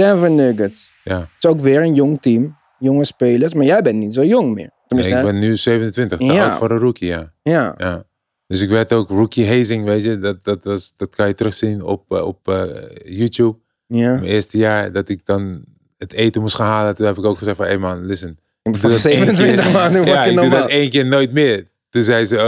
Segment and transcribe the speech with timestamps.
[0.00, 0.92] Denver Nuggets.
[1.04, 1.18] Ja.
[1.18, 2.58] Het is ook weer een jong team.
[2.78, 3.54] Jonge spelers.
[3.54, 4.70] Maar jij bent niet zo jong meer.
[4.88, 6.44] Nee, ik ben nu 27, te Ja.
[6.44, 7.32] oud voor een rookie, ja.
[7.42, 7.74] ja.
[7.78, 8.02] ja.
[8.46, 10.18] Dus ik werd ook rookie hazing, weet je.
[10.18, 12.64] Dat, dat, was, dat kan je terugzien op, eh, op eh,
[13.04, 13.58] YouTube.
[13.86, 14.12] ja.
[14.12, 15.64] Mijn eerste jaar dat ik dan
[15.96, 16.94] het eten moest gaan halen.
[16.94, 18.28] Toen heb ik ook gezegd van, hé hey man, listen.
[18.28, 19.72] Ik ben doe van dat één 27 keer.
[19.72, 20.04] man.
[20.04, 21.66] Ja, ik doe dat één keer nooit meer.
[21.90, 22.42] Toen zei ze, oh,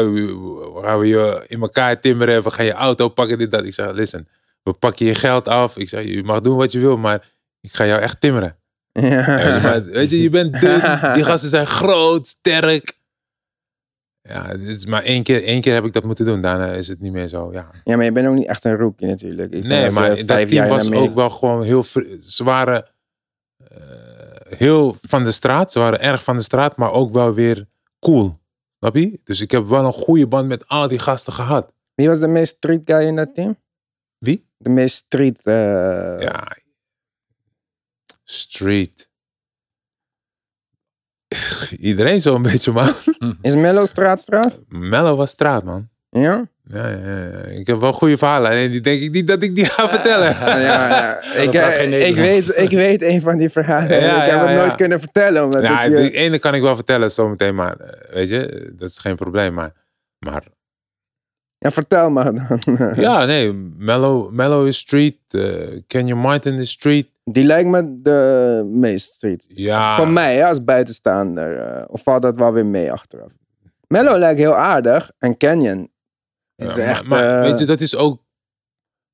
[0.74, 2.43] we gaan we je in elkaar timmeren.
[2.43, 3.65] We gaan je auto pakken, dit, dat.
[3.65, 4.29] Ik zei, listen,
[4.62, 5.77] we pakken je geld af.
[5.77, 7.27] Ik zei, je mag doen wat je wil, maar
[7.62, 8.57] ik ga jou echt timmeren.
[8.93, 9.60] Weet je, Ja.
[9.63, 10.80] maar, weet je, je bent dun.
[11.15, 13.01] Die gasten zijn groot, sterk.
[14.29, 16.41] Ja, het is maar één keer, één keer heb ik dat moeten doen.
[16.41, 17.71] Daarna is het niet meer zo, ja.
[17.85, 19.52] ja, maar je bent ook niet echt een rookie natuurlijk.
[19.52, 21.85] Ik Nee, maar dat team jaar was ook wel gewoon heel...
[22.29, 22.87] Ze waren
[23.57, 25.73] eh, heel van de straat.
[25.73, 27.66] Ze waren erg van de straat, maar ook wel weer
[27.99, 28.41] cool.
[28.79, 29.21] Snap je?
[29.24, 31.73] Dus ik heb wel een goede band met al die gasten gehad.
[31.95, 33.57] Wie was de meest street guy in dat team?
[34.19, 34.47] Wie?
[34.59, 35.47] De meest street...
[35.47, 36.49] eh, Ja.
[38.33, 39.11] Street.
[41.79, 42.93] Iedereen zo'n beetje, man.
[43.43, 44.61] Is Mello straatstraat?
[44.69, 45.88] Mello was straat, man.
[46.11, 46.49] Ja?
[46.65, 47.38] Ja, ja, ja.
[47.38, 48.51] Ik heb wel goede verhalen.
[48.51, 50.29] Alleen die denk ik niet dat ik die ga vertellen.
[50.29, 51.23] Ja, ja.
[51.43, 54.01] Ik, eh, ik, weet, ik weet een van die verhalen.
[54.01, 55.45] Ja, ik heb ja, het nooit kunnen vertellen.
[55.45, 58.73] Omdat Ja, ik, eh, de ene kan ik wel vertellen zometeen, maar eh, weet je,
[58.77, 59.55] dat is geen probleem.
[59.55, 59.73] Maar,
[60.19, 60.43] maar
[61.59, 62.95] ja, vertel maar dan.
[62.97, 67.06] ja, nee, Mellow, Mellow is street, uh, Kenyon Martin is street.
[67.25, 69.44] Die lijkt me de meest street.
[69.54, 71.56] Ja, Van mij als buitenstaander.
[71.59, 73.32] eh, of valt dat wel weer mee achteraf?
[73.86, 75.10] Mello lijkt heel aardig.
[75.19, 75.91] En Canyon
[76.56, 77.04] is ja, echt...
[77.04, 78.22] maar, maar eh, weet je, dat is ook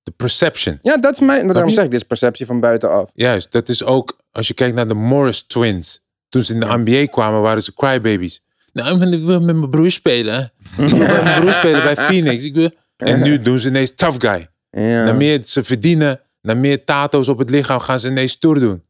[0.03, 0.79] de perception.
[0.83, 1.47] ja, dat is mijn...
[1.47, 1.75] Daarom je?
[1.75, 3.11] zeg ik, dit is perceptie van buitenaf.
[3.15, 6.07] Juist, dat is ook, als je kijkt naar de Morris Twins.
[6.29, 8.43] Toen ze in de NBA kwamen, waren ze crybabies.
[8.73, 10.53] Nou, ik wil met mijn broer spelen.
[10.79, 12.45] Ik wil met mijn broer spelen bij Phoenix.
[12.45, 12.71] Ik wil...
[12.97, 14.49] En nu doen ze ineens tough guy.
[14.71, 15.05] Ja.
[15.05, 18.85] Na meer ze verdienen, na meer tato's op het lichaam, gaan ze ineens stoer doen.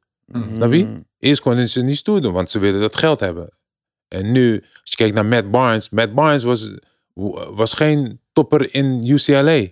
[0.53, 1.03] Snap je?
[1.19, 3.48] Eerst konden ze niet stoer doen, want ze willen dat geld hebben.
[4.09, 5.88] En nu, als je kijkt naar Matt Barnes.
[5.91, 6.72] Matt Barnes was,
[7.54, 9.66] was geen topper in UCLA.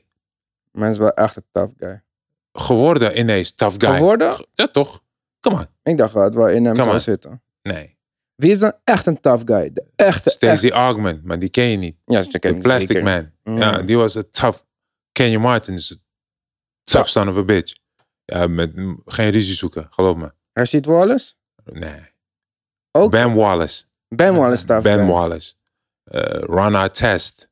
[0.73, 2.03] Maar is wel echt een tough guy.
[2.53, 3.97] Geworden ineens, tough guy.
[3.97, 4.47] Geworden?
[4.53, 5.03] Ja, toch?
[5.41, 5.67] Come on.
[5.83, 7.43] Ik dacht wel het wel in hem zou zitten.
[7.63, 7.97] Nee.
[8.35, 9.73] Wie is dan echt een tough guy?
[9.73, 11.97] De echte, Stacey echt- Augment, maar die ken je niet.
[12.05, 13.03] Ja, ze De kennen Plastic zeker.
[13.03, 13.31] Man.
[13.55, 13.61] Mm.
[13.61, 14.59] Ja, die was een tough.
[15.13, 16.01] Kenyon Martin is een
[16.91, 17.75] tough son of a bitch.
[18.25, 18.73] Ja, met
[19.05, 20.33] geen ruzie zoeken, geloof me.
[20.53, 21.35] Rashid Wallace?
[21.65, 22.01] Nee.
[22.93, 23.11] Ook?
[23.11, 23.85] Ben Wallace.
[24.09, 25.07] Ben Wallace tough Ben guy.
[25.07, 25.55] Wallace.
[26.13, 27.51] Uh, Ron Artest.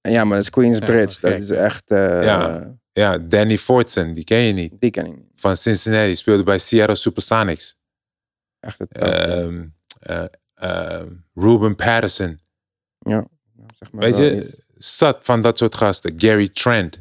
[0.00, 1.18] Ja, maar dat is Queensbridge.
[1.22, 1.90] Ja, dat is echt...
[1.90, 2.78] eh, Ja.
[2.92, 4.72] Ja, Danny Fortson, die ken je niet.
[4.80, 5.30] Die ken ik niet.
[5.34, 7.76] Van Cincinnati, speelde bij Seattle Supersonics.
[8.60, 9.02] Echt guy.
[9.02, 9.66] Ehm
[10.00, 10.24] eh,
[10.54, 12.40] ehm, Ruben Patterson.
[12.98, 13.26] Ja.
[13.78, 16.12] Zeg maar Weet je, zat van dat soort gasten.
[16.20, 17.00] Gary Trent.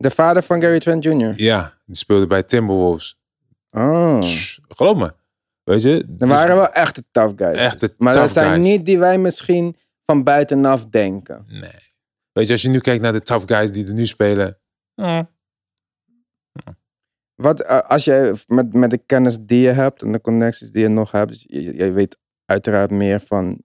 [0.00, 1.32] De vader van Gary Trent Jr.
[1.36, 3.18] Ja, die speelde bij Timberwolves.
[3.70, 4.22] Oh.
[4.68, 5.12] Geloof me.
[5.62, 5.98] Weet je?
[5.98, 7.58] Er dus- waren wel echte tough guys.
[7.58, 8.66] Echte maar tough dat zijn guys.
[8.66, 11.44] niet die wij misschien van buitenaf denken.
[11.48, 11.70] Nee.
[12.32, 14.58] Weet je, als je nu kijkt naar de tough guys die er nu spelen.
[17.34, 20.82] Wat, eh, als je met, met de kennis die je hebt en de connecties die
[20.82, 23.62] je nog hebt, dus je, je weet uiteraard meer van,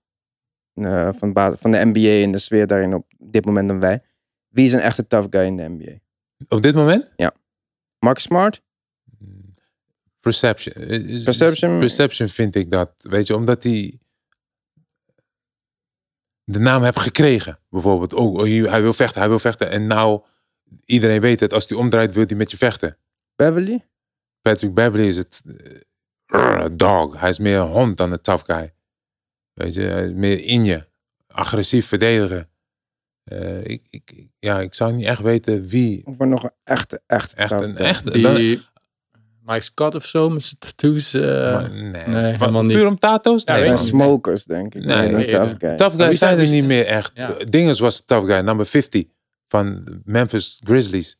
[0.74, 4.04] eh, van, van de NBA en de sfeer daarin op dit moment dan wij.
[4.48, 6.03] Wie is een echte tough guy in de NBA?
[6.48, 7.10] Op dit moment?
[8.00, 8.62] Mark Smart?
[10.20, 10.74] Perception.
[10.84, 11.80] Is- Perception?
[11.80, 12.92] Perception vind ik dat.
[13.02, 14.00] Weet je, omdat hij
[16.44, 17.60] de naam heeft gekregen.
[17.70, 19.70] Bijvoorbeeld, oh, oh, hij wil vechten, hij wil vechten.
[19.70, 20.22] En nou,
[20.86, 21.54] iedereen weet het.
[21.54, 22.98] Als hij omdraait, wil hij met je vechten.
[23.36, 23.88] Beverly?
[24.42, 25.44] Patrick Beverly is het
[26.26, 27.20] eh, dog.
[27.20, 28.74] Hij is meer een hond dan een tough guy.
[29.54, 30.88] Weet je, hij is meer in je.
[31.28, 32.50] Agressief verdedigen.
[33.24, 37.02] Eh, ik, ik, ja, ik zou niet echt weten wie Of er nog een echte,
[37.08, 38.12] echte echt een echte...
[38.12, 38.72] Die dan-
[39.46, 41.14] Mike Scott of zo met zijn tattoos.
[41.14, 41.22] eh,
[41.54, 42.76] maar nee, nee, Van- helemaal niet.
[42.78, 43.44] Puur om tato's?
[43.44, 43.80] Nee, niet.
[43.80, 44.86] smokers, denk ik.
[44.86, 45.56] Nee, Nee, een nee, tough nee.
[45.60, 45.76] guy.
[45.76, 47.12] Tough wie guys zijn zijn er die- niet meer echt.
[47.14, 47.34] Ja.
[47.50, 49.04] Dinges was tough guy, number 50
[49.48, 51.18] van Memphis Grizzlies.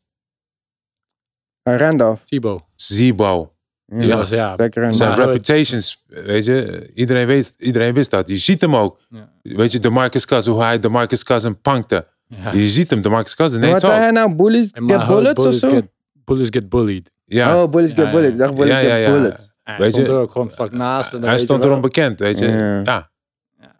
[1.68, 2.24] Uh, Randolph.
[2.24, 2.62] Thibaut.
[2.74, 3.53] Zebo.
[3.86, 4.56] Ja, was, ja.
[4.90, 8.28] Zijn Maar- reputations, weet je, iedereen, weet, iedereen wist dat.
[8.28, 9.00] Je ziet hem ook.
[9.08, 9.28] Ja.
[9.42, 12.06] Weet je, de Marcus Cousins, hoe hij de Marcus Cousins punkte.
[12.26, 12.52] Ja.
[12.52, 13.62] Je ziet hem, de Marcus Cousins.
[13.62, 14.34] Nee, Wat zei hij nou?
[14.34, 15.68] Bullies get bullets of bullies zo?
[15.68, 15.84] Get,
[16.24, 17.10] bullies get bullied.
[17.24, 19.10] Ja, Oh, bullies Ja, get dacht bullies Ja, ja, get ja.
[19.12, 19.52] bullets.
[19.62, 21.12] Hij Weet stond je, er ook gewoon vlak naast.
[21.12, 21.68] En hij stond wel.
[21.70, 22.46] erom bekend, weet je.
[22.84, 23.10] Ja.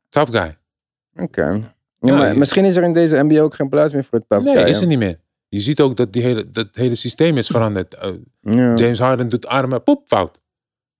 [0.08, 0.56] Tough guy.
[1.24, 1.72] Oké.
[2.00, 4.44] Ja, Ja, misschien is er in deze NBA ook geen plaats meer voor het tough
[4.44, 4.82] Nee, guy, is hè?
[4.82, 5.18] er niet meer.
[5.54, 7.94] Je ziet ook dat die hele, dat hele systeem is veranderd.
[8.04, 8.10] Uh,
[8.40, 8.74] Ja.
[8.74, 10.40] James Harden doet armen, poep, fout.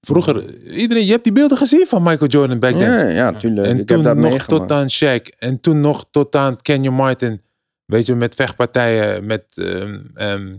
[0.01, 2.91] Vroeger, iedereen, je hebt die beelden gezien van Michael Jordan back then.
[2.91, 3.67] Ja, ja, tuurlijk.
[3.67, 4.49] En ik toen nog meegemaakt.
[4.49, 5.39] tot aan Shaq.
[5.39, 7.41] En toen nog tot aan Kenyon Martin.
[7.85, 9.27] Weet je, met vechtpartijen.
[9.27, 10.57] Met ehm, ehm,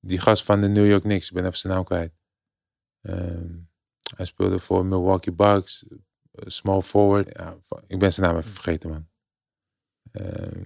[0.00, 1.28] die gast van de New York Knicks.
[1.28, 2.12] Ik ben even zijn naam kwijt.
[3.02, 3.46] Ehm,
[4.16, 5.98] hij speelde voor Milwaukee Bucks, eh,
[6.46, 7.28] small forward.
[7.38, 9.06] Ja, ik ben zijn naam even vergeten, man.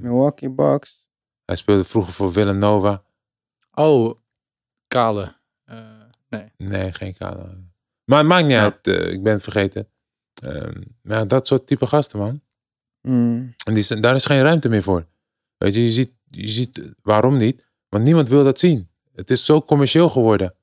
[0.01, 1.02] Milwaukee Bucks.
[1.53, 3.03] Hij speelde vroeger voor Villanova.
[3.75, 4.19] Oh,
[4.89, 5.35] kale.
[5.65, 5.79] Eh,
[6.29, 6.53] nee.
[6.57, 7.57] Nee, geen kale.
[8.05, 8.63] Maar het maakt niet Ja.
[8.63, 9.89] uit, eh, ik ben het vergeten.
[10.43, 12.41] Ehm, maar ja, dat soort type gasten, man.
[13.01, 13.55] Mm.
[13.65, 15.07] En die, daar is geen ruimte meer voor.
[15.57, 17.67] Weet je, je ziet, je ziet eh, waarom niet.
[17.89, 18.89] Want niemand wil dat zien.
[19.15, 20.55] Het is zo commercieel geworden.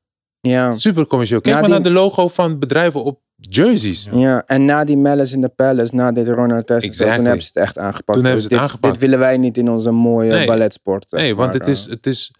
[0.41, 0.77] Ja.
[0.77, 1.41] Super commercieel.
[1.41, 4.03] Kijk Ja, maar die- naar de logo van bedrijven op jerseys.
[4.11, 4.17] Ja.
[4.19, 7.15] ja, en na die Malice in the Palace, na dit Ronald Test, Exactly.
[7.15, 8.13] toen hebben ze het echt aangepakt.
[8.17, 8.93] Toen hebben Zo, ze het dit, aangepakt.
[8.93, 10.47] Dit willen wij niet in onze mooie Nee.
[10.47, 11.11] balletsport.
[11.11, 11.91] Nee, want maar, het is, eh.
[11.93, 12.31] het, is,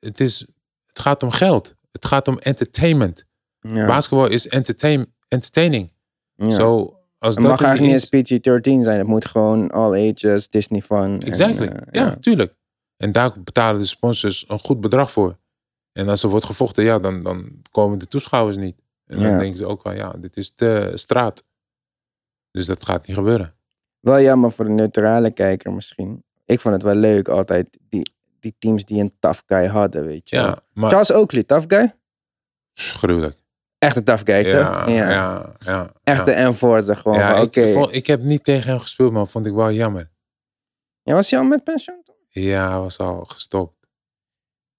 [0.00, 0.46] het is.
[0.86, 1.74] Het gaat om geld.
[1.92, 3.24] Het gaat om entertainment.
[3.60, 3.86] ja.
[3.86, 5.92] Basketbal is entertain, entertaining.
[6.34, 6.50] ja.
[6.50, 8.98] Zo, als het dat mag eigenlijk niet eens PG-13 zijn.
[8.98, 10.98] Het moet gewoon all ages, Disney fun.
[10.98, 11.66] en, Exactly.
[11.66, 12.54] eh, ja, tuurlijk.
[12.96, 15.38] En daar betalen de sponsors een goed bedrag voor.
[15.92, 18.76] En als er wordt gevochten, ja, dan, dan komen de toeschouwers niet.
[19.12, 21.44] En dan denken ze ook van, ja, dit is de straat.
[22.50, 23.54] Dus dat gaat niet gebeuren.
[24.00, 26.24] Wel jammer voor de neutrale kijker misschien.
[26.44, 30.28] Ik vond het wel leuk altijd, die, die teams die een tough guy hadden, weet
[30.28, 30.36] je.
[30.36, 30.44] wel.
[30.46, 31.92] Ja, maar Charles Oakley, tough guy?
[32.74, 33.38] gruwelijk.
[33.78, 34.88] Echt een tough guy, Ja, toch?
[34.88, 35.52] ja, ja.
[35.58, 37.18] ja, Echt een enforcer gewoon.
[37.18, 37.72] Ja, van, ik, Oké.
[37.72, 40.10] vond- ik heb niet tegen hem gespeeld, maar vond ik wel jammer.
[41.02, 42.00] Ja, was hij al met pensioen?
[42.04, 42.14] toen?
[42.28, 43.86] Ja, hij was al gestopt.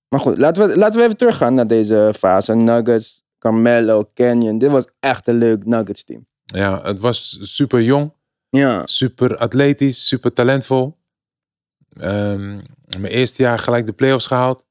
[0.09, 2.53] Maar goed, laten we, laten we even teruggaan naar deze fase.
[2.55, 4.57] Nuggets, Carmelo, Canyon.
[4.57, 6.25] Dit was echt een leuk Nuggets team.
[6.43, 8.13] Ja, het was super jong.
[8.49, 8.81] Ja.
[8.85, 10.97] super atletisch, super talentvol.
[11.93, 12.55] Ehm,
[12.99, 14.65] mijn eerste jaar gelijk de playoffs gehaald.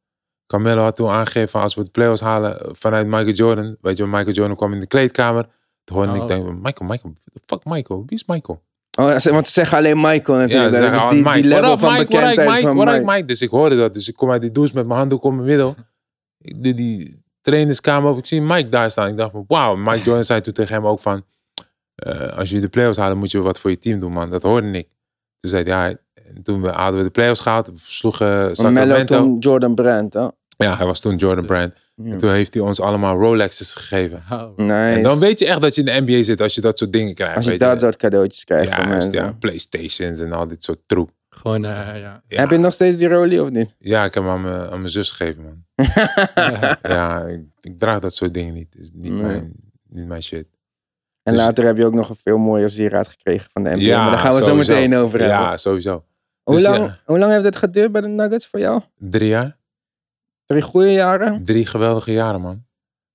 [0.46, 3.76] Carmelo had toen aangegeven als we de playoffs halen vanuit Michael Jordan.
[3.80, 5.48] Weet je, Michael Jordan kwam in de kleedkamer.
[5.84, 6.22] Toen hoorde Oh.
[6.22, 7.14] ik denk, Michael, Michael,
[7.44, 8.62] fuck Michael, wie is Michael?
[8.98, 11.32] Oh, want ze zeggen alleen Michael Ja, ze dat zeggen, is oh, die, Mike.
[11.34, 12.04] die level up, van Mike?
[12.06, 12.60] Bekendheid Mike?
[12.60, 13.02] van Mike.
[13.04, 13.24] Mike?
[13.24, 13.92] Dus ik hoorde dat.
[13.92, 15.74] Dus ik kom uit die douche met mijn handdoek om mijn middel.
[16.38, 18.19] Ik doe die trainerskamer op.
[18.19, 19.09] Ik zie Mike daar staan.
[19.09, 19.77] Ik dacht van, wauw.
[19.77, 21.25] Mike Jordan zei toen tegen hem ook van...
[21.94, 24.31] eh, als je de playoffs halen, moet je wat voor je team doen, man.
[24.31, 24.89] Dat hoorde ik.
[25.39, 25.97] Toen zei hij, ja.
[26.35, 27.67] En toen we, hadden we de playoffs gehaald.
[27.67, 29.17] We versloegen Carmelo Sacramento.
[29.19, 30.29] toen Jordan Brand, hè?
[30.56, 31.75] Ja, hij was toen Jordan Brand.
[31.94, 32.12] Ja.
[32.12, 34.23] En toen heeft hij ons allemaal Rolexes gegeven.
[34.31, 34.56] Oh.
[34.56, 34.73] Nice.
[34.75, 36.93] En dan weet je echt dat je in de NBA zit als je dat soort
[36.93, 37.37] dingen krijgt.
[37.37, 39.25] Als je weet dat soort cadeautjes krijgt ja, van juist, mensen.
[39.25, 41.11] ja, Playstations en al dit soort troep.
[41.43, 42.23] Gewoon, eh, ja.
[42.29, 42.41] Ja.
[42.41, 43.75] Heb je nog steeds die Rolie of niet?
[43.79, 45.65] Ja, ik heb hem aan mijn, aan mijn zus gegeven, man.
[46.83, 48.75] Ja, ik, ik draag dat soort dingen niet.
[48.79, 49.23] is niet, Nee.
[49.23, 49.53] mijn,
[49.89, 50.47] niet mijn shit.
[51.23, 53.81] En Dus- later heb je ook nog een veel mooier sieraad gekregen van de NBA.
[53.81, 54.73] Ja, maar daar gaan we sowieso.
[54.73, 55.39] zo meteen over hebben.
[55.39, 56.05] Ja, sowieso.
[56.43, 56.99] hoe, dus lang, ja.
[57.05, 58.81] hoe lang heeft het geduurd bij de Nuggets voor jou?
[58.97, 59.56] Drie jaar.
[60.47, 61.44] Drie goede jaren?
[61.44, 62.65] Drie geweldige jaren, man.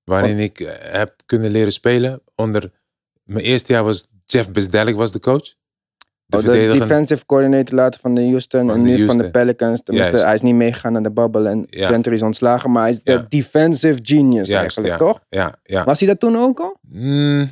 [0.03, 2.21] Waarin ik eh, heb kunnen leren spelen.
[2.35, 2.71] Onder
[3.23, 5.55] mijn eerste jaar was Jeff Bezdelik was de coach.
[6.27, 9.29] De Oh, de defensive coördinator later van de Houston Van en de nu van de.
[9.29, 9.83] Pelicans.
[9.83, 11.87] Tenminste, hij is niet meegegaan naar de bubble en Ja.
[11.87, 12.71] Gentry is ontslagen.
[12.71, 15.19] Maar hij is de defensive genius Juist, eigenlijk, toch?
[15.29, 15.83] Ja, ja.
[15.83, 16.77] Was hij dat toen ook al?
[16.81, 17.51] Mm,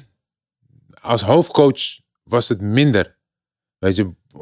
[1.01, 3.17] als hoofdcoach was het minder.
[3.77, 4.39] Weet je, eh,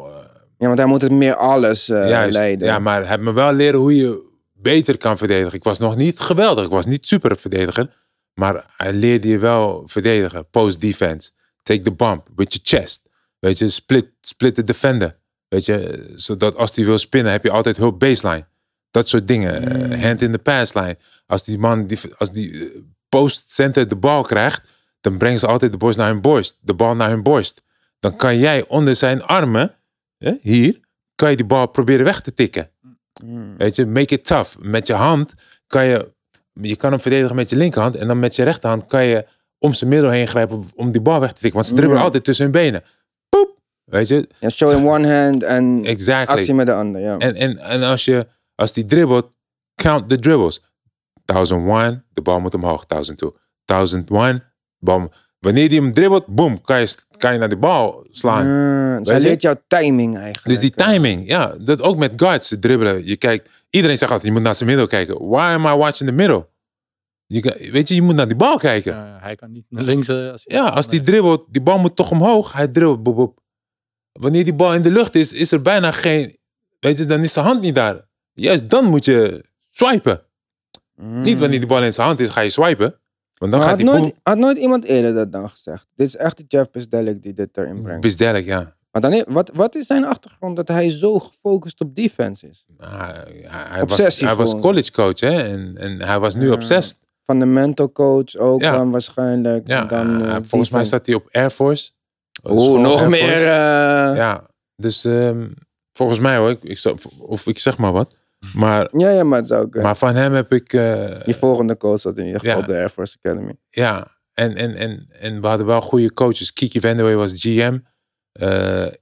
[0.57, 2.33] Ja, want hij moet het meer alles eh, juist.
[2.33, 2.67] leiden.
[2.67, 5.53] Ja, maar hij heeft me wel leren hoe je beter kan verdedigen.
[5.53, 6.65] Ik was nog niet geweldig.
[6.65, 7.93] Ik was niet super verdediger.
[8.33, 10.49] Maar hij leerde je wel verdedigen.
[10.49, 11.31] Post defense.
[11.63, 13.09] Take the bump with your chest.
[13.43, 15.15] Weet je, split, split the defender.
[15.47, 18.45] Weet je, zodat als hij wil spinnen heb je altijd hulp baseline.
[18.91, 19.69] Dat soort dingen.
[19.69, 20.01] Eh, Mm.
[20.03, 20.97] hand in the pass line.
[21.25, 24.69] Als die man, die, als die eh, post center de bal krijgt,
[25.01, 26.57] dan brengen ze altijd de borst naar hun borst.
[26.61, 27.63] De bal naar hun borst.
[27.99, 29.75] Dan kan jij onder zijn armen,
[30.17, 30.79] hè, hier,
[31.15, 32.69] kan je die bal proberen weg te tikken.
[33.25, 33.57] Mm.
[33.57, 34.57] Weet je, make it tough.
[34.59, 35.33] Met je hand
[35.67, 36.11] kan je,
[36.53, 39.25] je kan hem verdedigen met je linkerhand en dan met je rechterhand kan je
[39.57, 41.53] om zijn middel heen grijpen om die bal weg te tikken.
[41.53, 42.83] Want ze dribbelen altijd tussen hun benen.
[43.93, 46.35] Weet je, Ja, show in one hand en exactly.
[46.35, 47.01] actie met de ander.
[47.01, 47.17] Ja.
[47.17, 49.31] En, en, en als, je, als die dribbelt,
[49.75, 50.63] count the dribbles.
[51.25, 52.85] 1001, de bal moet omhoog.
[52.85, 53.33] 1002,
[53.65, 54.43] 1001,
[54.79, 55.11] bal.
[55.39, 58.45] Wanneer die hem dribbelt, boom, kan je, kan je naar de bal slaan.
[58.93, 60.45] Ah, dus hij leert jouw timing eigenlijk.
[60.47, 60.87] Dus die eh.
[60.87, 63.05] timing, ja, dat ook met guards dribbelen.
[63.05, 65.27] Je kijkt, iedereen zegt altijd, je moet naar zijn middel kijken.
[65.27, 66.47] Why am I watching the middle?
[67.25, 68.93] Je, weet je, je moet naar die bal kijken.
[68.93, 70.07] Eh, hij kan niet naar links.
[70.07, 72.53] eh, als hij- Ja, als die dribbelt, die bal moet toch omhoog.
[72.53, 73.41] Hij dribbelt, boep, boep.
[74.13, 76.37] Wanneer die bal in de lucht is, is er bijna geen,
[76.79, 78.07] weet je, dan is zijn hand niet daar.
[78.33, 80.21] Juist dan moet je swipen.
[80.95, 81.21] Mm.
[81.21, 82.95] Niet wanneer die bal in zijn hand is, ga je swipen.
[83.37, 85.87] Want dan Maar gaat had, die nooit, had nooit iemand eerder dat dan gezegd?
[85.95, 88.01] Dit is echt de Jeff Bezdelik die dit erin brengt.
[88.01, 88.75] Bizdellijk, ja.
[88.91, 92.65] Maar dan, wat, wat is zijn achtergrond dat hij zo gefocust op defense is?
[92.77, 93.13] Nou,
[93.47, 95.43] Hij, was, hij was college coach, hè.
[95.43, 96.53] En, en hij was nu Ja.
[96.53, 96.99] obsessed.
[97.23, 98.71] Fundamental coach ook Ja.
[98.71, 99.67] dan waarschijnlijk.
[99.67, 101.91] Ja, dan, eh, eh, volgens mij staat hij op Air Force.
[102.43, 103.37] Oeh, School nog meer.
[103.37, 105.49] Eh, Ja, dus ehm,
[105.91, 108.17] volgens mij hoor, ik, ik, zou- of ik zeg maar wat.
[108.53, 109.75] Maar, Ja, ja, maar het ook...
[109.75, 110.73] eh, maar van hem heb ik...
[110.73, 112.65] eh, je volgende coach zat in ieder geval Ja.
[112.65, 113.55] de Air Force Academy.
[113.69, 116.53] Ja, en, en, en, en we hadden wel goede coaches.
[116.53, 117.77] Kiki Vandewey was GM.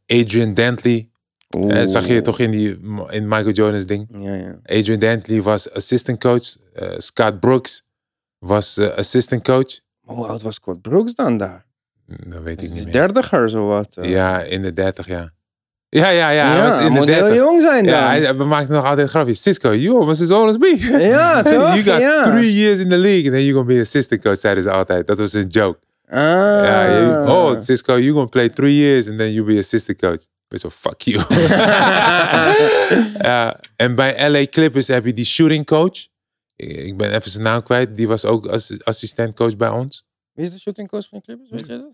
[0.06, 1.10] Adrian Dantley.
[1.58, 1.74] Oeh.
[1.74, 2.70] dat zag je toch in, die,
[3.10, 4.08] in Michael Jordan's ding.
[4.12, 4.60] Ja, ja.
[4.64, 6.56] Adrian Dantley was assistant coach.
[6.98, 7.88] Scott Brooks
[8.38, 9.80] was assistant coach.
[10.02, 11.66] Maar Hoe oud was Scott Brooks dan daar?
[12.28, 12.92] Dat weet ik niet meer.
[12.94, 13.96] dertiger zo wat?
[13.98, 14.10] eh.
[14.10, 15.34] Ja, in de 30 jaar.
[15.90, 16.48] Ja, ja, ja.
[16.48, 17.36] hij Ja, was in de moet heel 30.
[17.38, 17.94] jong zijn dan.
[17.94, 19.42] Ja, hij, we maakten nog altijd grapjes.
[19.42, 20.78] Cisco, you was as old as me.
[21.00, 21.52] Ja, toch?
[21.76, 22.24] you got Ja.
[22.32, 23.24] three years in the league.
[23.26, 25.08] And then you're gonna be assistant coach, zeiden ze altijd.
[25.08, 25.80] Dat was een joke.
[26.10, 26.18] Ah.
[26.66, 30.20] Ja, je- oh, Cisco, you're gonna play three years and then you'll be assistant coach.
[30.48, 31.24] Wel, fuck you.
[33.22, 36.08] ja, en bij LA Clippers heb je die shooting coach.
[36.56, 37.96] Ik ik ben even zijn naam kwijt.
[37.96, 40.04] Die was ook assi- assistent coach bij ons.
[40.42, 41.50] Wie is de shooting coach van de Clippers?
[41.50, 41.94] Weet je dat?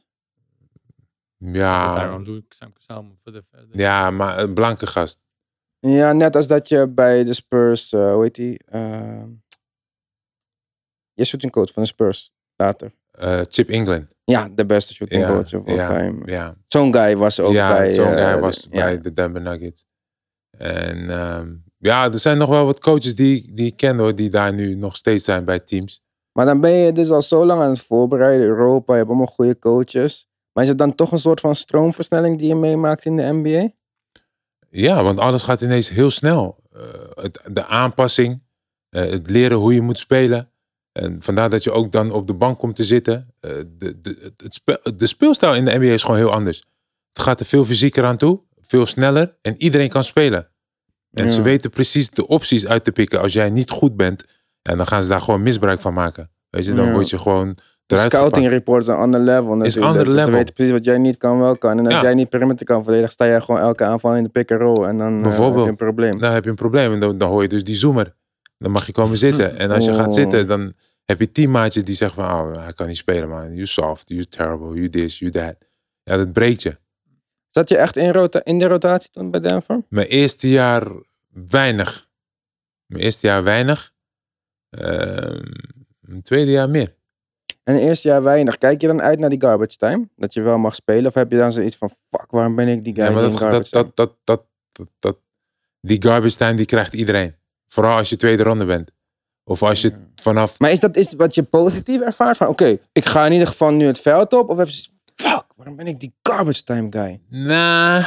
[1.54, 3.78] Ja, Tyron Lue, Sam samen voor de verder.
[3.80, 5.20] ja maar een blanke gast.
[5.80, 8.60] Ja, net als dat je bij de Spurs, eh, hoe heet die?
[8.66, 9.24] Eh,
[11.14, 12.94] je shooting coach van de Spurs later.
[13.12, 14.16] Eh, Chip England.
[14.24, 16.32] Ja, de beste shooting Ja, coach of all ja, time.
[16.32, 16.56] ja.
[16.68, 17.90] Zo'n guy was ook ja, bij...
[17.94, 18.84] zo'n guy de- was ja.
[18.84, 19.86] bij de Denver Nuggets.
[20.58, 24.30] En ehm, ja, er zijn nog wel wat coaches die, die ik ken hoor, die
[24.30, 26.02] daar nu nog steeds zijn bij teams.
[26.38, 28.48] Maar dan ben je dus al zo lang aan het voorbereiden.
[28.48, 30.28] Europa, je hebt allemaal goede coaches.
[30.54, 33.70] Maar is het dan toch een soort van stroomversnelling die je meemaakt in de NBA?
[34.70, 36.58] Ja, want alles gaat ineens heel snel.
[36.72, 36.82] Eh,
[37.14, 38.44] het, de aanpassing,
[38.90, 40.52] eh, het leren hoe je moet spelen.
[40.92, 43.34] En vandaar dat je ook dan op de bank komt te zitten.
[43.40, 46.58] Eh, de, de, het de speelstijl in de NBA is gewoon heel anders.
[47.14, 50.50] Het gaat er veel fysieker aan toe, veel sneller en iedereen kan spelen.
[51.14, 51.32] En Ja.
[51.32, 53.22] ze weten precies de opties uit te pikken.
[53.22, 54.26] Als jij niet goed bent,
[54.68, 56.30] ja, dan gaan ze daar gewoon misbruik van maken.
[56.50, 56.92] Weet je, dan Ja.
[56.92, 59.56] word je gewoon De scouting reports zijn ander level.
[59.56, 59.86] natuurlijk.
[59.86, 60.26] ander Dus level.
[60.32, 61.78] Ze weten precies wat jij niet kan, wel kan.
[61.78, 62.02] En als Ja.
[62.02, 64.86] jij niet perimeter kan verdedigen, sta jij gewoon elke aanval in de pick and roll.
[64.86, 66.20] En dan eh, heb je een probleem.
[66.20, 68.16] Dan heb je een probleem en dan, dan hoor je dus die zoomer.
[68.58, 69.58] Dan mag je komen zitten.
[69.58, 70.14] En als je gaat Oh.
[70.14, 70.74] zitten, dan
[71.06, 72.32] heb je teammaatjes die zeggen van...
[72.32, 73.54] Oh, hij kan niet spelen, man.
[73.54, 75.56] You soft, you terrible, you this, you that.
[76.04, 76.78] Ja, dat breekt je.
[77.50, 79.84] Zat je echt in, rota in de rotatie toen bij Denver?
[79.90, 80.84] Mijn eerste jaar
[81.50, 82.08] weinig.
[82.86, 83.92] Mijn eerste jaar weinig.
[84.70, 85.42] Ehm,
[86.00, 86.96] mijn tweede jaar meer.
[87.64, 88.58] En het eerste jaar weinig.
[88.58, 90.10] Kijk je dan uit naar die garbage time?
[90.16, 91.06] Dat je wel mag spelen?
[91.06, 93.32] Of heb je dan zoiets van, fuck, waarom ben ik die guy Ja, maar die
[93.32, 93.92] dat, dat, garbage time?
[93.96, 95.18] dat, dat, dat, dat,
[95.82, 97.36] die garbage time die krijgt iedereen.
[97.68, 98.92] Vooral als je tweede ronde bent.
[99.44, 100.60] Of als je vanaf...
[100.60, 102.38] Maar is dat is wat je positief ervaart?
[102.38, 104.50] Van oké, ik ga in ieder geval nu het veld op.
[104.50, 107.22] Of heb je fuck, waarom ben ik die garbage time guy?
[107.30, 108.06] Nah,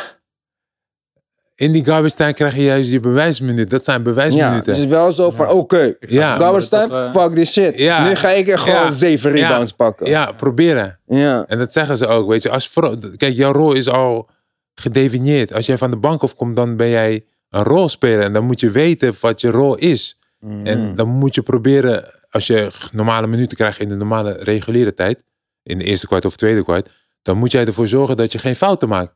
[1.61, 3.69] in die garbage time krijg je juist je bewijsminuten.
[3.69, 4.64] Dat zijn Ja, bewijsminuten.
[4.64, 6.37] dus het is wel zo van, oké, Ja.
[6.38, 7.79] garbage time, toch, eh, fuck this shit.
[7.79, 8.09] Ja.
[8.09, 8.90] Nu ga ik er gewoon Ja.
[8.90, 9.49] zeven Ja.
[9.49, 10.07] rebounds pakken.
[10.09, 10.99] Ja, proberen.
[11.07, 11.45] Ja.
[11.47, 12.50] En dat zeggen ze ook, weet je.
[12.50, 14.29] Als voor, kijk, jouw rol is al
[14.75, 15.55] gedefinieerd.
[15.55, 18.21] Als jij van de bank afkomt, dan ben jij een rolspeler.
[18.21, 20.19] En dan moet je weten wat je rol is.
[20.40, 20.67] Mhm.
[20.67, 25.25] En dan moet je proberen, als je normale minuten krijgt in de normale reguliere tijd,
[25.62, 26.88] in de eerste kwart of tweede kwart,
[27.23, 29.12] dan moet jij ervoor zorgen dat je geen fouten maakt.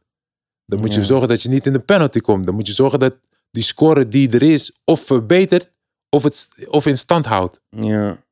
[0.66, 1.06] Dan moet je Ja.
[1.06, 2.44] zorgen dat je niet in de penalty komt.
[2.44, 3.16] Dan moet je zorgen dat
[3.50, 5.70] die score die er is, of verbetert,
[6.08, 7.60] of, het, of in stand houdt.
[7.70, 8.22] ja.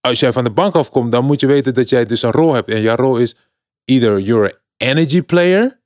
[0.00, 2.54] Als jij van de bank afkomt, dan moet je weten dat jij dus een rol
[2.54, 2.70] hebt.
[2.70, 3.36] En jouw rol is
[3.84, 5.80] either you're an energy player,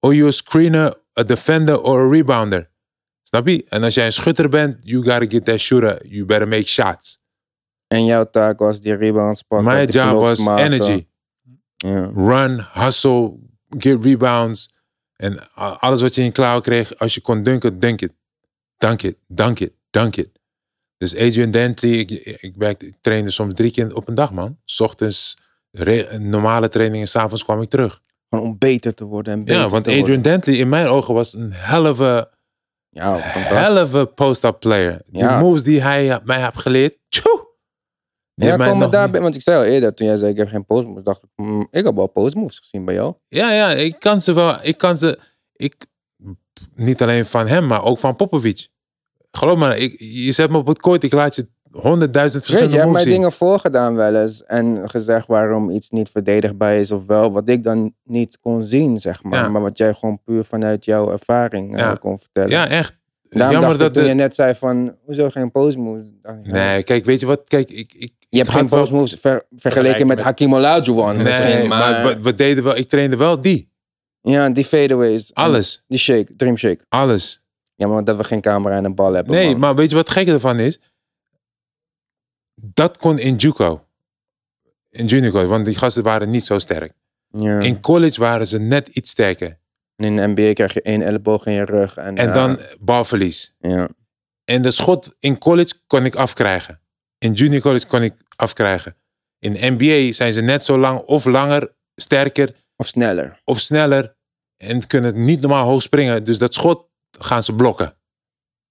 [0.00, 2.70] or you're a screener, a defender, or a rebounder.
[3.22, 3.64] Snap je?
[3.68, 6.06] En als jij een schutter bent, you gotta get that shooter.
[6.06, 7.24] You better make shots.
[7.86, 9.66] En jouw taak was die rebounds pakken.
[9.74, 10.64] My die job was maken.
[10.64, 11.06] energy.
[11.76, 12.10] Ja.
[12.14, 13.38] Run, hustle,
[13.78, 14.74] get rebounds.
[15.16, 18.12] En a- alles wat je in klauw kreeg, als je kon dunken, dunk it.
[18.76, 20.28] Dunk it, dunk it, dunk it.
[20.98, 22.56] Dus Adrian Dantley, ik, ik,
[23.00, 24.58] trainde soms drie keer op een dag, man.
[24.64, 25.36] 's ochtends
[25.70, 28.02] re- normale trainingen, s'avonds kwam ik terug.
[28.28, 30.22] Gewoon om beter te worden en beter Ja, want Adrian worden.
[30.22, 31.52] Dantley in mijn ogen was een
[32.00, 32.28] a,
[32.90, 33.12] Ja,
[33.94, 35.00] a post-up player.
[35.06, 35.38] Die Ja.
[35.38, 37.45] moves die hij mij heeft geleerd, tjoe.
[38.38, 40.16] Ja, heeft mij kom nog daar, niet- bij- want ik zei al eerder, toen jij
[40.16, 42.84] zei ik heb geen post moves, dacht ik, hmm, ik heb wel post moves gezien
[42.84, 43.14] bij jou.
[43.28, 44.56] Ja, ja, ik kan ze wel.
[44.62, 45.18] Ik kan ze.
[45.52, 45.74] Ik,
[46.74, 48.68] niet alleen van hem, maar ook van Popovic.
[49.30, 52.52] Geloof me, ik, je zet me op het kooit, ik laat je honderdduizend Weet je,
[52.52, 53.12] je verschillende hebt moves mij zien.
[53.12, 57.62] dingen voorgedaan wel eens en gezegd waarom iets niet verdedigbaar is of wel, wat ik
[57.62, 59.42] dan niet kon zien, zeg maar.
[59.42, 59.48] Ja.
[59.48, 62.50] Maar wat jij gewoon puur vanuit jouw ervaring eh, kon vertellen.
[62.50, 62.94] Ja, echt.
[63.28, 66.04] Daarom Jammer dacht dat ik toen de- je net zei van, hoezo geen moves?
[66.22, 66.38] Ja.
[66.42, 67.42] Nee, kijk, weet je wat?
[67.44, 67.94] Kijk, ik.
[67.94, 72.20] ik Je hebt geen post moves ver- vergeleken met met- Hakim Olajuwon Nee, maar, maar...
[72.20, 72.76] we, deden wel.
[72.76, 73.72] Ik trainde wel die.
[74.20, 75.34] ja, die fadeaways.
[75.34, 75.84] Alles.
[75.88, 76.84] Die shake, dream shake.
[76.88, 77.44] Alles.
[77.74, 79.34] Ja, maar dat we geen camera en een bal hebben.
[79.34, 79.58] Nee, man.
[79.58, 80.80] maar weet je wat gekke ervan is?
[82.54, 83.84] Dat kon in Juco.
[84.90, 86.92] In junior college, want die gasten waren niet zo sterk.
[87.28, 87.60] Ja.
[87.60, 89.58] In college waren ze net iets sterker.
[89.96, 91.96] En in de NBA krijg je één elleboog in je rug.
[91.96, 93.54] En, En ja, dan balverlies.
[93.58, 93.88] Ja.
[94.44, 96.80] En de schot in college kon ik afkrijgen.
[97.18, 98.96] In junior college kon ik afkrijgen.
[99.38, 103.40] In de NBA zijn ze net zo lang of langer, sterker Of sneller.
[103.44, 104.14] of sneller.
[104.56, 106.24] En kunnen het niet normaal hoog springen.
[106.24, 107.96] Dus dat schot gaan ze blokken.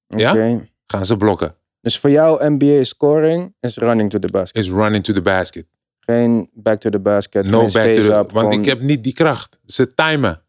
[0.08, 0.60] Ja?
[0.88, 1.56] Gaan ze blokken.
[1.82, 4.64] Dus voor jou NBA scoring is running to the basket.
[4.64, 5.66] Is running to the basket.
[6.00, 7.46] Geen back to the basket.
[7.48, 7.94] No back to the...
[7.94, 9.60] face-up, Want gewoon- ik heb niet die kracht.
[9.66, 10.42] Ze timen.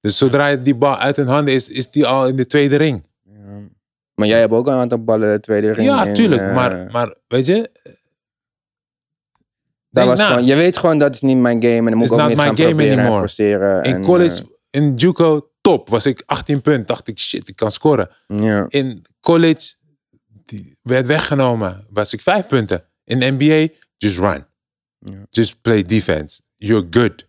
[0.00, 3.06] Dus zodra die bal uit hun handen is, is die al in de tweede ring.
[3.22, 3.32] Ja.
[4.14, 5.88] Maar jij hebt ook een aantal ballen de tweede ring.
[5.88, 6.42] Ja, in, tuurlijk.
[6.42, 7.70] eh, maar, maar weet je...
[9.90, 10.26] dat was na.
[10.26, 11.76] gewoon, je weet gewoon dat is niet mijn game.
[11.76, 13.82] En dan moet ik ook niet gaan game proberen en forceren.
[13.82, 15.88] In en, college, in Juco, top.
[15.88, 16.86] Was ik 18 punten.
[16.86, 18.10] Dacht ik, shit, ik kan scoren.
[18.26, 18.64] eh.
[18.68, 19.74] In college
[20.44, 21.86] die werd weggenomen.
[21.90, 22.84] Was ik vijf punten.
[23.04, 24.46] In NBA, just run.
[25.30, 26.40] Just play defense.
[26.54, 27.26] You're good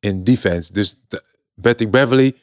[0.00, 0.72] in defense.
[0.72, 1.00] Dus
[1.60, 2.34] Patrick Beverly,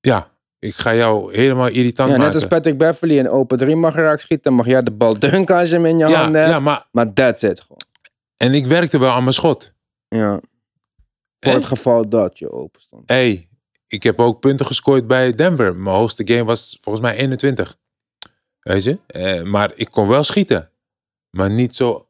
[0.00, 3.94] ja, ik ga jou helemaal irritant Ja, net als Patrick Beverly in open 3 mag
[3.94, 4.52] raak schieten.
[4.52, 6.52] mag jij de bal dunken als je hem in je ja, handen hebt.
[6.52, 7.80] ja, maar Maar that's it gewoon.
[8.36, 9.72] en ik werkte wel aan mijn schot.
[10.08, 10.30] Ja.
[11.40, 13.02] Voor En- het geval dat je open stond.
[13.08, 13.48] hey,
[13.86, 15.76] ik heb ook punten gescoord bij Denver.
[15.76, 17.76] Mijn hoogste game was volgens mij 21.
[18.60, 18.98] Weet je?
[19.06, 20.70] Eh, maar ik kon wel schieten.
[21.30, 22.08] Maar niet zo,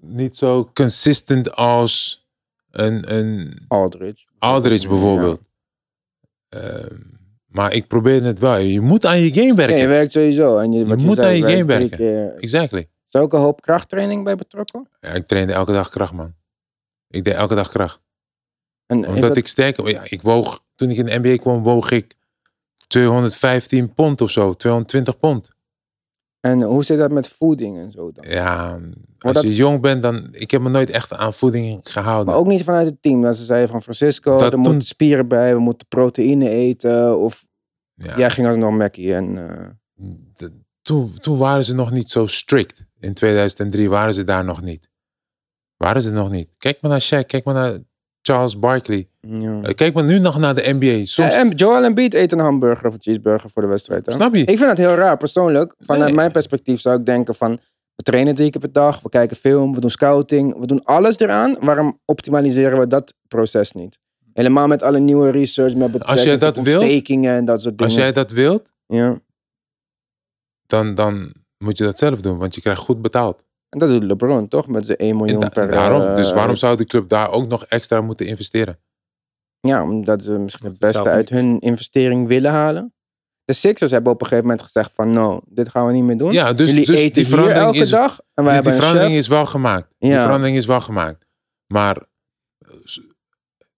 [0.00, 2.24] niet zo consistent als
[2.70, 4.24] een, een Aldridge.
[4.38, 5.40] Aldridge bijvoorbeeld.
[6.48, 6.96] Ehm,
[7.50, 8.56] maar ik probeer het wel.
[8.56, 9.76] Je moet aan je game Ja, werken.
[9.78, 10.58] je werkt sowieso.
[10.58, 11.90] En je, wat moet zei, aan je game werken.
[11.96, 12.34] keer.
[12.36, 12.78] Exactly.
[12.80, 14.88] Is er ook een hoop krachttraining bij betrokken?
[15.00, 16.34] Ja, ik trainde elke dag kracht, man.
[17.08, 18.00] Ik deed elke dag kracht.
[18.86, 19.88] En Omdat dat- ik sterker...
[19.88, 20.62] Ja, ik woog...
[20.74, 22.14] Toen ik in de NBA kwam, woog ik
[22.86, 24.52] 215 pond of zo.
[24.52, 25.48] 220 pond.
[26.40, 28.24] En hoe zit dat met voeding en zo dan?
[28.30, 28.80] Ja,
[29.18, 30.28] als dat- je jong bent, dan...
[30.30, 32.26] Ik heb me nooit echt aan voeding gehouden.
[32.26, 33.22] Maar ook niet vanuit het team.
[33.22, 37.18] Dat ze zeiden van Francisco, Dat er toen- moeten spieren bij, we moeten proteïne eten.
[37.18, 37.46] Of
[37.94, 39.48] ja, jij ging alsnog Mackie en...
[40.38, 40.48] eh,
[40.82, 42.84] toen, toen waren ze nog niet zo strict.
[42.98, 44.90] In 2003 waren ze daar nog niet.
[45.76, 46.48] Waren ze nog niet.
[46.58, 47.78] Kijk maar naar Shaq, kijk maar naar
[48.30, 49.08] Charles Barkley.
[49.20, 49.60] ja.
[49.62, 51.04] Eh, Kijk maar nu nog naar de NBA.
[51.04, 54.06] Soms, En Joel Embiid eet een hamburger of een cheeseburger voor de wedstrijd.
[54.06, 54.12] Hè?
[54.12, 54.40] snap je?
[54.40, 55.74] Ik vind dat heel raar, persoonlijk.
[55.78, 56.14] Vanuit Nee.
[56.14, 57.58] mijn perspectief zou ik denken van...
[57.94, 60.58] We trainen drie keer per dag, we kijken film, we doen scouting.
[60.58, 61.56] We doen alles eraan.
[61.60, 63.98] Waarom optimaliseren we dat proces niet?
[64.32, 67.92] Helemaal met alle nieuwe research met betrekking jij dat tot wilt, en dat soort dingen.
[67.94, 69.20] Als jij dat wilt, Ja.
[70.66, 72.38] dan, dan moet je dat zelf doen.
[72.38, 73.46] Want je krijgt goed betaald.
[73.70, 74.68] En dat doet LeBron toch?
[74.68, 75.70] Met zijn 1 En miljoen da- per...
[75.70, 78.78] daarom, eh, dus waarom zou de club daar ook nog extra moeten investeren?
[79.60, 82.94] Ja, omdat ze misschien het beste uit hun investering willen halen.
[83.44, 85.10] De Sixers hebben op een gegeven moment gezegd van...
[85.10, 86.32] No, dit gaan we niet meer doen.
[86.32, 88.20] Ja, dus, Jullie dus eten die hier verandering, elke is, dag.
[88.34, 89.20] En wij die, hebben die een verandering chef.
[89.20, 89.94] is wel gemaakt.
[89.98, 91.26] Die verandering is wel gemaakt.
[91.66, 92.02] Maar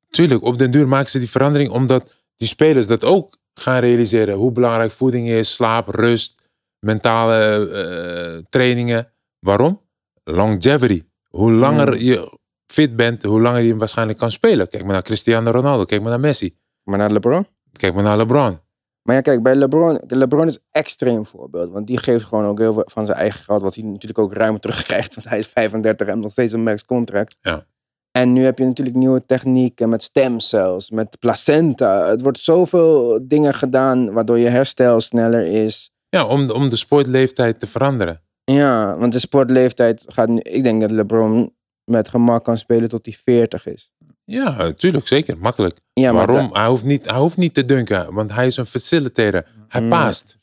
[0.09, 4.35] tuurlijk, op den duur maken ze die verandering omdat die spelers dat ook gaan realiseren.
[4.35, 6.43] Hoe belangrijk voeding is, slaap, rust,
[6.79, 9.13] mentale eh, trainingen.
[9.39, 9.82] Waarom?
[10.25, 11.03] Longevity.
[11.29, 12.13] Hoe langer Ja.
[12.13, 14.69] je fit bent, hoe langer je waarschijnlijk kan spelen.
[14.69, 17.47] Kijk maar naar Cristiano Ronaldo, kijk maar naar Messi, Maar naar LeBron.
[17.73, 18.59] kijk maar naar LeBron.
[19.03, 20.01] Maar ja, kijk, bij LeBron...
[20.07, 21.71] LeBron is een extreem voorbeeld.
[21.73, 23.63] Want die geeft gewoon ook heel veel van zijn eigen geld.
[23.63, 25.15] Wat hij natuurlijk ook ruim terugkrijgt.
[25.15, 27.37] Want hij is 35 en nog steeds een max contract.
[27.41, 27.65] Ja.
[28.11, 32.07] En nu heb je natuurlijk nieuwe technieken met stemcells, met placenta.
[32.09, 35.91] Het wordt zoveel dingen gedaan waardoor je herstel sneller is.
[36.09, 38.23] Ja, om, om de sportleeftijd te veranderen.
[38.53, 40.39] Ja, want de sportleeftijd gaat nu...
[40.41, 43.93] Ik denk dat LeBron met gemak kan spelen tot hij 40 is.
[44.25, 45.39] Ja, natuurlijk, zeker.
[45.39, 45.79] Makkelijk.
[45.93, 46.51] Ja, maar Waarom?
[46.55, 49.47] Hij hoeft, niet, hij hoeft niet te dunken, want hij is een facilitator.
[49.69, 49.89] Hij Ja.
[49.89, 50.37] paast.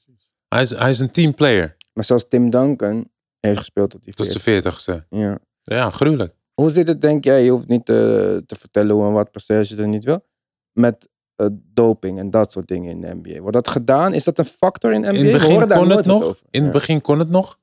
[0.47, 1.75] Hij is, hij is een teamplayer.
[1.93, 5.05] Maar zelfs Tim Duncan heeft gespeeld tot hij Tot 40 zijn veertigste.
[5.09, 5.37] Ja.
[5.63, 6.33] Ja, gruwelijk.
[6.53, 7.43] Hoe zit het, denk jij?
[7.43, 10.25] Je hoeft niet te, te vertellen hoe en wat precies je er niet wil.
[10.73, 13.39] Met eh, doping en dat soort dingen in de NBA.
[13.39, 14.13] Wordt dat gedaan?
[14.13, 15.17] Is dat een factor in de NBA?
[15.17, 16.23] In het begin kon het nog.
[16.49, 16.71] In het Ja.
[16.71, 17.59] begin kon het nog.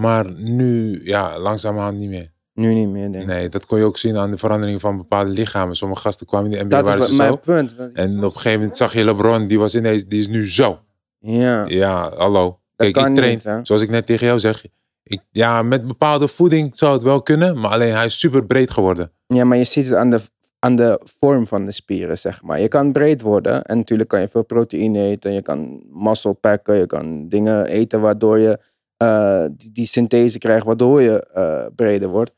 [0.00, 2.28] Maar nu, ja, langzamerhand niet meer.
[2.54, 3.30] Nu niet meer, denk ik.
[3.30, 5.76] Nee, dat kon je ook zien aan de verandering van bepaalde lichamen.
[5.76, 7.32] Sommige gasten kwamen in de NBA, dat waren is ze wat zo.
[7.32, 7.76] mijn punt.
[7.76, 10.50] want- En op een gegeven moment zag je LeBron, die was ineens, die is nu
[10.50, 10.78] zo.
[11.18, 12.60] Ja, Ja, hallo.
[12.76, 13.58] Kijk, kan ik train, niet, hè?
[13.62, 14.64] zoals ik net tegen jou zeg.
[15.02, 17.60] Ik, ja, met bepaalde voeding zou het wel kunnen.
[17.60, 19.10] Maar alleen hij is super breed geworden.
[19.26, 20.20] ja, maar je ziet het aan de,
[20.58, 22.60] aan de vorm van de spieren, zeg maar.
[22.60, 23.62] Je kan breed worden.
[23.64, 25.32] En natuurlijk kan je veel proteïne eten.
[25.32, 26.74] Je kan muscle packen.
[26.74, 28.58] Je kan dingen eten waardoor je
[28.98, 30.66] eh, die, die synthese krijgt.
[30.66, 32.30] Waardoor je eh, breder wordt.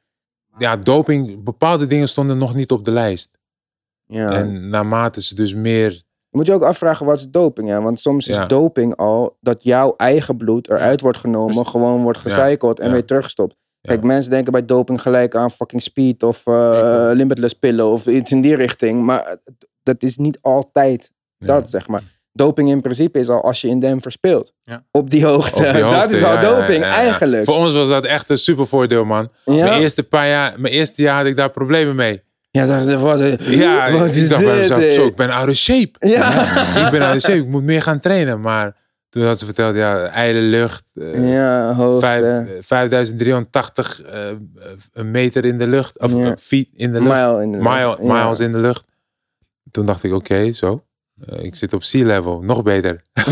[0.58, 3.38] Ja, doping, bepaalde dingen stonden nog niet op de lijst.
[4.06, 4.30] Ja.
[4.32, 6.02] En naarmate ze dus meer...
[6.30, 7.80] Moet je ook afvragen wat is doping, hè?
[7.80, 8.46] Want soms is Ja.
[8.46, 12.92] doping al dat jouw eigen bloed eruit wordt genomen, gewoon wordt gecycled en Ja.
[12.92, 13.56] weer teruggestopt.
[13.80, 14.06] Kijk, Ja.
[14.06, 17.14] mensen denken bij doping gelijk aan fucking speed of ook.
[17.14, 19.02] limitless pillen of iets in die richting.
[19.04, 19.36] Maar
[19.82, 22.02] dat is niet altijd Dat zeg maar.
[22.44, 24.52] Doping in principe is al als je in Denver speelt.
[24.64, 24.84] Ja.
[24.90, 25.66] Op die hoogte.
[25.66, 27.44] Op die dat is al ja, doping ja, eigenlijk.
[27.44, 29.28] Voor ons was dat echt een super voordeel, man.
[29.44, 32.22] Mijn, eerste paar jaar, mijn eerste jaar had ik daar problemen mee.
[32.50, 34.60] Ja, dacht, wat, Ja, wat ik is dacht bij dit?
[34.60, 34.92] mezelf, eh?
[34.92, 36.08] zo, ik ben out of shape.
[36.08, 36.56] Ja.
[36.84, 38.40] ik ben out of shape, ik moet meer gaan trainen.
[38.40, 38.76] Maar
[39.08, 40.84] toen had ze verteld, ja, ijle lucht.
[40.94, 42.06] eh, Ja, hoogte.
[42.06, 44.20] vijf- 5380 eh,
[44.92, 45.98] een meter in de lucht.
[45.98, 47.14] Of feet in de lucht.
[47.14, 47.70] Mile in de lucht.
[47.70, 47.96] Mile-.
[48.22, 48.84] Miles in de lucht.
[49.70, 50.84] Toen dacht ik, oké, zo.
[51.26, 53.02] Eh, ik zit op sea level, nog beter.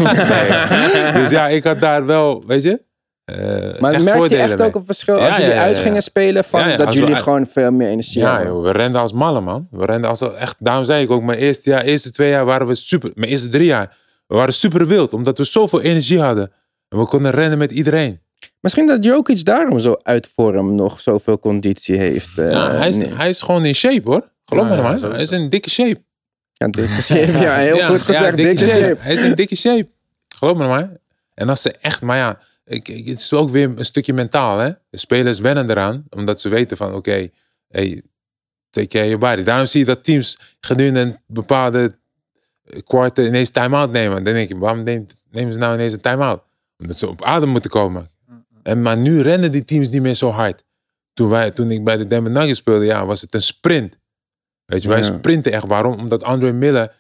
[0.93, 1.13] Nee.
[1.13, 2.83] Dus ja, ik had daar wel, weet je.
[3.25, 4.67] eh Maar echt merk je echt mee.
[4.67, 6.45] ook een verschil als Ja, jullie ja, ja, uit gingen spelen?
[6.45, 8.47] Van, dat we jullie gewoon veel meer energie Ja, hadden?
[8.53, 9.69] joh, we renden als mannen, man.
[9.71, 10.65] We renden als echt.
[10.65, 13.11] Daarom zei ik ook, mijn eerste jaar, eerste twee jaar waren we super.
[13.15, 13.97] Mijn eerste drie jaar,
[14.27, 16.53] we waren super wild, omdat we zoveel energie hadden.
[16.89, 18.21] En we konden rennen met iedereen.
[18.61, 22.29] Misschien dat Jokic daarom zo uit vorm nog zoveel conditie heeft.
[22.37, 23.15] ja, hij, is, nee.
[23.15, 24.29] hij is gewoon in shape, hoor.
[24.45, 24.85] Geloof me maar.
[24.85, 25.11] sowieso.
[25.11, 26.07] Hij is in dikke shape.
[26.59, 27.33] Ja, dikke shape.
[27.39, 28.25] Ja, heel Ja, goed gezegd.
[28.39, 29.03] ja, dikke shape.
[29.03, 29.89] Hij is in dikke shape.
[30.37, 30.91] Geloof me maar.
[31.35, 34.59] En als ze echt, maar ja, ik, ik- het is ook weer een stukje mentaal,
[34.59, 34.71] hè.
[34.91, 37.29] De spelers wennen eraan, omdat ze weten van, oké,
[37.69, 38.03] hey,
[38.71, 39.43] take care of your body.
[39.43, 41.93] Daarom zie je dat teams gedurende een bepaalde
[42.85, 44.25] kwart ineens time-out nemen.
[44.25, 46.43] Dan denk je, waarom neemt, nemen ze nou ineens een time-out?
[46.79, 48.11] Omdat ze op adem moeten komen.
[48.63, 50.65] En, maar nu rennen die teams niet meer zo hard.
[51.15, 53.98] Toen, wij, toen ik bij de Denver Nuggets speelde, ja, was het een sprint.
[54.69, 55.67] Weet je, wij sprinten echt.
[55.67, 55.99] Waarom?
[55.99, 56.93] Omdat Andre Miller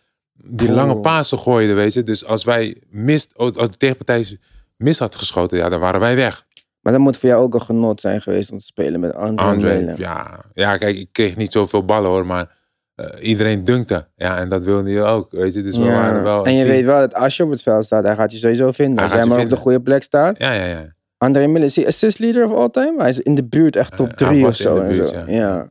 [0.44, 2.02] die lange pasen gooide, weet je.
[2.02, 4.38] Dus als wij mist, als de tegenpartij
[4.76, 6.46] mis had geschoten, ja, dan waren wij weg.
[6.81, 9.46] Maar dat moet voor jou ook een genot zijn geweest om te spelen met Andre,
[9.46, 9.98] Andre, Miller.
[9.98, 10.40] ja.
[10.52, 12.57] ja, kijk, ik kreeg niet zoveel ballen hoor, maar
[12.94, 14.07] eh, iedereen dunkte.
[14.16, 15.62] Ja, en dat wilde je ook, weet je.
[15.62, 15.92] Dus we Ja.
[15.94, 18.33] waren wel En je weet wel dat als je op het veld staat, hij gaat
[18.33, 18.96] je sowieso vinden.
[18.98, 20.38] Hij Als jij maar op de goede plek staat.
[20.38, 20.94] Ja, ja, ja.
[21.18, 22.94] Andre Miller, is hij assist leader of all time?
[22.98, 24.81] Hij is in de buurt echt top Hij- hij 3 of was in zo.
[24.81, 25.14] en zo.
[25.16, 25.38] ja.
[25.38, 25.68] Ja.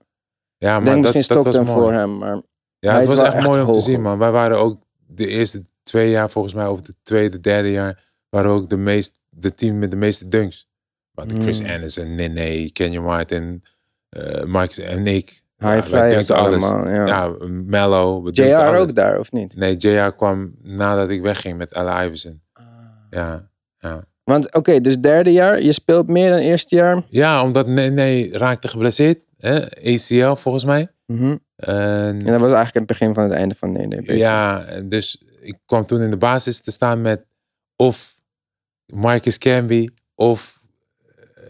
[0.57, 2.17] Ja, maar denk dat, misschien dat was voor hem.
[2.17, 2.41] Maar
[2.79, 4.17] Ja, Hij het was echt echt mooi om te zien, man.
[4.17, 8.51] Wij waren ook de eerste twee jaar, volgens mij, of de tweede, derde jaar, waren
[8.51, 10.67] ook de, meest, de team met de meeste dunks.
[11.13, 11.69] Hadden Chris Mm.
[11.69, 13.63] Anderson, Nene, Kenyon Martin,
[14.09, 15.41] eh Mark en ik.
[15.57, 16.63] high Ja, wij dunkten alles.
[16.63, 16.93] allemaal.
[16.93, 17.05] Ja.
[17.05, 18.23] Ja, Mello.
[18.23, 18.79] we JR alles.
[18.79, 19.55] ook daar, of niet?
[19.55, 22.41] Nee, JR kwam nadat ik wegging met Allen Iverson.
[22.53, 22.63] Ah.
[23.09, 23.49] Ja,
[24.27, 27.03] Want oké, dus derde jaar, je speelt meer dan eerste jaar.
[27.07, 29.25] ja omdat Nene raakte geblesseerd.
[29.37, 29.61] Hè?
[29.93, 30.87] ACL volgens mij.
[31.05, 31.35] Mhm.
[31.55, 34.17] En, En dat was eigenlijk het begin van het einde van nee, nee.
[34.17, 37.25] Ja, dus ik kwam toen in de basis te staan met
[37.75, 38.21] of
[38.85, 40.61] Marcus Camby of
[41.15, 41.43] eh,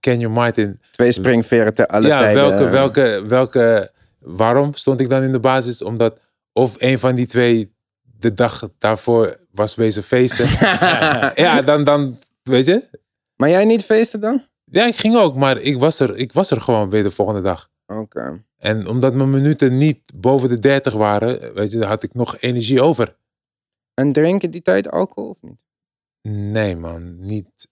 [0.00, 0.80] Kenyon Martin.
[0.90, 2.42] Twee springveren te alle ja, tijden.
[2.42, 5.82] welke, welke, welke, waarom stond ik dan in de basis?
[5.82, 6.20] Omdat
[6.52, 10.48] of een van die twee de dag daarvoor was wezen feesten.
[11.44, 12.18] ja, dan, dan,
[12.50, 12.88] weet je.
[13.36, 14.46] Maar jij niet feesten dan?
[14.64, 17.40] Ja, ik ging ook, maar ik was er, ik was er gewoon weer de volgende
[17.40, 17.70] dag.
[17.86, 18.44] Oké.
[18.56, 22.82] En omdat mijn minuten niet boven de 30 waren, weet je, had ik nog energie
[22.82, 23.16] over.
[23.94, 25.64] En drinken die tijd alcohol of niet?
[26.28, 27.68] Nee, man, niet.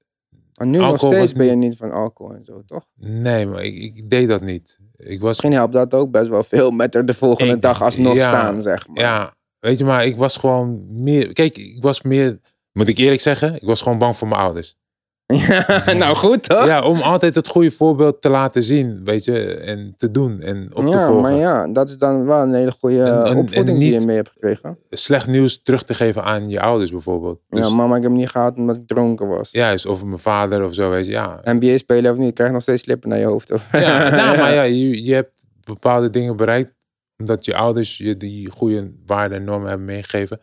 [0.55, 2.87] Nu nog steeds ben je niet- van alcohol en zo, toch?
[2.95, 4.79] Nee, maar ik, ik deed dat niet.
[4.97, 7.83] Ik was, Misschien helpt dat ook best wel veel met er de volgende Ik dag
[7.83, 8.99] alsnog ja, staan, zeg maar.
[9.01, 11.33] ja, weet je, maar ik was gewoon meer.
[11.33, 12.41] Kijk, ik was meer.
[12.73, 14.81] Moet ik eerlijk zeggen, ik was gewoon bang voor mijn ouders.
[16.03, 16.67] nou goed, toch?
[16.67, 20.69] Ja, om altijd het goede voorbeeld te laten zien, weet je, en te doen en
[20.75, 21.23] op te Ja, volgen.
[21.23, 24.07] maar ja, dat is dan wel een hele goede En- en- opvoeding en die je
[24.07, 24.79] mee hebt gekregen.
[24.91, 27.41] Slecht nieuws terug te geven aan je ouders bijvoorbeeld.
[27.49, 29.51] Dus, ja, mama, ik heb hem niet gehad omdat ik dronken was.
[29.51, 31.41] Juist, of mijn vader of zo, weet je, ja.
[31.45, 33.51] NBA spelen of niet, krijg nog steeds slippen naar je hoofd.
[33.53, 33.69] Of...
[33.73, 36.75] Ja, nou, maar ja, je, je hebt bepaalde dingen bereikt.
[37.17, 40.41] Omdat je ouders je die goede waarden en normen hebben meegegeven.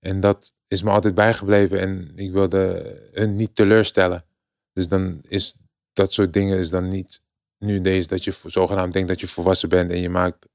[0.00, 1.80] En dat is me altijd bijgebleven.
[1.80, 4.24] En ik wilde hun niet teleurstellen.
[4.72, 5.56] Dus dan is
[5.92, 7.20] dat soort dingen is dan niet
[7.58, 9.90] nu deze dat je zogenaamd denkt dat je volwassen bent.
[9.90, 10.46] En je maakt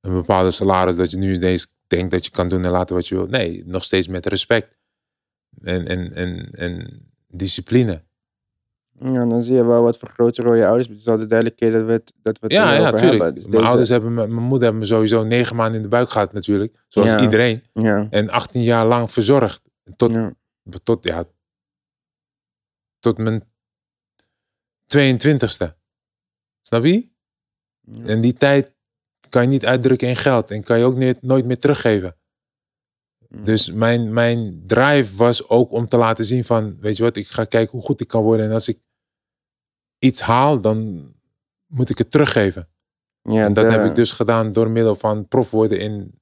[0.00, 3.08] een bepaalde salaris dat je nu ineens denkt dat je kan doen en laten wat
[3.08, 3.30] je wilt.
[3.30, 4.78] Nee, nog steeds met respect.
[5.62, 8.02] En, en, en, en discipline.
[8.98, 10.88] Ja, dan zie je wel wat voor grote rol je ouders.
[10.88, 12.98] Het is al de derde keer dat we het, dat we het Ja, ja, erover
[12.98, 13.10] tuurlijk.
[13.22, 13.34] hebben.
[13.34, 15.88] Dus mijn, deze- ouders hebben me, mijn moeder heeft me sowieso negen maanden in de
[15.88, 16.84] buik gehad natuurlijk.
[16.88, 17.20] Zoals Ja.
[17.20, 17.62] iedereen.
[17.72, 19.62] Ja, En 18 jaar lang verzorgd.
[19.96, 20.32] Tot, ja.
[20.82, 21.24] tot, ja,
[22.98, 23.42] tot mijn
[24.96, 25.76] 22ste.
[26.62, 27.08] Snap je?
[28.04, 28.74] En die tijd
[29.28, 30.50] kan je niet uitdrukken in geld.
[30.50, 32.16] En kan je ook niet, nooit meer teruggeven.
[33.42, 36.76] Dus mijn, mijn drive was ook om te laten zien van...
[36.80, 38.46] Weet je wat, ik ga kijken hoe goed ik kan worden.
[38.46, 38.78] En als ik
[39.98, 41.08] iets haal, dan
[41.66, 42.68] moet ik het teruggeven.
[43.22, 46.14] Ja, en dat de- heb ik dus gedaan door middel van prof worden in iets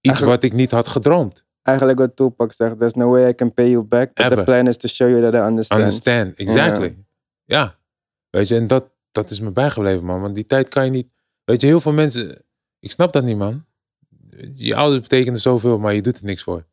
[0.00, 1.44] Eigenlijk- wat ik niet had gedroomd.
[1.62, 4.66] Eigenlijk wat Tupac zegt, there's no way I can pay you back, but the plan
[4.68, 5.80] is to show you that I understand.
[5.80, 6.96] Understand, exactly.
[7.44, 7.78] Ja.
[8.30, 10.20] Weet je, en dat, dat is me bijgebleven, man.
[10.20, 11.08] Want die tijd kan je niet...
[11.44, 12.44] Weet je, heel veel mensen...
[12.78, 13.64] Ik snap dat niet, man.
[14.54, 16.64] Je ouders betekenen zoveel, maar je doet er niks voor.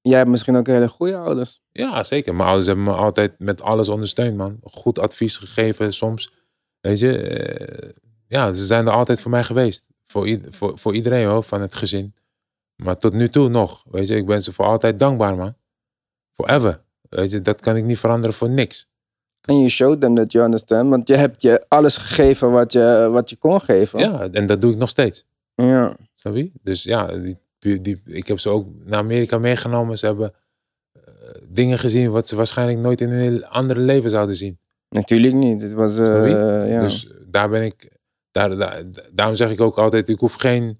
[0.00, 1.60] Jij hebt misschien ook hele goede ouders.
[1.72, 2.34] Ja, zeker.
[2.34, 4.60] Mijn ouders hebben me altijd met alles ondersteund, man.
[4.62, 6.32] Goed advies gegeven soms.
[6.80, 7.90] Weet je, eh,
[8.28, 9.86] ja, ze zijn er altijd voor mij geweest.
[10.04, 10.38] Voor,
[10.78, 12.14] voor iedereen hoor, van het gezin.
[12.76, 13.84] Maar tot nu toe nog.
[13.90, 15.54] Weet je, ik ben ze voor altijd dankbaar, man.
[16.30, 16.82] Forever.
[17.08, 18.86] Weet je, dat kan ik niet veranderen voor niks.
[19.40, 20.90] En je showed them that you understand.
[20.90, 23.98] Want je hebt je alles gegeven wat je, wat je kon geven.
[23.98, 25.24] Ja, en dat doe ik nog steeds.
[25.54, 25.96] Ja.
[26.22, 26.50] Snap je?
[26.62, 27.06] Dus ja,
[27.58, 29.98] die, die, ik heb ze ook naar Amerika meegenomen.
[29.98, 30.34] Ze hebben
[30.92, 31.02] eh,
[31.48, 34.58] dingen gezien wat ze waarschijnlijk nooit in hun andere leven zouden zien.
[34.88, 35.62] Natuurlijk niet.
[35.62, 36.78] Het was, eh, ja.
[36.78, 37.96] Dus daar ben ik,
[38.30, 38.82] daar, daar,
[39.12, 40.78] daarom zeg ik ook altijd, ik hoef geen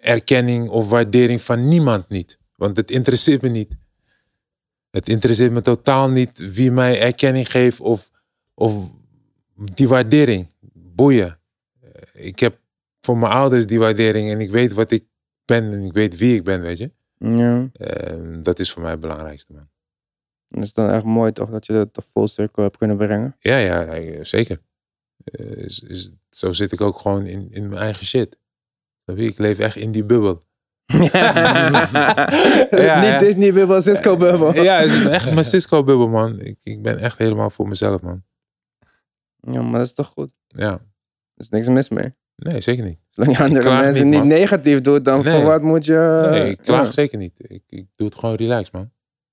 [0.00, 2.38] erkenning of waardering van niemand niet.
[2.56, 3.76] Want het interesseert me niet.
[4.90, 8.10] Het interesseert me totaal niet wie mij erkenning geeft of,
[8.54, 8.94] of
[9.54, 10.52] die waardering.
[10.72, 11.38] Boeien.
[11.80, 12.66] Eh, Ik heb
[13.08, 15.04] voor mijn ouders die waardering en ik weet wat ik
[15.44, 16.92] ben en ik weet wie ik ben, weet je.
[17.18, 17.68] ja.
[17.72, 19.68] Eh, dat is voor mij het belangrijkste, man.
[20.48, 23.36] Dat is dan echt mooi toch, dat je dat toch vol cirkel hebt kunnen brengen.
[23.38, 24.60] Ja, ja, eh, zeker.
[25.24, 28.38] Eh, is, is, zo zit ik ook gewoon in, in mijn eigen shit.
[29.04, 30.42] Ik leef echt in die bubbel.
[32.70, 33.18] Ja, niet ja.
[33.18, 34.54] Disney bubbel, Cisco bubbel.
[34.54, 36.40] Ja, het is echt mijn Cisco-bubbel, man.
[36.40, 38.24] Ik, ik ben echt helemaal voor mezelf, man.
[39.40, 40.32] Ja, maar dat is toch goed.
[40.46, 40.80] Ja, Er
[41.36, 42.14] is niks mis mee.
[42.42, 42.98] Nee, zeker niet.
[43.10, 45.34] Zolang je andere mensen niet, negatief doet, dan Nee.
[45.40, 46.26] voor wat moet je...
[46.30, 46.92] Nee, ik klaag ja.
[46.92, 47.32] zeker niet.
[47.36, 48.90] Ik, ik doe het gewoon relaxed, man.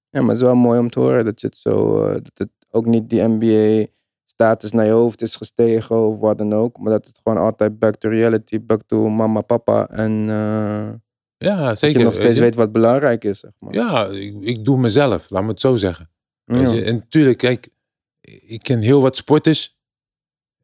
[0.10, 2.04] Ja, maar het is wel mooi om te horen dat je het zo...
[2.08, 6.54] eh, dat het ook niet die NBA-status naar je hoofd is gestegen of wat dan
[6.54, 6.78] ook.
[6.80, 9.88] Maar dat het gewoon altijd back to reality, back to mama, papa.
[9.88, 10.94] En eh,
[11.38, 11.98] Ja, dat zeker.
[12.00, 12.42] je nog weet steeds je.
[12.42, 13.74] weet wat belangrijk is, zeg maar.
[13.74, 16.10] Ja, ik, ik doe mezelf, laat me het zo zeggen.
[16.46, 16.56] Ja.
[16.84, 17.68] En natuurlijk, kijk,
[18.46, 19.75] ik ken heel wat sporters.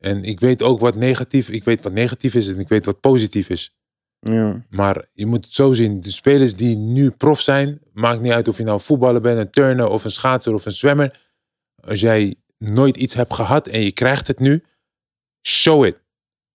[0.02, 3.00] En ik weet ook wat negatief, ik weet wat negatief is en ik weet wat
[3.00, 3.76] positief is.
[4.20, 4.66] Ja.
[4.70, 6.00] Maar je moet het zo zien.
[6.00, 9.50] De spelers die nu prof zijn, maakt niet uit of je nou voetballer bent, een
[9.50, 11.20] turner of een schaatser of een zwemmer.
[11.76, 14.64] Als jij nooit iets hebt gehad en je krijgt het nu,
[15.48, 16.02] show it.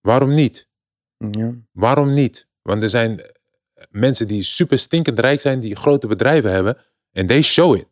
[0.01, 0.69] Waarom niet?
[1.31, 1.53] Ja.
[1.71, 2.47] Waarom niet?
[2.61, 3.21] Want er zijn
[3.89, 6.77] mensen die super stinkend rijk zijn, die grote bedrijven hebben.
[7.11, 7.89] En they show it.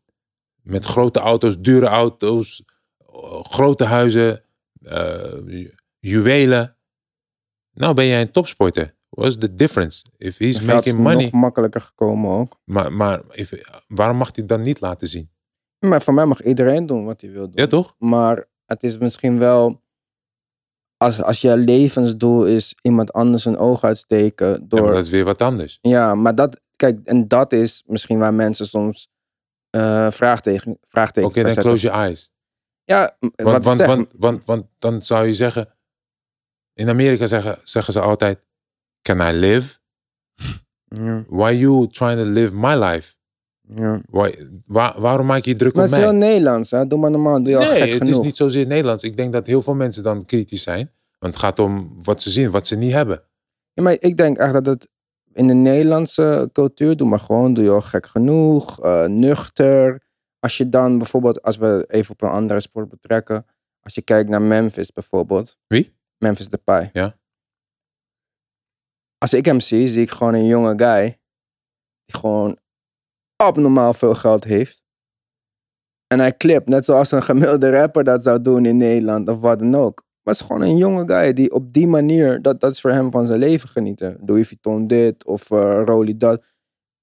[0.62, 2.64] Met grote auto's, dure auto's,
[2.98, 4.45] eh, grote huizen,
[5.46, 6.78] ju- juwelen.
[7.74, 8.96] Nou ben jij een topsporter.
[9.10, 10.06] What's the difference?
[10.18, 11.24] If he's Het making money.
[11.24, 12.60] nog makkelijker gekomen ook.
[12.64, 15.30] Maar, maar if- waarom mag hij het dan niet laten zien?
[15.80, 17.56] Maar voor mij mag iedereen doen wat hij wil doen.
[17.62, 17.96] Ja, toch?
[18.00, 19.84] Maar het is misschien wel...
[20.98, 24.82] Als, als je levensdoel is iemand anders een oog uitsteken Ja, door...
[24.84, 25.78] maar dat is weer wat anders.
[25.82, 29.10] Ja, maar dat, kijk, en dat is misschien waar mensen soms
[29.70, 32.32] eh vraagteken, vraagtekens Oké, dan close your eyes.
[32.86, 35.70] Ja, Want, want, want, want, want dan zou je zeggen...
[36.74, 38.40] In Amerika zeggen, zeggen ze altijd...
[39.02, 39.78] Can I live?
[40.86, 43.14] ja, Why you trying to live my life?
[43.76, 44.02] ja.
[44.10, 44.34] Why,
[44.66, 46.28] waar, waarom maak je je druk Maar op het is heel mij?
[46.30, 46.88] Nederlands, hè?
[46.88, 48.20] Doe maar normaal, doe je al Nee, gek het genoeg.
[48.20, 49.04] is niet zozeer Nederlands.
[49.04, 50.92] Ik denk dat heel veel mensen dan kritisch zijn.
[51.20, 53.24] Want het gaat om wat ze zien, wat ze niet hebben.
[53.74, 54.90] Ja, maar ik denk echt dat het
[55.34, 60.04] in de Nederlandse cultuur, doe maar gewoon, doe je al gek genoeg, eh, nuchter.
[60.46, 63.46] Als je dan bijvoorbeeld, als we even op een andere sport betrekken,
[63.80, 65.58] als je kijkt naar Memphis bijvoorbeeld.
[65.68, 65.96] Wie?
[66.18, 66.90] Memphis Depay.
[66.94, 67.18] Ja.
[69.18, 71.20] Als ik hem zie, zie ik gewoon een jonge guy
[72.06, 72.60] die gewoon
[73.36, 74.84] abnormaal veel geld heeft.
[76.08, 79.60] En hij clipt, net zoals een gemiddelde rapper dat zou doen in Nederland of wat
[79.60, 80.04] dan ook.
[80.24, 82.92] Maar het is gewoon een jonge guy die op die manier, dat, dat is voor
[82.92, 84.18] hem van zijn leven genieten.
[84.26, 86.55] Louis Vuitton dit of uh, Rolly dat.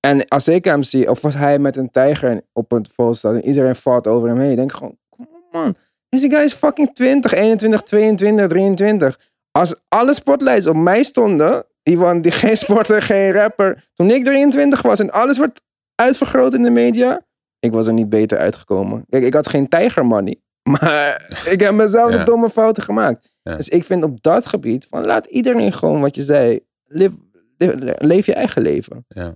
[0.07, 3.35] En als ik hem zie, of als hij met een tijger op het vol staat
[3.35, 5.75] en iedereen valt over hem heen, denk ik gewoon, come on man.
[6.09, 9.19] Deze guy is fucking 20, 21, 22, 23.
[9.51, 14.25] Als alle spotlights op mij stonden, die, van, die geen sporter, geen rapper, toen ik
[14.25, 15.61] 23 was en alles werd
[15.95, 17.21] uitvergroot in de media,
[17.59, 19.05] ik was er niet beter uitgekomen.
[19.09, 20.41] Kijk, ik had geen tijger money.
[20.71, 22.19] Maar ik heb mezelf Ja.
[22.19, 23.29] de domme fouten gemaakt.
[23.43, 23.57] Ja.
[23.57, 26.61] Dus ik vind op dat gebied van laat iedereen gewoon wat je zei.
[26.85, 27.15] Live,
[27.59, 29.05] live- leef je eigen leven.
[29.09, 29.35] Ja.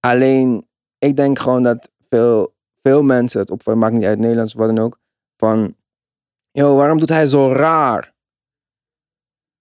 [0.00, 0.66] Alleen,
[0.98, 4.84] ik denk gewoon dat veel, veel mensen, het maakt niet uit Nederlands of wat dan
[4.84, 4.98] ook,
[5.36, 5.74] van,
[6.50, 8.16] yo, waarom doet hij zo raar?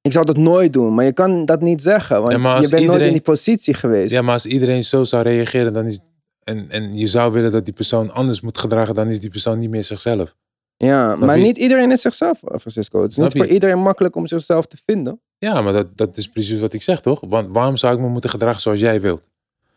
[0.01, 2.85] Ik zou dat nooit doen, maar je kan dat niet zeggen, want Ja, je bent
[2.85, 4.11] nooit in die positie geweest.
[4.11, 5.99] Ja, maar als iedereen zo zou reageren, dan is
[6.47, 9.59] en, en je zou willen dat die persoon anders moet gedragen, dan is die persoon
[9.59, 10.35] niet meer zichzelf.
[10.77, 11.43] Ja, Snap maar je?
[11.43, 13.01] niet iedereen is zichzelf, eh, Francisco.
[13.01, 15.21] Het is Snap niet voor iedereen makkelijk om zichzelf te vinden.
[15.37, 17.19] Ja, maar dat, dat is precies wat ik zeg, toch?
[17.27, 19.29] Want waarom zou ik me moeten gedragen zoals jij wilt?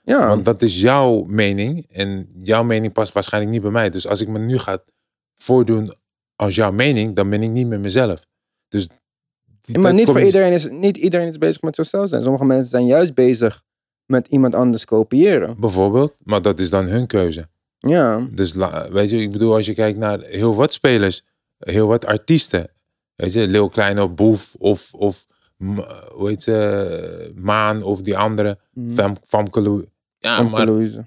[0.03, 3.91] Ja, Want dat is jouw mening en jouw mening past waarschijnlijk niet bij mij.
[3.91, 4.83] Dus als ik me nu ga
[5.35, 5.95] voordoen
[6.37, 8.27] als jouw mening, dan ben ik niet meer mezelf.
[8.69, 8.89] Dus
[9.61, 12.23] die- maar niet, voor iedereen is, niet iedereen is bezig met zichzelf zijn.
[12.23, 13.63] Sommige mensen zijn juist bezig
[14.07, 15.61] met iemand anders kopiëren.
[15.61, 17.49] Bijvoorbeeld, maar dat is dan hun keuze.
[17.79, 18.53] Ja, Dus
[18.91, 21.25] weet je, ik bedoel, als je kijkt naar heel wat spelers,
[21.59, 22.71] heel wat artiesten.
[23.15, 25.27] Weet je, Lil Kleine of Boef of, of
[26.15, 28.91] hoe heet ze, Maan of die andere, Mhm.
[28.95, 29.85] Fam, Famke Lou-
[30.19, 31.07] Ja, Famke maar Louise.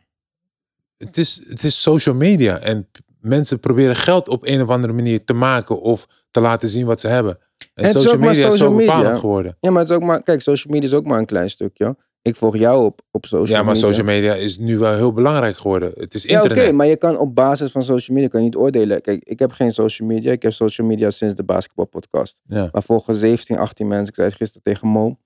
[0.98, 2.58] het is, het is social media.
[2.60, 2.90] En
[3.20, 7.00] mensen proberen geld op een of andere manier te maken of te laten zien wat
[7.00, 7.38] ze hebben.
[7.74, 9.58] En social media is zo bepalend geworden.
[9.60, 11.96] Ja, maar het is ook maar, kijk, social media is ook maar een klein stukje.
[12.30, 13.88] Ik volg jou op, op social Ja, maar media.
[13.90, 15.92] social media is nu wel heel belangrijk geworden.
[15.96, 16.74] Het is Ja, oké, internet.
[16.74, 19.02] maar je kan op basis van social media kan je niet oordelen.
[19.02, 20.32] Kijk, ik heb geen social media.
[20.32, 22.40] Ik heb social media sinds de basketbalpodcast.
[22.44, 22.70] Ja.
[22.72, 25.18] Maar volgens 17, 18 mensen, ik zei het gisteren tegen Mo.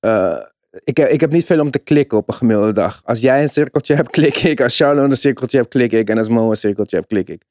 [0.00, 0.36] eh,
[0.84, 3.00] ik, heb, ik heb niet veel om te klikken op een gemiddelde dag.
[3.04, 4.60] Als jij een cirkeltje hebt, klik ik.
[4.60, 6.08] Als Charlotte een cirkeltje hebt, klik ik.
[6.10, 7.42] En als Mo een cirkeltje hebt, klik ik.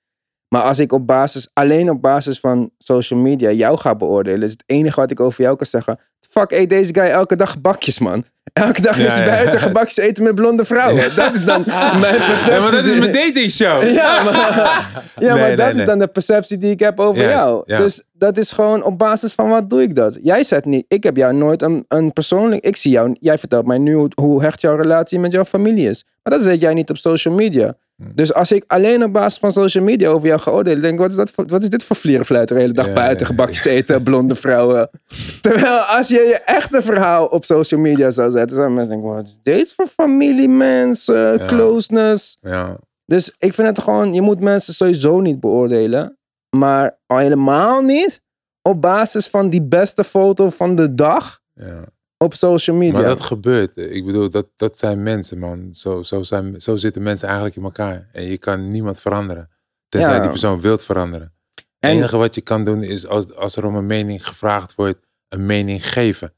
[0.49, 4.51] Maar als ik op basis, alleen op basis van social media jou ga beoordelen, is
[4.51, 5.99] het enige wat ik over jou kan zeggen.
[6.39, 8.23] Fuck, eet deze guy elke dag gebakjes, man.
[8.53, 11.15] Elke dag is hij buiten gebakjes eten met blonde vrouwen.
[11.15, 11.63] Dat is dan
[11.99, 12.51] mijn perceptie.
[12.51, 13.83] Ja, maar dat is mijn dating show.
[13.89, 15.81] ja, maar, ja, Nee, maar nee, dat nee.
[15.81, 17.61] is dan de perceptie die ik heb over Juist, jou.
[17.65, 17.77] ja.
[17.77, 20.19] Dus dat is gewoon op basis van wat doe ik dat?
[20.21, 23.65] Jij zet niet, ik heb jou nooit een, een persoonlijk, ik zie jou, jij vertelt
[23.65, 26.05] mij nu hoe, hoe hecht jouw relatie met jouw familie is.
[26.23, 27.75] Maar dat zet jij niet op social media.
[27.97, 30.99] Dus als ik alleen op basis van social media over jou ga oordelen, denk ik,
[30.99, 33.25] wat is, dat voor, wat is dit voor vlierenfluit de hele dag Ja, buiten, ja,
[33.25, 34.89] gebakjes eten, blonde vrouwen.
[35.41, 39.27] Terwijl als je je echte verhaal op social media zou zetten, zouden mensen denken, wat
[39.27, 42.37] is dit voor familie, mensen, closeness.
[42.41, 42.77] Ja.
[43.05, 46.17] Dus ik vind het gewoon, je moet mensen sowieso niet beoordelen.
[46.49, 48.21] Maar al helemaal niet
[48.61, 51.83] op basis van die beste foto van de dag ja.
[52.17, 52.93] Op social media.
[52.99, 53.77] Maar dat gebeurt.
[53.77, 55.73] Ik bedoel, dat, dat zijn mensen, man.
[55.73, 58.09] Zo, zo, zijn, zo zitten mensen eigenlijk in elkaar.
[58.11, 59.49] En je kan niemand veranderen.
[59.89, 60.19] Tenzij Ja.
[60.19, 61.33] die persoon wilt veranderen.
[61.55, 64.75] Het En- enige wat je kan doen is als, als er om een mening gevraagd
[64.75, 64.99] wordt,
[65.29, 66.33] een mening geven.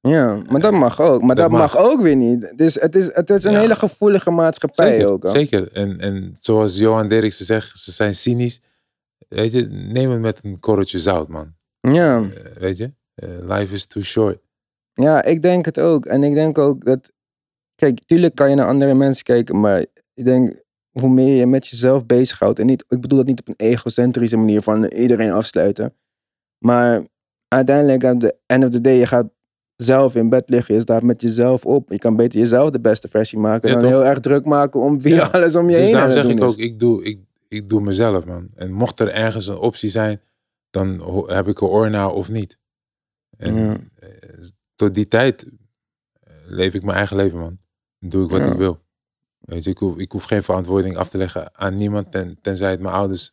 [0.00, 1.20] Ja, maar dat mag ook.
[1.22, 1.74] Maar dat, Dat mag.
[1.74, 1.76] mag.
[1.84, 2.52] ook weer niet.
[2.56, 3.60] Dus het is, het is een Ja.
[3.60, 5.22] hele gevoelige maatschappij Zeker, ook.
[5.22, 5.32] hoor.
[5.32, 5.72] zeker.
[5.72, 8.60] En, en zoals Johan Derksen zegt, ze zijn cynisch.
[9.28, 11.54] Weet je, neem het met een korreltje zout, man.
[11.80, 12.16] Ja.
[12.20, 14.38] Eh, weet je, Eh, life is too short.
[14.92, 16.06] Ja, ik denk het ook.
[16.06, 17.12] En ik denk ook dat...
[17.74, 19.60] Kijk, tuurlijk kan je naar andere mensen kijken.
[19.60, 20.54] Maar ik denk,
[20.90, 22.58] hoe meer je met jezelf bezighoudt.
[22.58, 25.94] En niet, ik bedoel dat niet op een egocentrische manier van iedereen afsluiten.
[26.58, 27.02] Maar
[27.48, 29.26] uiteindelijk, aan de end of the day, je gaat
[29.76, 30.74] zelf in bed liggen.
[30.74, 31.90] Je staat met jezelf op.
[31.90, 33.68] Je kan beter jezelf de beste versie maken.
[33.68, 33.92] Ja, dan toch?
[33.92, 35.24] heel erg druk maken om wie Ja.
[35.26, 38.24] alles om je Dus heen daarom zeg ik ook, ik doe, ik, ik doe mezelf,
[38.24, 38.50] man.
[38.54, 40.20] En mocht er ergens een optie zijn,
[40.70, 42.58] dan heb ik er oor naar of niet.
[43.36, 43.76] En Ja.
[44.80, 45.50] Tot die tijd eh,
[46.46, 47.58] leef ik mijn eigen leven, man.
[47.98, 48.50] Dan doe ik wat Ja.
[48.52, 48.80] ik wil.
[49.38, 52.70] Weet je, ik hoef, ik hoef geen verantwoording af te leggen aan niemand, ten, tenzij
[52.70, 53.32] het mijn ouders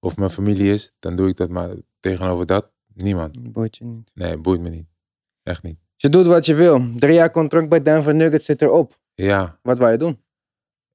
[0.00, 0.92] of mijn familie is.
[0.98, 3.52] Dan doe ik dat maar tegenover dat, niemand.
[3.52, 4.10] Boeit je niet.
[4.14, 4.86] Nee, boeit me niet.
[5.42, 5.78] Echt niet.
[5.96, 6.90] Je doet wat je wil.
[6.96, 8.98] Drie jaar contract bij Denver Nuggets zit erop.
[9.14, 10.20] Ja, Wat wou je doen?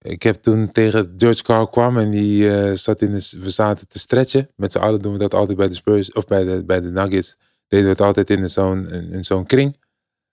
[0.02, 3.88] Ik heb toen tegen George Carl kwam en die eh, zat in de, we zaten
[3.88, 4.50] te stretchen.
[4.56, 6.92] Met z'n allen doen we dat altijd bij de Spurs of bij de, bij de
[6.92, 7.38] Nuggets.
[7.68, 9.78] Deden we het altijd in zo'n in, in zo'n kring.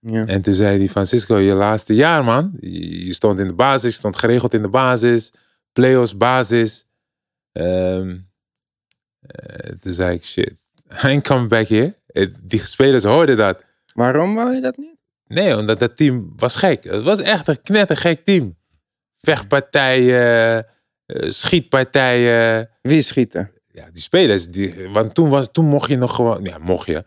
[0.00, 0.26] Ja.
[0.26, 2.56] En toen zei hij, Francisco, je laatste jaar man.
[2.60, 5.32] Je, stond in de basis, je stond geregeld in de basis.
[5.72, 6.86] Playoffs, basis.
[7.52, 8.16] Ehm,
[9.20, 10.54] eh, toen zei ik, shit,
[11.04, 11.94] I ain't coming back here.
[12.42, 13.64] Die spelers hoorden dat.
[13.92, 14.96] Waarom wou je dat niet?
[15.26, 16.84] Nee, omdat dat team was gek.
[16.84, 18.56] Het was echt een knettergek team.
[19.16, 20.66] Vechtpartijen,
[21.06, 22.70] eh, schietpartijen.
[22.82, 23.50] Wie schieten?
[23.72, 24.46] Ja, die spelers.
[24.46, 26.44] Die, want toen, was, toen mocht je nog gewoon...
[26.44, 27.04] Ja, mocht je.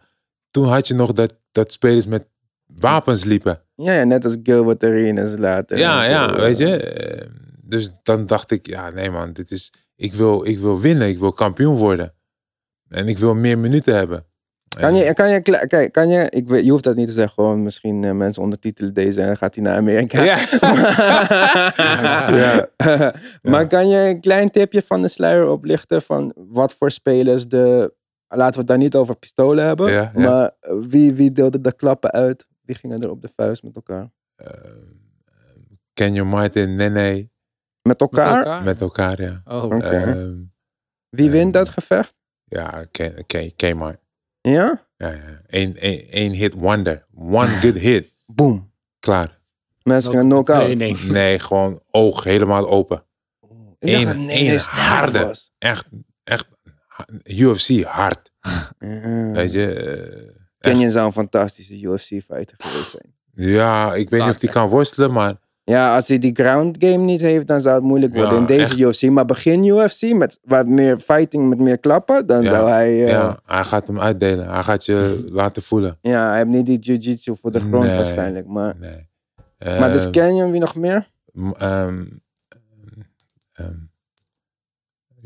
[0.52, 2.28] Toen had je nog dat, dat spelers met
[2.76, 3.62] wapens liepen.
[3.76, 5.78] Ja, ja net als Gilbert Arenas later.
[5.78, 6.68] Ja, ja, zo, weet eh.
[6.68, 6.78] je.
[6.78, 7.28] Eh,
[7.64, 9.74] Dus dan dacht ik, ja, nee man, dit is...
[9.96, 12.14] Ik wil, ik wil winnen, ik wil kampioen worden.
[12.90, 14.26] En ik wil meer minuten hebben.
[14.80, 17.34] Kan je, kan je, kijk, kan je, ik weet, je hoeft dat niet te zeggen,
[17.34, 20.24] gewoon misschien eh, mensen ondertitelen deze en gaat hij naar Amerika.
[20.24, 20.38] Ja.
[22.36, 23.14] ja.
[23.42, 27.94] maar kan je een klein tipje van de sluier oplichten van wat voor spelers de,
[28.28, 32.12] laten we het daar niet over pistolen hebben, maar eh, wie, wie deelde de klappen
[32.12, 32.48] uit?
[32.62, 34.12] Wie gingen er op de vuist met elkaar?
[35.94, 37.30] Kenyon Martin, Nene, Met
[37.82, 38.38] Met elkaar?
[38.38, 38.64] elkaar?
[38.64, 39.42] met elkaar, ja.
[39.46, 39.76] Oh, Oké.
[39.78, 40.36] Ehm,
[41.10, 42.16] Wie wint Ehm, dat gevecht?
[42.44, 44.04] ja, Ken- Ken- Kmart.
[44.42, 44.88] Ja?
[44.98, 45.42] Ja, ja.
[45.48, 47.06] Eén, één, één hit wonder.
[47.16, 48.14] One good hit.
[48.36, 48.72] Boom.
[49.00, 49.40] Klaar.
[49.84, 50.60] Mensen gingen knock-out.
[50.64, 51.02] training.
[51.12, 53.04] Nee, gewoon oog helemaal open.
[53.80, 55.26] Dacht Eén- één sterk harde.
[55.26, 55.52] was.
[55.58, 55.88] Echt,
[56.24, 56.48] echt
[57.24, 58.32] UFC hard.
[58.80, 59.32] Ja.
[59.32, 59.74] Weet je.
[59.74, 63.14] eh, Kenyon zou een fantastische UFC-fighter geweest zijn.
[63.34, 66.98] Ja, ik weet niet of die kan worstelen, maar Ja, als hij die ground game
[66.98, 68.78] niet heeft, dan zou het moeilijk worden Ja, in deze echt.
[69.02, 69.10] UFC.
[69.10, 72.88] Maar begin UFC met wat meer fighting, met meer klappen, dan Ja, zou hij...
[72.90, 73.08] eh, ja.
[73.10, 74.50] Ja, hij gaat hem uitdelen.
[74.54, 75.98] Hij gaat je laten voelen.
[76.02, 77.96] hij heeft niet die jiu-jitsu voor de grond Nee.
[77.96, 78.48] waarschijnlijk.
[78.48, 79.08] Maar, Nee.
[79.80, 81.10] maar dus Ehm, Canyon, wie nog meer?
[81.34, 82.06] m- ehm,
[83.54, 83.74] ehm,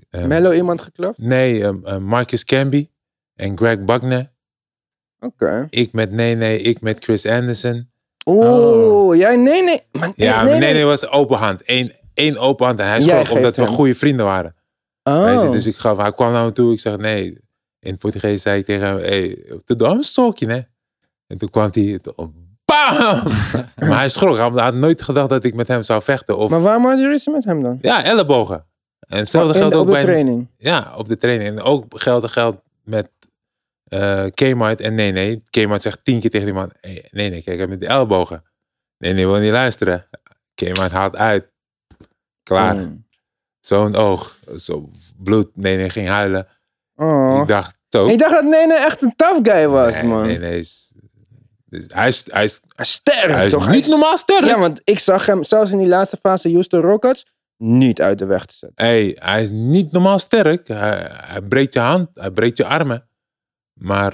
[0.10, 1.18] ehm, Mello iemand geklopt?
[1.18, 2.90] Nee, Marcus Camby
[3.36, 4.34] en Greg Buckner.
[5.70, 7.90] Ik met Nene, ik met Chris Anderson.
[8.26, 9.82] Oeh, jij nee, nee.
[9.92, 11.62] Maar, Ja, nee, Nene was open hand.
[11.66, 14.56] Eén, één open hand en hij schrok omdat we goede vrienden waren.
[15.04, 15.42] Oh.
[15.44, 16.74] Je, dus ik gaf, hij kwam naar me toe.
[16.74, 17.26] Ik zeg nee.
[17.80, 20.60] In het Portugees zei ik tegen hem, hey, te doen een stokje, hè.
[21.28, 22.00] En toen kwam hij,
[22.66, 23.22] bam!
[23.90, 24.38] maar hij schrok.
[24.38, 26.38] Hij had nooit gedacht dat ik met hem zou vechten.
[26.38, 27.78] Of, Maar waarom had je met hem dan?
[27.82, 28.66] ja, ellebogen.
[29.00, 30.02] En hetzelfde In- geldt op ook de bij...
[30.02, 30.48] training.
[30.58, 31.50] Ja, op de training.
[31.50, 33.10] En ook geldt geldt met
[33.86, 35.44] eh Kmart en nee, nee.
[35.50, 38.44] Kmart zegt tien keer tegen die man, hey, nee, nee, kijk, hij met die ellebogen.
[38.98, 40.08] Nee, nee, wil niet luisteren.
[40.54, 41.52] Kmart haalt uit.
[42.44, 42.76] Klaar.
[42.76, 43.06] Mm.
[43.60, 44.40] Zo'n oog.
[44.56, 45.56] Zo bloed.
[45.56, 46.48] Nee, nee, ging huilen.
[46.96, 47.40] Oh.
[47.42, 48.08] Ik dacht, zo.
[48.08, 50.26] Ik dacht dat Nene echt een tough guy was, nee, man.
[50.26, 50.60] Nee, nee.
[50.60, 50.94] Is,
[51.66, 53.70] dus hij is, hij is, Sterk, hij is toch?
[53.70, 54.46] niet normaal sterk.
[54.46, 57.26] Ja, want ik zag hem zelfs in die laatste fase Houston Rockets
[57.58, 58.86] niet uit de weg te zetten.
[58.86, 60.68] Hey, hij is niet normaal sterk.
[60.68, 62.10] Hij, hij breekt je hand.
[62.14, 63.08] Hij breekt je armen.
[63.76, 64.14] Maar,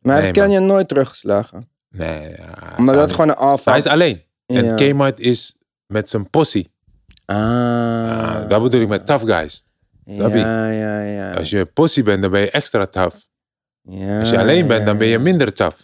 [0.00, 0.66] Maar hij heeft Nee, man.
[0.66, 1.68] Nooit teruggeslagen.
[1.90, 2.08] nee.
[2.08, 2.34] hij
[2.84, 3.70] Maar dat niet- gewoon een alpha.
[3.70, 4.22] Hij is alleen.
[4.46, 4.74] En Ja.
[4.74, 6.70] Kmart is met zijn possie.
[7.24, 7.36] Ah.
[7.36, 9.64] Ah, dat bedoel ik met tough guys.
[10.06, 10.38] snap je?
[10.38, 11.32] Ja, ja, ja.
[11.34, 13.16] Als je possie bent, dan ben je extra tough.
[13.82, 15.22] ja, Als je alleen bent, dan ben je ja.
[15.22, 15.76] minder tough.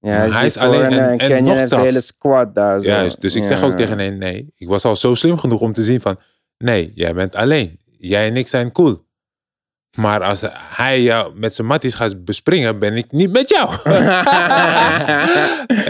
[0.00, 2.54] Ja, Maar is hij is alleen en- en en Canyon nog heeft de hele squad
[2.54, 2.86] daar zo.
[2.88, 3.66] Juist, dus ik zeg Ja.
[3.66, 4.52] ook tegen een nee.
[4.56, 6.18] Ik was al zo slim genoeg om te zien van,
[6.58, 7.78] nee, jij bent alleen.
[7.98, 9.05] Jij en ik zijn cool.
[9.96, 13.70] Maar als hij jou met zijn matties gaat bespringen, ben ik niet met jou.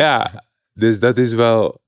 [0.05, 1.81] ja, dus dat is wel...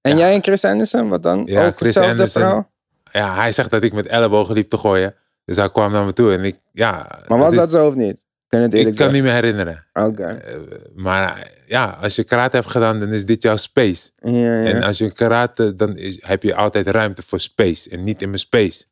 [0.00, 0.18] En Ja.
[0.18, 1.42] jij en Chris Anderson, wat dan?
[1.46, 2.42] Ja, ook Chris Anderson.
[2.42, 2.70] verhaal?
[3.12, 5.14] Ja, hij zegt dat ik met ellebogen liep te gooien.
[5.44, 7.06] Dus hij kwam naar me toe en ik, ja...
[7.28, 8.26] Maar was dat zo of niet?
[8.46, 9.14] Kun het Ik kan zeggen?
[9.14, 9.86] niet meer herinneren.
[9.92, 10.24] Oké.
[10.26, 10.54] Eh,
[10.94, 14.10] maar ja, als je karate hebt gedaan, dan is dit jouw space.
[14.16, 14.64] Ja, ja.
[14.64, 17.90] En als je karate, dan is, heb je altijd ruimte voor space.
[17.90, 18.84] En niet in mijn space.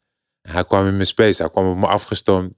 [0.47, 1.43] Hij kwam in mijn space.
[1.43, 2.55] Hij kwam op me afgestomd.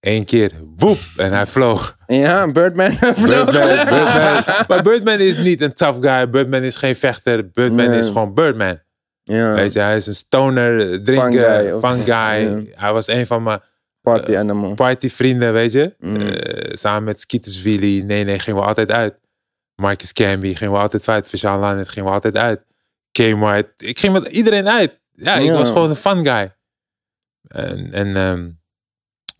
[0.00, 0.52] Eén keer.
[0.76, 0.98] Woep.
[1.16, 1.96] En hij vloog.
[2.06, 2.88] Ja, Birdman.
[3.00, 3.44] Birdman,
[3.86, 4.44] Birdman.
[4.68, 6.30] Maar Birdman is niet een tough guy.
[6.30, 7.50] Birdman is geen vechter.
[7.50, 7.98] Birdman Nee.
[7.98, 8.78] is gewoon Birdman.
[9.22, 12.04] Ja, Weet je, hij is een stoner, Fun guy, fun guy.
[12.06, 12.60] ja.
[12.74, 13.60] Hij was een van mijn
[14.02, 14.74] party animal.
[14.74, 15.94] partyvrienden, weet je.
[15.98, 16.16] Mm.
[16.16, 18.02] Eh, samen met Skeetersvili.
[18.02, 19.14] Nee, nee, gingen we altijd uit.
[19.74, 21.28] Marcus Camby gingen we altijd uit.
[21.28, 22.60] Vishaan Lanet gingen we altijd uit.
[23.12, 23.66] Kmart.
[23.76, 24.98] Ik ging met iedereen uit.
[25.14, 25.52] Ja, ik Ja.
[25.52, 26.54] was gewoon een fun guy.
[27.54, 28.50] En, en ehm,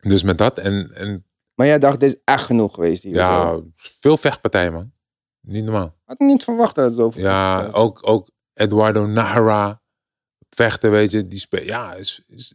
[0.01, 0.59] dus met dat.
[0.59, 3.15] En, en Maar jij dacht, dit is echt genoeg geweest hier.
[3.15, 3.21] zo.
[3.21, 4.93] ja, veel vechtpartijen, man.
[5.41, 5.97] Niet normaal.
[6.05, 9.83] Had niet verwacht dat het zoveel Ja, ook, ook Eduardo Nahara.
[10.51, 11.27] Vechten, weet je.
[11.27, 12.55] Die spe ja, is, is,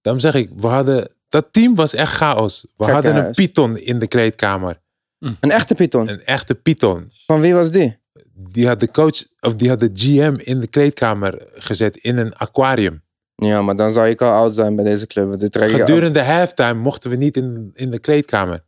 [0.00, 1.14] daarom zeg ik, we hadden...
[1.28, 2.66] Dat team was echt chaos.
[2.76, 4.82] We hadden een python in de kleedkamer.
[5.18, 6.08] Een echte python.
[6.08, 7.10] Een echte python.
[7.26, 7.98] Van wie was die?
[8.32, 12.34] Die had de coach, of die had de GM in de kleedkamer gezet in een
[12.34, 13.02] aquarium.
[13.36, 15.38] Ja, maar dan zou ik al oud zijn bij deze club.
[15.38, 18.64] Dit ik Gedurende halftime mochten we niet in, in de kleedkamer.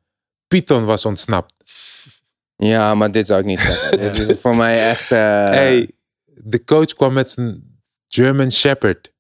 [0.47, 1.55] Python was ontsnapt.
[2.57, 3.99] Ja, maar dit zou ik niet zeggen.
[4.13, 5.11] Dit is voor mij echt...
[5.13, 5.91] eh, hey,
[6.25, 9.13] de coach kwam met zijn German Shepherd.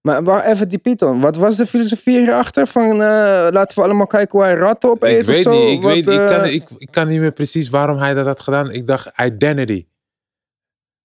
[0.00, 1.20] Maar wacht even die python.
[1.20, 2.66] Wat was de filosofie hierachter?
[2.66, 5.64] Van eh, laten we allemaal kijken hoe hij ratten opeten Ik weet of zo?
[5.64, 8.14] niet, ik, Wat, weet, ik, eh, kan, ik, ik kan niet meer precies waarom hij
[8.14, 8.70] dat had gedaan.
[8.70, 9.86] Ik dacht identity.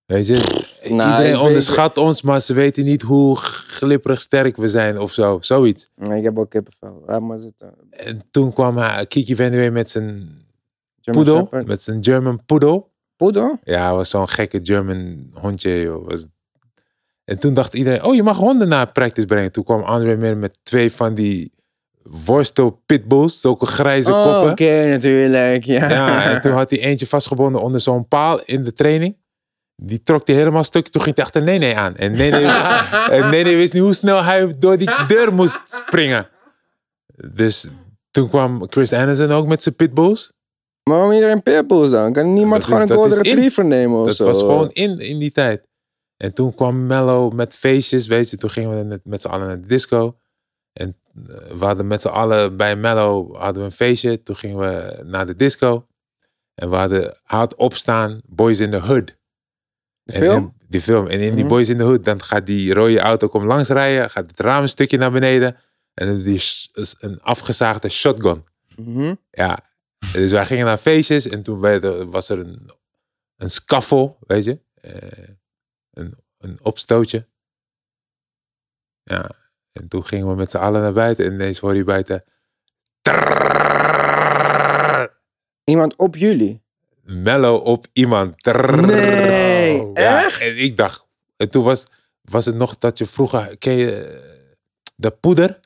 [0.06, 4.68] Weet je, Nou, iedereen weet- onderschat ons, maar ze weten niet hoe glipperig sterk we
[4.68, 5.38] zijn of zo.
[5.42, 5.90] Zoiets.
[5.96, 7.04] Nee, ik heb ook kippenvel.
[7.06, 7.74] Laat maar zitten.
[7.90, 10.30] En toen kwam hij, Kiki Van met zijn
[11.02, 12.92] German poedel, met zijn German poedel.
[13.16, 13.60] Poedel?
[13.64, 16.08] Ja, was zo'n gekke German hondje, joh.
[16.08, 16.28] Was...
[17.26, 19.52] En toen dacht iedereen, oh, je mag honden naar practice brengen.
[19.52, 21.52] Toen kwam André meer met twee van die
[22.04, 24.52] worstel pitbulls, zulke grijze Oh, koppen.
[24.52, 25.64] Oké, natuurlijk.
[25.64, 25.90] Ja.
[25.90, 29.16] Ja, en toen had hij eentje vastgebonden onder zo'n paal in de training.
[29.82, 30.88] Die trok hij helemaal stuk.
[30.88, 31.96] Toen ging hij achter Nene aan.
[31.96, 32.38] En Nene,
[33.18, 36.30] en Nene wist niet hoe snel hij door die deur moest springen.
[37.34, 37.68] Dus
[38.12, 40.32] toen kwam Chris Anderson ook met zijn pitbulls.
[40.84, 42.14] Maar waarom iedereen pitbulls dan?
[42.14, 43.24] Kan niemand Dat is- gewoon een dat golden in.
[43.34, 44.26] retriever nemen of Dat zo?
[44.26, 45.68] was gewoon in, in die tijd.
[46.18, 48.38] En toen kwam Mello met feestjes, weet je.
[48.38, 50.18] Toen gingen we met, met z'n allen naar de disco.
[50.74, 54.24] En eh, we hadden met z'n allen bij Mello hadden we een feestje.
[54.24, 55.86] Toen gingen we naar de disco.
[56.56, 59.18] En we hadden hard opstaan, Boys in the Hood.
[60.14, 61.08] En, die film.
[61.08, 61.48] En in die mhm.
[61.48, 64.62] Boys in the Hood, dan gaat die rode auto om langs rijden, gaat het raam
[64.62, 65.58] een stukje naar beneden.
[65.94, 66.42] En dan die
[67.00, 68.44] een afgezaagde shotgun.
[68.76, 69.16] Mhm.
[69.32, 69.60] Ja.
[70.12, 71.60] Dus wij gingen naar feestjes en toen
[72.10, 72.70] was er een,
[73.36, 74.60] een scaffel, weet je.
[74.74, 75.30] Eh,
[75.92, 77.28] een, een opstootje.
[79.04, 79.30] Ja.
[79.72, 82.24] En toen gingen we met z'n allen naar buiten en ineens hoor je buiten...
[85.64, 86.64] Iemand op jullie?
[87.10, 88.46] mellow op iemand.
[88.46, 90.42] Nee, echt?
[90.42, 91.08] En ik dacht,
[91.38, 91.86] en toen was,
[92.22, 94.22] was het nog dat je vroeger, ken je,
[94.96, 95.60] de poeder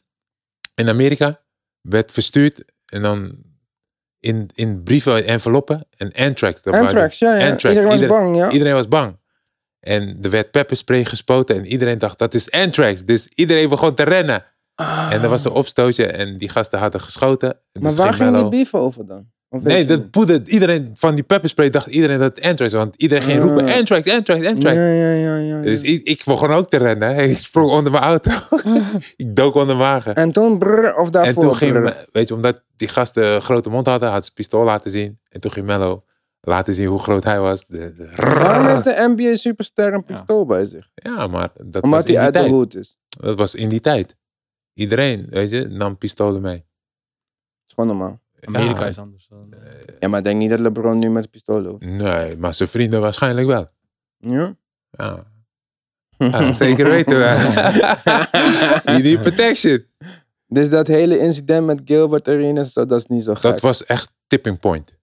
[0.75, 1.41] in Amerika
[1.81, 3.35] werd verstuurd en dan
[4.19, 6.65] in, in brieven, enveloppen en anthrax.
[6.65, 7.51] Anthrax, ja, ja.
[7.51, 8.51] Iedereen was bang.
[8.51, 9.17] Iedereen was bang.
[9.79, 13.03] En er werd pepperspray gespoten en iedereen dacht, dat is anthrax.
[13.03, 14.45] Dus iedereen begon te rennen.
[14.75, 15.09] Ah.
[15.11, 17.59] En er was een opstootje en die gasten hadden geschoten.
[17.79, 19.31] Maar waar ging, die brieven over dan?
[19.61, 22.83] Nee, dat poeder, iedereen van die pepperspray dacht iedereen dat het anthrax was.
[22.83, 24.75] Want iedereen ging roepen anthrax, anthrax, anthrax.
[24.75, 25.57] Ja, ja, ja, ja.
[25.57, 25.61] ja.
[25.61, 27.15] Dus ik, ik begon ook te rennen.
[27.29, 28.31] Ik sprong onder mijn auto.
[29.15, 30.15] ik dook onder mijn wagen.
[30.15, 33.69] En toen brrr, of En daarvoor toen ging, weet je, omdat die gasten een grote
[33.69, 35.19] mond hadden, had ze pistool laten zien.
[35.29, 36.03] En toen ging Mello
[36.41, 37.65] laten zien hoe groot hij was.
[37.67, 40.89] De, de- Waarom heeft de NBA superster een pistool bij zich?
[40.95, 42.51] ja, maar dat was in die uit de tijd.
[42.51, 42.97] hoed is.
[43.07, 44.15] Dat was in die tijd.
[44.73, 46.65] Iedereen, weet je, nam pistolen mee.
[47.67, 48.21] is gewoon normaal.
[48.45, 48.87] Amerika Ja.
[48.87, 49.27] is anders.
[49.29, 49.69] Dan, eh,
[49.99, 51.85] Ja, maar ik denk niet dat LeBron nu met een pistool loopt.
[51.85, 53.65] Nee, maar zijn vrienden waarschijnlijk wel.
[54.17, 54.55] Ja?
[54.89, 55.23] Ja,
[56.17, 57.37] ja zeker weten wij.
[58.85, 59.85] You need protection.
[60.47, 63.41] Dus dat hele incident met Gilbert Arenas, dat, dat is niet zo gek.
[63.41, 64.93] Dat was echt tipping point.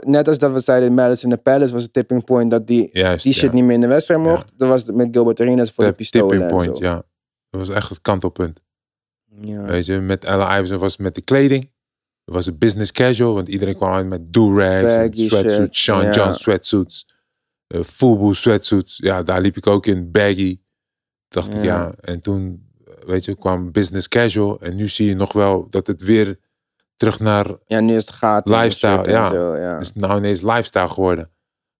[0.00, 2.88] Net als dat we zeiden in Madison the Palace was het tipping point dat die,
[2.92, 3.52] Juist, die shit ja.
[3.54, 4.52] niet meer in de wedstrijd mocht.
[4.58, 6.84] Dat was het met Gilbert Arenas voor de Tip- pistolen tipping en point, zo.
[6.84, 6.94] ja.
[7.50, 8.60] Dat was echt het kantelpunt.
[9.40, 9.62] Ja.
[9.62, 11.70] Weet je, met Allen Iverson was het met de kleding.
[12.24, 15.82] Het was business casual, want iedereen kwam uit met do-rags en sweatsuits.
[15.82, 16.10] Sean ja.
[16.10, 17.06] John sweatsuits.
[17.74, 18.96] Uh, Fubu sweatsuits.
[18.96, 20.10] Ja, daar liep ik ook in.
[20.10, 20.60] Baggy.
[21.28, 21.92] Dacht ik, Ja.
[22.00, 22.70] En toen,
[23.06, 24.60] weet je, kwam business casual.
[24.60, 26.38] En nu zie je nog wel dat het weer
[26.96, 27.46] terug naar...
[27.66, 28.48] Ja, nu is het gaat.
[28.48, 29.32] Lifestyle, ja.
[29.56, 29.78] ja.
[29.78, 31.30] is nou ineens lifestyle geworden.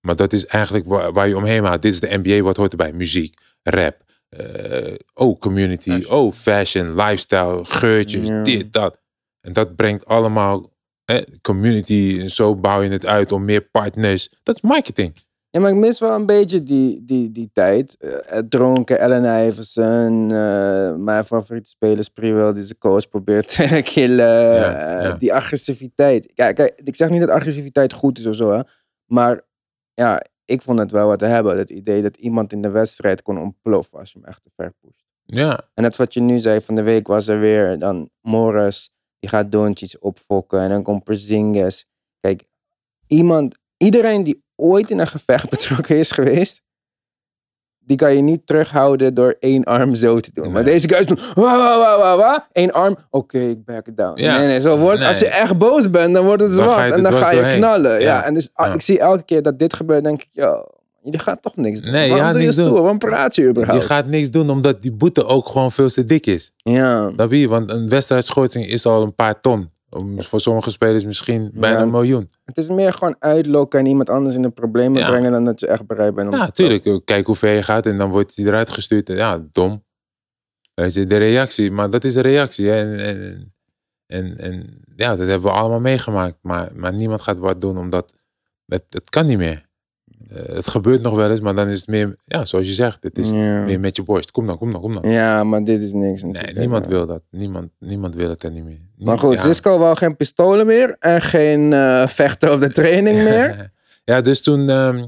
[0.00, 1.82] Maar dat is eigenlijk waar, waar je omheen gaat.
[1.82, 2.92] Dit is de NBA, wat hoort erbij?
[2.92, 6.12] Muziek, rap, eh, oh community, Fashion.
[6.12, 9.00] oh fashion, lifestyle, geurtjes, dit, dat.
[9.42, 10.70] En dat brengt allemaal
[11.04, 14.32] eh, community en zo bouw je het uit om meer partners.
[14.42, 15.12] Dat is marketing.
[15.50, 17.96] Ja, maar ik mis wel een beetje die, die, die tijd.
[17.96, 24.54] Eh, dronken, Allen Iverson, eh, mijn favoriete speler Sprewell die zijn coach probeert te killen.
[24.54, 25.18] Ja, eh.
[25.18, 26.32] Die agressiviteit.
[26.34, 28.60] Kijk, kijk, ik zeg niet dat agressiviteit goed is of zo, hè.
[29.06, 29.40] Maar
[29.94, 31.58] ja, ik vond het wel wat te hebben.
[31.58, 34.72] Het idee dat iemand in de wedstrijd kon ontploffen als je hem echt te ver
[34.80, 35.04] pusht.
[35.24, 38.90] Ja, En dat wat je nu zei, van de week was er weer dan Morris,
[39.22, 41.86] die gaat Doncic opfokken en dan komt Porzingis.
[42.20, 42.44] Kijk,
[43.06, 46.62] iemand, iedereen die ooit in een gevecht betrokken is geweest,
[47.78, 50.52] die kan je niet terughouden door één arm zo te doen.
[50.52, 53.96] Maar deze guys doen, wa wa wa wa wa, één arm, oké, ik back it
[53.96, 54.20] down.
[54.22, 54.38] Ja.
[54.38, 57.02] Nee, nee, zo wordt, als je echt boos bent, dan wordt het zwart je en
[57.02, 57.58] dan ga je doorheen.
[57.58, 57.92] knallen.
[57.92, 57.98] Ja.
[57.98, 58.24] Ja.
[58.24, 58.74] en dus, ah, Ja.
[58.74, 60.66] ik zie elke keer dat dit gebeurt, denk ik, ja,
[61.02, 61.92] je gaat toch niks doen.
[61.92, 62.72] Nee, je Waarom gaat doe je niks doen.
[62.72, 63.84] Waarom praat je je überhaupt?
[63.84, 66.52] gaat niks doen omdat die boete ook gewoon veel te dik is.
[66.56, 67.10] Ja.
[67.10, 69.70] Dat je, want een wedstrijdschorsing is al een paar ton.
[70.18, 71.82] Voor sommige spelers misschien bijna Ja.
[71.82, 72.28] een miljoen.
[72.44, 75.08] Het is meer gewoon uitlokken en iemand anders in de problemen Ja.
[75.08, 77.04] brengen dan dat je echt bereid bent om Ja, te tuurlijk.
[77.04, 79.08] Kijk hoe ver je gaat en dan wordt hij eruit gestuurd.
[79.08, 79.84] En Ja, dom.
[80.74, 81.70] Weet je, de reactie.
[81.70, 82.66] Maar dat is een reactie.
[82.68, 82.76] hè.
[82.76, 83.52] En, en,
[84.06, 86.36] en, en ja, dat hebben we allemaal meegemaakt.
[86.42, 88.14] Maar, maar niemand gaat wat doen omdat
[88.66, 89.68] het, het kan niet meer.
[90.34, 93.02] Eh, het gebeurt nog wel eens, maar dan is het meer, ja, zoals je zegt,
[93.02, 93.60] het is Ja.
[93.64, 94.30] meer met je borst.
[94.30, 95.10] Kom dan, kom dan, kom dan.
[95.10, 96.22] ja, maar dit is niks.
[96.22, 96.90] Nee, niemand Ja.
[96.90, 97.22] wil dat.
[97.30, 98.80] Niemand, niemand wil het er niet meer.
[98.96, 99.42] Maar goed, ja.
[99.42, 103.72] Cisco wou geen pistolen meer en geen eh, vechten op de training meer.
[104.04, 104.68] ja, dus toen...
[104.68, 105.06] ehm,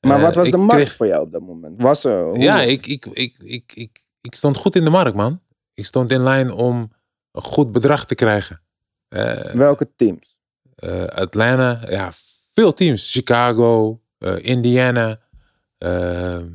[0.00, 1.82] Maar eh, wat was ik de markt kreeg- voor jou op dat moment?
[1.82, 2.24] Was er?
[2.24, 2.38] Hoe?
[2.38, 5.40] Ja, ik, ik, ik, ik, ik, ik stond goed in de markt, man.
[5.74, 6.92] Ik stond in lijn om
[7.32, 8.60] een goed bedrag te krijgen.
[9.08, 10.38] Eh, Welke teams?
[10.74, 12.10] eh, Atlanta, ja,
[12.54, 13.12] veel teams.
[13.12, 15.20] Chicago, eh, Indiana,
[15.78, 16.48] ehm,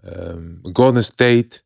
[0.00, 1.62] ehm, Golden State.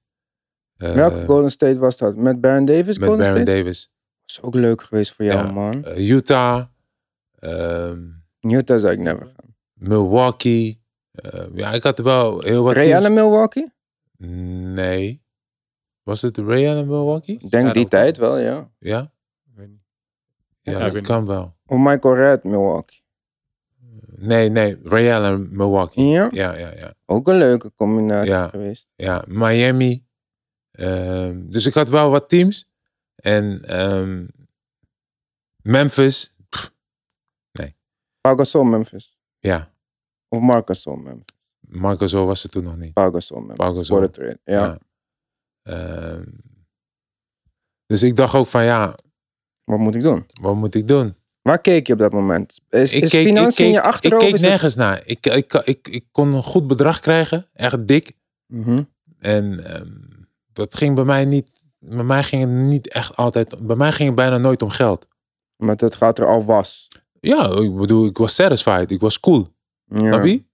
[0.77, 2.17] eh, Welke Golden State was dat?
[2.17, 2.99] Met Baron Davis?
[2.99, 3.57] Met Golden Baron State?
[3.59, 3.93] Davis.
[4.27, 5.53] is ook leuk geweest voor jou, Ja.
[5.53, 5.85] man.
[5.85, 6.65] Eh, Utah,
[7.39, 8.03] ehm,
[8.41, 9.55] Utah zou ik never gaan.
[9.75, 10.83] Milwaukee.
[11.11, 12.77] Eh, ja, ik had er wel heel wat.
[12.77, 13.73] Allen Milwaukee?
[14.19, 15.23] Nee.
[16.03, 17.35] Was het Ray Allen Milwaukee?
[17.35, 18.71] Ik denk Ja, die dat- tijd wel, ja.
[18.79, 19.13] Ja?
[19.57, 21.57] Ja, Ja, ik dat kan wel.
[21.67, 23.04] Of Michael Red Milwaukee.
[24.27, 24.79] Nee, nee.
[24.83, 26.05] Ray Allen Milwaukee.
[26.09, 26.29] Ja?
[26.33, 26.95] Ja, ja, ja.
[27.07, 28.49] Ook een leuke combinatie Ja.
[28.49, 28.93] geweest.
[28.97, 29.25] ja.
[29.29, 30.07] Miami.
[30.71, 32.69] Ehm, dus ik had wel wat teams.
[33.15, 34.27] En ehm,
[35.63, 36.33] Memphis.
[38.21, 39.19] Pau Gasol Memphis.
[39.41, 39.73] Ja,
[40.29, 41.35] Of Marc Gasol Memphis.
[41.61, 42.93] Marco zo was het toen nog niet.
[42.93, 43.57] Pau Gasol Memphis.
[43.57, 43.97] Pau Gasol.
[43.97, 44.39] Voor de trade.
[44.45, 44.79] Ja.
[45.63, 46.25] Ehm,
[47.87, 48.95] dus ik dacht ook van ja,
[49.65, 50.27] Wat moet ik doen?
[50.41, 51.17] wat moet ik doen?
[51.49, 52.61] Waar keek je op dat moment?
[52.71, 54.25] Is, Ik is keek, ik financiën in je keek, ik achterhoofd?
[54.25, 55.03] keek nergens naar.
[55.05, 58.13] Ik, ik, ik, ik kon een goed bedrag krijgen, echt dik.
[58.47, 58.83] Mhm.
[59.19, 59.91] En ehm,
[60.53, 61.51] dat ging bij mij niet.
[61.79, 63.67] Bij mij ging het niet echt altijd.
[63.67, 65.07] Bij mij ging het bijna nooit om geld.
[65.57, 66.89] Omdat het gaat er al was.
[67.21, 68.91] Ja, ik bedoel, ik was satisfied.
[68.91, 69.49] Ik was cool.
[69.85, 69.99] Ja.
[69.99, 70.45] Snap je?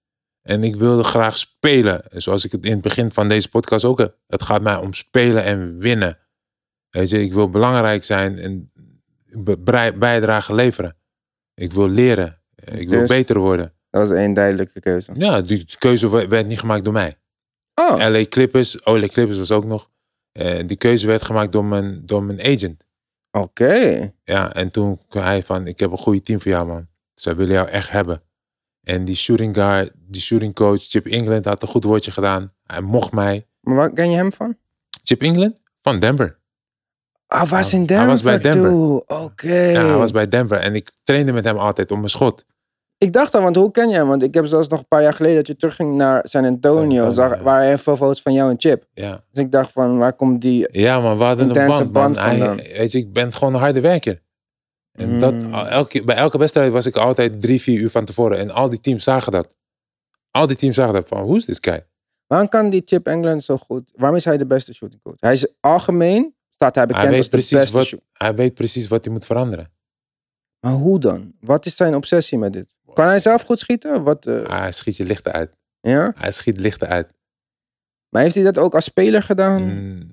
[0.43, 2.11] En ik wilde graag spelen.
[2.11, 4.17] En Zoals ik het in het begin van deze podcast ook heb.
[4.27, 6.19] Het gaat mij om spelen en winnen.
[6.91, 8.73] Weet je, ik wil belangrijk zijn en
[9.99, 10.97] bijdrage leveren.
[11.55, 12.41] Ik wil leren.
[12.55, 13.73] Ik wil Dus- beter worden.
[13.91, 15.13] Dat was één duidelijke keuze.
[15.15, 17.15] Ja, die keuze we- werd niet gemaakt door mij.
[17.75, 19.91] Oh, LA Clippers, oh, LA Clippers was ook nog.
[20.33, 22.87] Eh, die keuze werd gemaakt door mijn, door mijn agent.
[23.31, 24.13] oké.
[24.25, 26.89] Ja, en toen kwam hij van, ik heb een goede team voor jou, man.
[27.15, 28.23] Zij willen jou echt hebben.
[28.83, 32.53] En die shooting guard, die shooting coach, Chip England, had een goed woordje gedaan.
[32.67, 33.47] Hij mocht mij.
[33.61, 34.57] Maar waar ken je hem van?
[35.03, 35.61] Chip England?
[35.83, 36.39] Van Denver.
[37.33, 38.73] Ah, was in Hij Denver was bij Denver.
[39.07, 39.55] Oké.
[39.55, 40.59] Ja, hij was bij Denver.
[40.59, 42.45] En ik trainde met hem altijd om mijn schot.
[42.99, 44.09] Ik dacht al, want hoe ken je hem?
[44.09, 46.75] Want ik heb zelfs nog een paar jaar geleden dat je terugging naar San Antonio.
[46.77, 47.43] San Antonio, zag, ja.
[47.43, 48.85] waar hij veel foto's van jou en Chip.
[48.95, 50.69] Ja, Dus ik dacht van, waar komt die...
[50.81, 51.93] ja maar we hadden een band, man.
[51.93, 52.57] band Hij, vandaan.
[52.57, 54.23] weet je, ik ben gewoon een harde werker.
[54.93, 55.55] En dat, Mm.
[55.55, 58.39] elke, bij elke wedstrijd was ik altijd drie, vier uur van tevoren.
[58.39, 59.55] En al die teams zagen dat.
[60.31, 61.87] Al die teams zagen dat van, hoe is this guy?
[62.27, 63.93] Waarom kan die Chip England zo goed?
[63.97, 65.17] Waarom is hij de beste shooting coach?
[65.21, 68.89] Hij is algemeen, staat hij bekend Hij als weet, de beste wat, hij weet precies
[68.89, 69.73] wat hij moet veranderen.
[70.61, 71.33] Maar hoe dan?
[71.41, 72.77] Wat is zijn obsessie met dit?
[72.93, 74.03] Kan hij zelf goed schieten?
[74.03, 75.57] Wat, eh, Hij schiet je lichten uit.
[75.81, 76.13] ja?
[76.17, 77.13] Hij schiet lichten uit.
[78.09, 79.63] Maar heeft hij dat ook als speler gedaan?
[79.63, 80.11] Mm,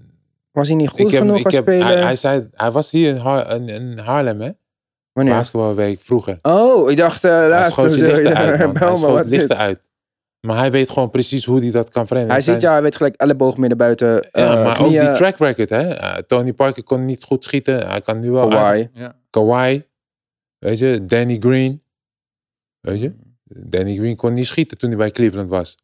[0.51, 1.85] Was hij niet goed heb, genoeg als heb, speler?
[1.87, 3.15] hij, hij, zei, hij was hier
[3.51, 4.49] in, in Haarlem, hè?
[5.11, 5.33] Wanneer?
[5.33, 6.37] Basketbalweek vroeger.
[6.41, 7.71] Oh, ik dacht uh, Hij laatst.
[7.71, 8.73] schoot je zo, lichten ja, uit, man.
[8.73, 9.39] bel Hij schoot is dit?
[9.39, 9.79] lichten uit.
[10.39, 12.43] Maar hij weet gewoon precies hoe hij dat kan veranderen.
[12.43, 14.07] Hij ziet, ja, hij weet gelijk elleboog midden buiten.
[14.07, 15.93] Ja, eh, maar knieën, ook die track record, hè?
[15.93, 17.87] Eh, Tony Parker kon niet goed schieten.
[17.87, 18.47] Hij kan nu wel.
[18.47, 18.87] Kawhi.
[18.93, 19.15] Ja.
[19.29, 19.83] Kawhi.
[20.57, 21.81] Weet je, Danny Green.
[22.79, 23.15] Weet je?
[23.43, 25.77] Danny Green kon niet schieten toen hij bij Cleveland was.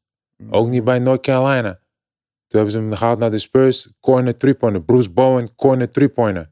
[0.49, 1.71] Ook niet bij North Carolina.
[2.47, 3.89] Toen hebben ze hem gehaald naar de Spurs.
[3.99, 4.83] Corner three-pointer.
[4.83, 6.49] Bruce Bowen, corner three-pointer.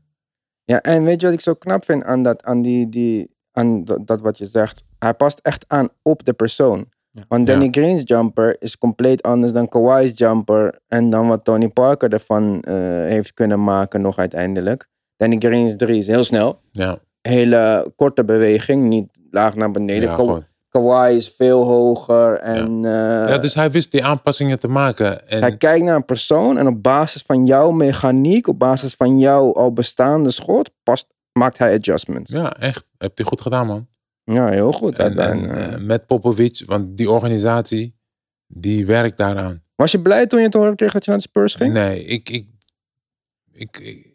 [0.63, 3.83] Ja, en weet je wat ik zo knap vind aan, dat, aan, die, die, aan
[3.83, 4.83] dat, dat wat je zegt?
[4.99, 6.89] Hij past echt aan op de persoon.
[7.11, 7.23] Ja.
[7.27, 10.79] Want Danny Green's jumper is compleet anders dan Kawhi's jumper.
[10.87, 14.87] En dan wat Tony Parker ervan eh, heeft kunnen maken nog uiteindelijk.
[15.17, 16.59] Danny Green's drie is heel snel.
[16.71, 20.09] Ja, Hele korte beweging, niet laag naar beneden.
[20.09, 20.39] ja, Ka-.
[20.69, 22.39] Kawhi is veel hoger.
[22.39, 22.91] En eh,
[23.29, 25.27] ja, dus hij wist die aanpassingen te maken.
[25.29, 29.19] En hij kijkt naar een persoon en op basis van jouw mechaniek, op basis van
[29.19, 32.31] jouw al bestaande schot, past, maakt hij adjustments.
[32.31, 32.85] ja, echt.
[32.97, 33.87] Heb hij goed gedaan, man.
[34.23, 34.97] Ja, heel goed.
[34.99, 37.95] En, eh, met Popovic, want die organisatie,
[38.47, 39.63] die werkt daaraan.
[39.75, 41.73] was je blij toen je te horen kreeg dat je naar de Spurs ging?
[41.73, 42.47] Nee, ik, ik,
[43.53, 44.09] ik, ik-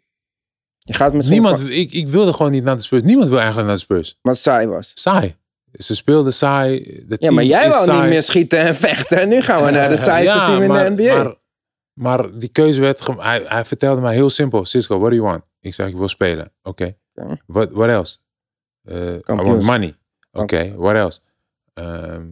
[0.77, 3.01] Je gaat misschien niemand, van- ik, ik wilde gewoon niet naar de Spurs.
[3.03, 4.17] Niemand wil eigenlijk naar de Spurs.
[4.21, 4.91] wat saai was.
[4.93, 5.35] Saai.
[5.71, 7.03] Ze speelden saai.
[7.07, 7.99] De Ja, maar jij wou saai.
[8.01, 9.19] niet meer schieten en vechten.
[9.21, 11.23] En nu gaan we naar de saaiste ja, team in maar, de NBA.
[11.23, 11.35] Maar,
[11.93, 13.07] maar die keuze werd...
[13.17, 14.65] Hij, hij vertelde mij heel simpel.
[14.65, 15.43] Cisco, what do you want?
[15.59, 16.53] Ik zeg, ik wil spelen.
[16.63, 16.95] Oké.
[17.13, 17.37] Oké.
[17.45, 18.17] What, what else?
[18.89, 19.95] I want money.
[20.31, 21.19] Oké, what else?
[21.73, 22.31] Ehm,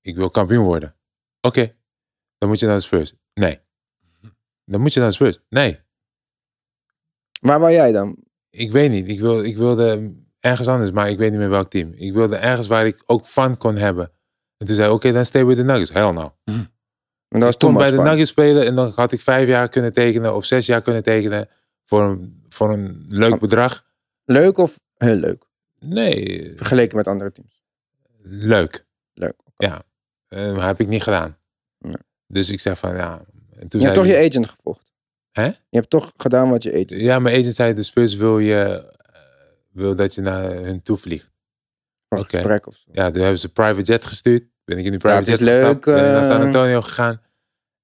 [0.00, 0.94] ik wil kampioen worden.
[1.40, 1.74] Oké.
[2.38, 3.14] Dan moet je naar de Spurs.
[3.34, 3.60] Nee.
[4.64, 5.38] Dan moet je naar de Spurs.
[5.48, 5.80] Nee.
[7.40, 8.16] Waar wou jij dan?
[8.50, 9.08] Ik weet niet.
[9.08, 11.92] Ik, wil, ik wilde ergens anders, maar ik weet niet meer welk team.
[11.96, 14.12] Ik wilde ergens waar ik ook fun kon hebben.
[14.56, 15.92] En toen zei hij, oké, dan stay with the Nuggets.
[15.92, 16.36] Hell no.
[16.44, 19.68] En dat was ik toen bij de Nuggets spelen en dan had ik vijf jaar
[19.68, 21.48] kunnen tekenen of zes jaar kunnen tekenen
[21.84, 23.84] voor een, voor een leuk bedrag.
[24.24, 25.44] Leuk of heel leuk?
[25.88, 27.62] Nee, Vergeleken met andere teams.
[28.22, 28.86] leuk.
[29.12, 29.34] Leuk.
[29.56, 29.82] Ja,
[30.28, 31.36] maar heb ik niet gedaan.
[31.78, 31.96] Nee.
[32.26, 33.24] Dus ik zeg van ja.
[33.52, 34.92] En toen Je hebt toch je agent gevolgd.
[35.30, 35.44] Hè?
[35.44, 36.90] Je hebt toch gedaan wat je agent.
[36.90, 39.20] Ja, mijn agent zei de Spurs wil je eh,
[39.72, 41.32] wil dat je naar hun toe vliegt.
[42.08, 42.24] Oké.
[42.36, 42.90] gesprek of zo.
[42.92, 44.44] Ja, toen hebben ze private jet gestuurd.
[44.64, 45.86] Ben ik in die Ja, private het jet is gestapt.
[45.86, 47.22] leuk, ben ik naar San eh, Antonio gegaan.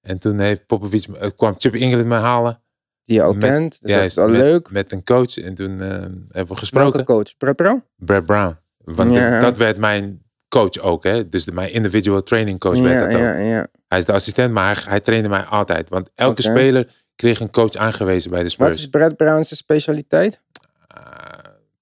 [0.01, 2.63] En toen heeft Popovic, eh, kwam Chip England me halen.
[3.11, 3.71] Die je al Met- kent.
[3.71, 4.71] Dus dat Juist, is al met, leuk.
[4.71, 5.37] Met een coach.
[5.39, 7.05] En toen eh, hebben we Welke gesproken.
[7.05, 7.37] coach?
[7.37, 7.83] Brett Brown?
[7.97, 8.57] Brad Brown.
[8.77, 9.31] Want Ja.
[9.31, 11.05] dat- dat werd mijn coach ook.
[11.05, 11.29] Hè?
[11.29, 13.21] Dus de, mijn individual training coach werd Ja, dat ook.
[13.21, 13.67] ja, ja.
[13.89, 15.89] Hij is de assistent, maar hij, hij trainde mij altijd.
[15.89, 18.77] Want elke speler kreeg een coach aangewezen bij de Wat Spurs.
[18.77, 20.41] is Brett Brown's specialiteit?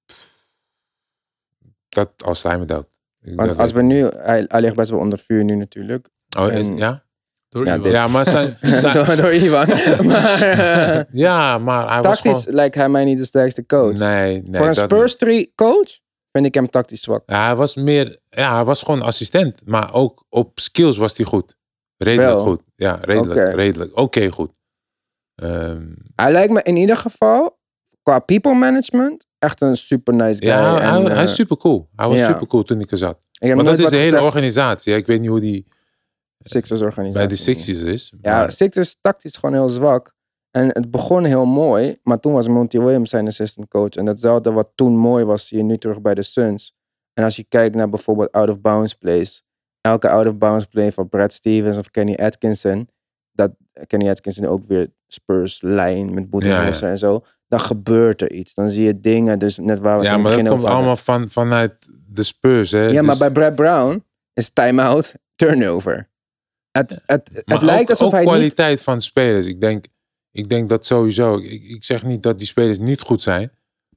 [0.07, 0.37] Pff,
[1.89, 2.13] dat
[2.45, 2.87] me dood.
[3.21, 4.05] Want dat als we nu...
[4.05, 6.09] Hij, hij ligt best wel onder vuur nu natuurlijk.
[6.39, 7.05] Oh, is, ja?
[7.49, 9.67] Door Ja, dit- Ja, maar zijn, zijn- door, door Ivan.
[10.07, 12.55] maar eh, ja, maar hij was tactisch gewoon...
[12.55, 13.93] lijkt hij mij niet de sterkste coach.
[13.99, 14.55] Nee, nee.
[14.57, 15.89] Voor een Spurs 3 coach
[16.33, 17.23] vind ik hem tactisch zwak.
[17.27, 19.61] Ja, hij was meer, ja, hij was gewoon assistent.
[19.67, 21.57] Maar ook op skills was hij goed.
[21.97, 22.43] Redelijk Wel.
[22.43, 22.63] goed.
[22.77, 23.41] Ja, redelijk.
[23.41, 23.51] Oké.
[23.57, 23.97] Redelijk.
[23.97, 24.51] Oké, goed.
[25.35, 27.59] Ehm, Hij lijkt me in ieder geval,
[28.03, 30.49] qua people management, echt een super nice guy.
[30.49, 31.89] Ja, hij, En, hij eh, is super cool.
[31.97, 32.27] Hij was ja.
[32.27, 33.17] super cool toen ik er zat.
[33.39, 34.95] Ik Want dat is de hele gezegd organisatie.
[34.95, 35.67] Ik weet niet hoe die
[36.49, 37.27] Sixers organisatie.
[37.27, 38.13] bij de Sixties is.
[38.23, 40.17] Ja, maar- Sixers tactisch gewoon heel zwak.
[40.51, 43.89] En het begon heel mooi, maar toen was Monty Williams zijn assistant coach.
[43.91, 46.75] En datzelfde wat toen mooi was, zie je nu terug bij de Suns.
[47.15, 49.43] En als je kijkt naar bijvoorbeeld out of bounds plays.
[49.81, 52.89] Elke out of bounds play van Brad Stevens of Kenny Atkinson.
[53.33, 53.53] Dat
[53.87, 56.93] Kenny Atkinson ook weer Spurs lijn met Boetenholzer Ja, ja.
[56.93, 57.25] en zo.
[57.49, 58.55] Dan gebeurt er iets.
[58.55, 59.39] Dan zie je dingen.
[59.39, 60.71] Dus net waar we ja, maar dat komt hadden.
[60.71, 62.71] allemaal van, vanuit de Spurs.
[62.71, 62.87] Hè?
[62.87, 66.08] Ja, maar Dus- bij Brad Brown is time-out, turnover.
[66.79, 68.31] Het, het, het maar lijkt ook, alsof ook hij niet...
[68.31, 69.47] kwaliteit van spelers.
[69.47, 69.85] Ik denk,
[70.31, 71.39] ik denk dat sowieso.
[71.39, 73.51] Ik, ik zeg niet dat die spelers niet goed zijn.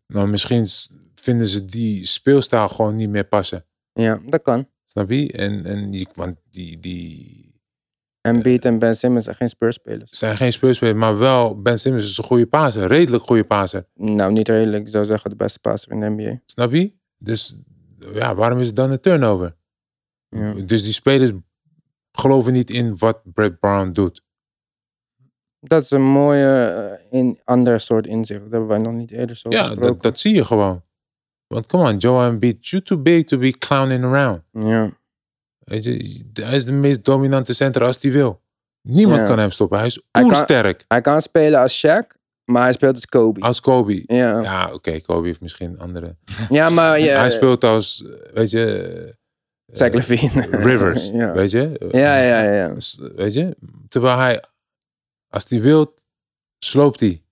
[0.05, 0.67] Maar misschien
[1.15, 3.65] vinden ze die speelstijl gewoon niet meer passen.
[3.93, 4.69] Ja, dat kan.
[4.85, 5.31] Snap je?
[5.31, 7.51] En, en die, want die, die
[8.21, 10.17] Embiid en Ben Simmons zijn geen Spurs-spelers.
[10.17, 10.97] zijn geen speelspelers.
[10.97, 12.87] Maar wel, Ben Simmons is een goede paser.
[12.87, 13.87] Redelijk goede paser.
[13.93, 14.85] Nou, niet redelijk.
[14.85, 16.41] Ik zou zeggen de beste passer in de NBA.
[16.45, 16.93] Snap je?
[17.17, 17.55] Dus
[18.13, 19.55] ja, waarom is het dan een turnover?
[20.29, 20.53] Ja.
[20.53, 21.31] Dus die spelers
[22.11, 24.21] geloven niet in wat Brett Brown doet.
[25.59, 26.65] Dat is een mooie,
[27.09, 28.39] eh, in, ander soort inzicht.
[28.41, 29.87] Dat hebben wij nog niet eerder zo Ja, gesproken.
[29.87, 30.83] dat, dat zie je gewoon.
[31.47, 34.41] Want come on, Joel Embiid, you too big to be clowning around.
[34.51, 34.91] Ja.
[35.59, 38.41] Weet je, hij is de meest dominante center als hij wil.
[38.81, 39.27] Niemand Ja.
[39.27, 39.77] kan hem stoppen.
[39.77, 43.39] Hij is oersterk Hij kan spelen als Shaq, maar hij speelt als Kobe.
[43.39, 43.93] als Kobe.
[44.05, 44.15] ja.
[44.15, 44.41] ja.
[44.41, 46.15] Ja, oké, Kobe heeft misschien andere.
[46.49, 49.15] maar ja, hij speelt als, weet je,
[49.71, 50.41] Zach Levine.
[50.67, 51.09] Rivers.
[51.09, 51.31] ja.
[51.33, 51.87] Weet je?
[51.91, 52.75] ja, ja, ja.
[53.15, 53.55] Weet je?
[53.87, 54.43] Terwijl hij,
[55.29, 55.93] als hij wil,
[56.59, 57.23] sloopt hij.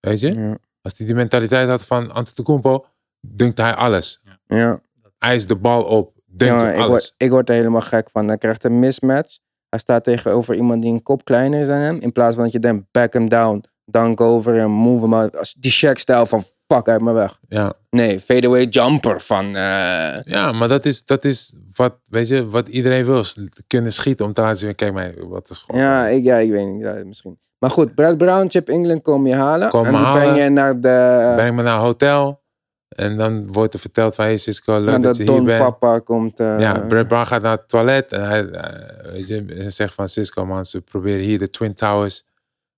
[0.00, 0.32] Weet je?
[0.34, 0.58] Ja.
[0.82, 2.86] Als hij die mentaliteit had van Antetokounmpo,
[3.20, 4.22] dunkt hij alles.
[4.46, 4.80] ja.
[5.18, 6.88] Hij is de bal op, dunkt Ja, ik, alles.
[6.88, 8.28] word, ik word er helemaal gek van.
[8.28, 9.38] Hij krijgt een mismatch.
[9.68, 11.98] Hij staat tegenover iemand die een kop kleiner is dan hem.
[12.00, 13.64] In plaats van dat je denkt, back him down.
[13.84, 15.36] Dunk over en move hem out.
[15.36, 16.42] Als Die Shaq-stijl van,
[16.74, 17.38] fuck uit me weg.
[17.48, 17.72] Ja.
[17.90, 19.44] Nee, fadeaway jumper van...
[19.44, 23.24] eh, ja, maar dat is, dat is wat, weet je, wat iedereen wil.
[23.66, 25.80] Kunnen schieten om te laten zien, kijk mij, wat is gewoon...
[25.80, 26.82] Ja, ik, ja, ik weet niet.
[26.82, 27.38] Ja, misschien.
[27.58, 29.68] Maar goed, Brad Brown, Chip England kom je halen.
[29.68, 30.22] Kom en halen.
[30.22, 31.32] breng je naar de...
[31.36, 32.40] Breng me naar hotel.
[32.88, 35.62] En dan wordt er verteld van, hey Cisco, leuk dat je hier bent.
[35.62, 36.40] Papa komt...
[36.40, 38.12] eh, Ja, Brad Brown gaat naar het toilet.
[38.12, 41.74] En hij, eh, weet je, hij zegt van Cisco, man, ze proberen hier de Twin
[41.74, 42.24] Towers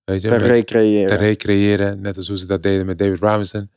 [0.03, 1.07] weet je, te met- recreëren.
[1.07, 2.01] te recreëren.
[2.01, 3.71] Net als hoe ze dat deden met David Robinson.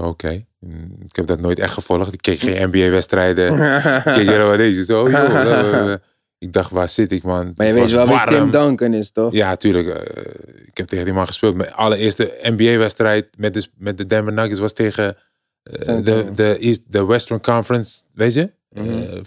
[0.00, 0.44] Oké.
[0.58, 2.12] Mm, Ik heb dat nooit echt gevolgd.
[2.12, 3.52] Ik keek geen NBA-wedstrijden.
[4.06, 4.84] Ik keek helemaal deze.
[4.84, 5.30] Zo, joh.
[5.30, 5.98] blablabla.
[6.38, 7.52] Ik dacht, waar zit ik, man?
[7.56, 8.50] maar je weet wel wie Tim.
[8.50, 9.32] Duncan is, toch?
[9.32, 9.86] Ja, tuurlijk.
[9.88, 10.24] eh,
[10.66, 11.54] ik heb tegen die man gespeeld.
[11.54, 15.16] Mijn allereerste NBA-wedstrijd met de, met de Denver Nuggets was tegen
[15.62, 18.50] eh, de, de, East, de Western Conference, weet je?
[18.70, 18.88] Mhm.
[19.02, 19.20] Eh,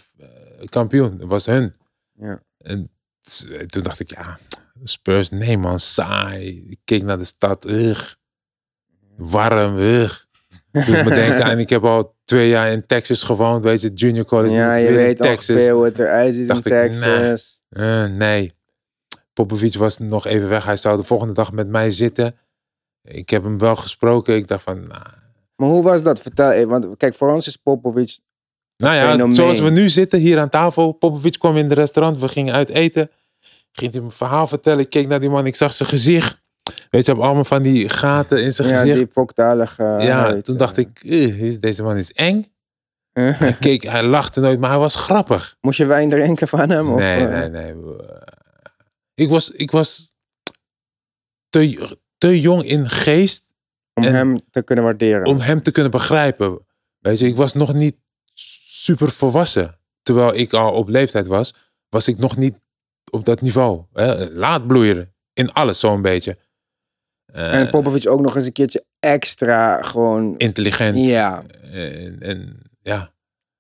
[0.69, 1.17] kampioen.
[1.17, 1.73] Dat was hun.
[2.19, 2.41] Ja.
[2.57, 2.89] En
[3.67, 4.39] toen dacht ik, ja,
[4.83, 6.65] Spurs, nee man, saai.
[6.69, 8.13] Ik keek naar de stad, ugh.
[9.17, 10.15] Warm, ugh.
[10.73, 14.25] Doet me denken aan, ik heb al twee jaar in Texas gewoond, weet je, junior
[14.25, 14.55] college.
[14.55, 17.61] Ja, je weer in weet ongeveer hoe het eruit ziet in Dacht ik, Texas.
[17.69, 18.51] Eh, nee.
[19.33, 20.65] Popovic was nog even weg.
[20.65, 22.35] Hij zou de volgende dag met mij zitten.
[23.03, 24.35] Ik heb hem wel gesproken.
[24.35, 25.03] Ik dacht van, nou,
[25.55, 26.19] Maar hoe was dat?
[26.19, 26.69] Vertel even.
[26.69, 28.19] Want kijk, voor ons is Popovic...
[28.77, 29.33] nou ja, fenomeen.
[29.33, 30.91] zoals we nu zitten hier aan tafel.
[30.91, 32.19] Popovic kwam in het restaurant.
[32.19, 33.11] We gingen uit eten.
[33.71, 34.79] Ging hij een verhaal vertellen.
[34.79, 35.45] Ik keek naar die man.
[35.45, 36.42] Ik zag zijn gezicht.
[36.89, 38.97] Weet je, op allemaal van die gaten in zijn Ja, gezicht.
[38.97, 40.59] die foktalige ja, huid, toen eh.
[40.59, 42.45] dacht ik, eh, deze man is eng.
[43.13, 45.57] Hij keek, hij lachte nooit, maar hij was grappig.
[45.61, 46.91] Moest je wijn drinken van hem?
[46.91, 47.29] Of, nee, eh?
[47.29, 47.95] nee, nee.
[49.13, 50.13] Ik was, ik was
[51.49, 53.53] te, te jong in geest
[53.93, 55.25] Om hem te kunnen waarderen.
[55.25, 56.59] om hem te kunnen begrijpen.
[56.99, 57.95] Weet je, ik was nog niet
[58.33, 59.77] super volwassen.
[60.01, 61.53] Terwijl ik al op leeftijd was,
[61.89, 62.59] was ik nog niet
[63.11, 63.83] op dat niveau.
[63.93, 64.29] Hè?
[64.29, 65.13] Laat bloeien.
[65.33, 66.37] In alles zo'n beetje.
[67.33, 70.37] Eh, en Popovic ook nog eens een keertje extra gewoon...
[70.37, 70.97] intelligent.
[70.97, 71.43] Ja.
[71.71, 73.11] En, en ja.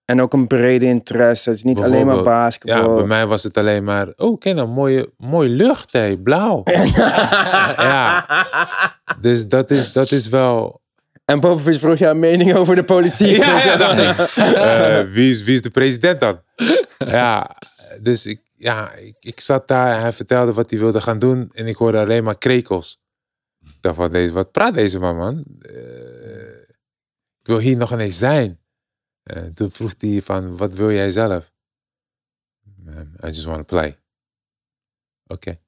[0.05, 1.49] En ook een brede interesse.
[1.49, 2.95] Het is niet alleen maar Bijvoorbeeld, ja, basketbal.
[2.95, 4.07] bij mij was het alleen maar...
[4.15, 6.61] Oh, kijk nou, mooie, mooi lucht, hé, blauw.
[7.89, 8.25] ja,
[9.21, 10.81] dus dat is, dat is wel...
[11.25, 13.35] En Popovic vroeg jouw mening over de politiek.
[13.35, 14.35] Ja, en dacht ik.
[14.35, 16.41] Eh, wie, is, wie is de president dan?
[16.97, 17.49] ja,
[18.01, 19.99] dus ik, ja, ik, ik zat daar.
[19.99, 21.51] Hij vertelde wat hij wilde gaan doen.
[21.53, 23.02] En ik hoorde alleen maar krekels.
[23.83, 25.43] Dacht van, deze, wat praat deze man, man?
[25.59, 26.57] Eh,
[27.41, 28.59] ik wil hier nog ineens zijn.
[29.23, 31.51] Eh, toen vroeg hij van, wat wil jij zelf?
[32.75, 33.97] Man, I just want to play.
[35.27, 35.59] Oké.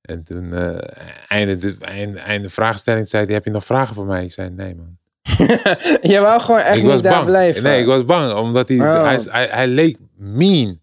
[0.00, 0.78] En toen, eh,
[1.28, 4.24] einde, de, einde, einde vraagstelling, zei hij, heb je nog vragen voor mij?
[4.24, 4.98] Ik zei, nee man
[6.12, 7.24] je wou gewoon echt ik niet was daar bang.
[7.24, 7.62] blijven.
[7.62, 8.32] Nee, ik was bang.
[8.32, 9.16] Omdat hij, Oh.
[9.30, 10.80] hij, hij leek mean.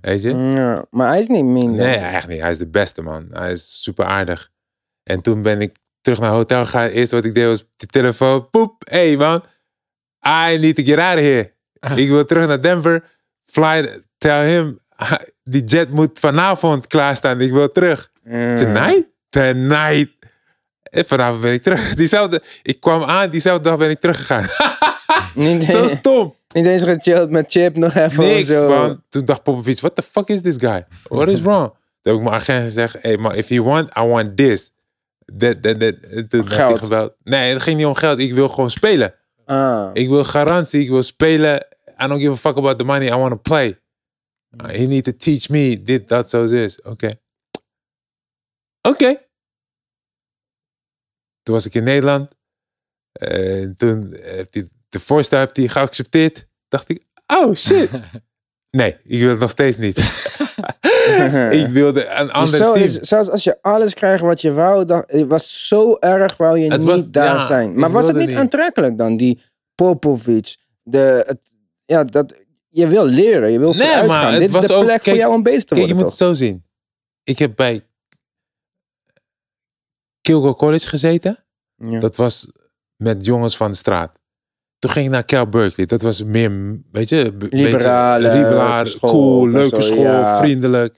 [0.00, 0.34] Weet je?
[0.34, 1.74] Ja, maar hij is niet mean.
[1.74, 2.40] Nee, echt niet.
[2.40, 3.26] Hij is de beste man.
[3.30, 4.50] Hij is super aardig.
[5.06, 7.64] En toen ben ik terug naar het hotel ga, het eerste wat ik deed was
[7.76, 8.50] de telefoon.
[8.50, 9.42] Poep, hey man,
[10.26, 11.52] I need to get out of here.
[11.94, 13.04] Ik wil terug naar Denver.
[13.44, 14.78] Fly, tell him,
[15.44, 17.40] die jet moet vanavond klaarstaan.
[17.40, 18.10] Ik wil terug.
[18.24, 19.02] Tonight?
[19.28, 20.08] Tonight.
[20.82, 21.94] En vanavond ben ik terug.
[21.94, 24.46] Diezelfde, ik kwam aan, diezelfde dag ben ik teruggegaan.
[25.70, 26.34] Zo stom.
[26.52, 28.68] niet eens gechilled met Chip nog even Niks, zo.
[28.68, 29.02] man.
[29.08, 30.84] Toen dacht Popovic, what the fuck is this guy?
[31.02, 31.68] What is wrong?
[32.02, 34.70] Toen heb ik mijn agent gezegd, hey man, if you want, I want this.
[35.26, 37.14] En Toen had gebeld.
[37.22, 38.18] Nee, het ging niet om geld.
[38.18, 39.14] Ik wil gewoon spelen.
[39.44, 39.90] Ah.
[39.92, 41.66] Ik wil garantie, ik wil spelen.
[42.02, 43.06] I don't give a fuck about the money.
[43.06, 43.80] I want to play.
[44.50, 46.82] Uh, he need to teach me dit, dat, zo, is.
[46.82, 47.10] Oké.
[48.82, 49.24] Oké.
[51.42, 52.34] Toen was ik in Nederland.
[53.12, 56.46] En toen heeft hij de voorstel heeft hij geaccepteerd.
[56.68, 57.90] Dacht ik, oh shit.
[58.70, 59.96] Nee, ik wil het nog steeds niet.
[61.60, 62.84] ik wilde een Dus ander zo team.
[62.84, 66.58] is, zelfs als je alles krijgt wat je wou, dan, het was zo erg wou
[66.58, 67.74] je Het niet was- daar ja, zijn.
[67.78, 68.36] Maar was het niet, niet.
[68.36, 69.40] aantrekkelijk dan, die
[69.74, 70.56] Popovic?
[70.82, 71.38] De, het,
[71.84, 72.34] ja, dat,
[72.68, 74.30] je wil leren, je wil Nee, vooruit maar gaan.
[74.32, 75.96] het Dit is was de ook- plek voor jou om bezig te Kijk, je worden,
[76.10, 76.64] moet het zo zien.
[77.22, 77.86] Ik heb bij
[80.20, 81.44] Kilgore College gezeten.
[81.76, 82.00] Ja.
[82.00, 82.50] Dat was
[82.96, 84.18] met jongens van de straat.
[84.78, 85.86] Toen ging ik naar Cal Berkeley.
[85.86, 90.36] Dat was meer, weet je, beetje Liberale liberaal, school cool, leuke zo, school, ja.
[90.36, 90.96] vriendelijk.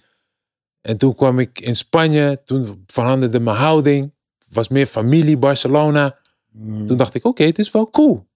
[0.81, 2.43] En toen kwam ik in Spanje.
[2.45, 4.13] Toen veranderde mijn houding.
[4.49, 6.19] Was meer familie, Barcelona.
[6.53, 6.87] Hmm.
[6.87, 8.29] Toen dacht ik, oké, het is wel cool.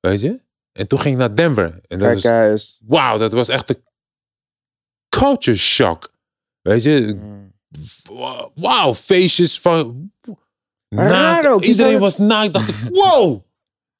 [0.00, 0.40] Weet je?
[0.72, 1.80] En toen ging ik naar Denver.
[1.86, 3.82] En dat was, wauw, dat was echt een
[5.08, 6.12] culture shock.
[6.62, 7.52] Weet je, Hmm.
[8.54, 10.12] wauw, feestjes van.
[10.88, 11.64] Naakt.
[11.64, 12.52] Iedereen was naakt.
[12.52, 13.42] Dacht ik, wow.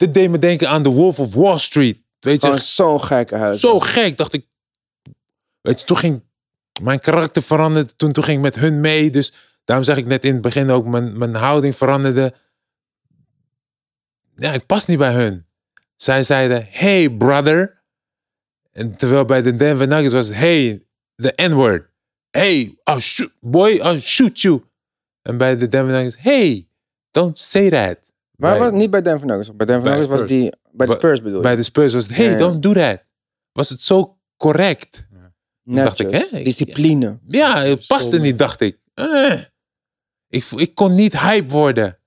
[0.00, 1.98] Dit deed me denken aan The Wolf of Wall Street.
[2.18, 3.60] Weet je, zo'n gekke huis.
[3.60, 4.16] zo gek.
[4.16, 4.46] Dacht ik.
[5.60, 6.22] Weet je, toen ging
[6.82, 7.96] mijn karakter veranderen.
[7.96, 9.10] Toen, toen ging ik met hun mee.
[9.10, 9.32] Dus
[9.64, 12.34] daarom zeg ik net in het begin ook, mijn, mijn houding veranderde.
[14.36, 15.46] Ja, ik pas niet bij hun.
[15.96, 17.82] Zij zeiden, hey brother.
[18.72, 20.82] En terwijl bij de Denver Nuggets was, hey,
[21.16, 21.88] the N-word.
[22.30, 24.64] Hey, I'll shoot, boy, I'll shoot you.
[25.22, 26.68] En bij de Denver Nuggets, hey,
[27.10, 28.09] don't say that.
[28.40, 29.56] Waar Bij- was niet bij Denver Nuggets?
[29.56, 30.52] Bij Denver Bij Nuggets was die...
[30.72, 31.42] Bij de Spurs bedoel je?
[31.42, 33.00] Bij de Spurs was het, hey, don't do that.
[33.52, 35.08] Was het zo correct?
[35.64, 36.42] dacht ik, hè?
[36.42, 37.18] Discipline.
[37.22, 38.78] Ja, het paste niet, dacht ik.
[38.94, 39.40] Eh.
[40.28, 41.98] Ik, ik kon niet hype worden.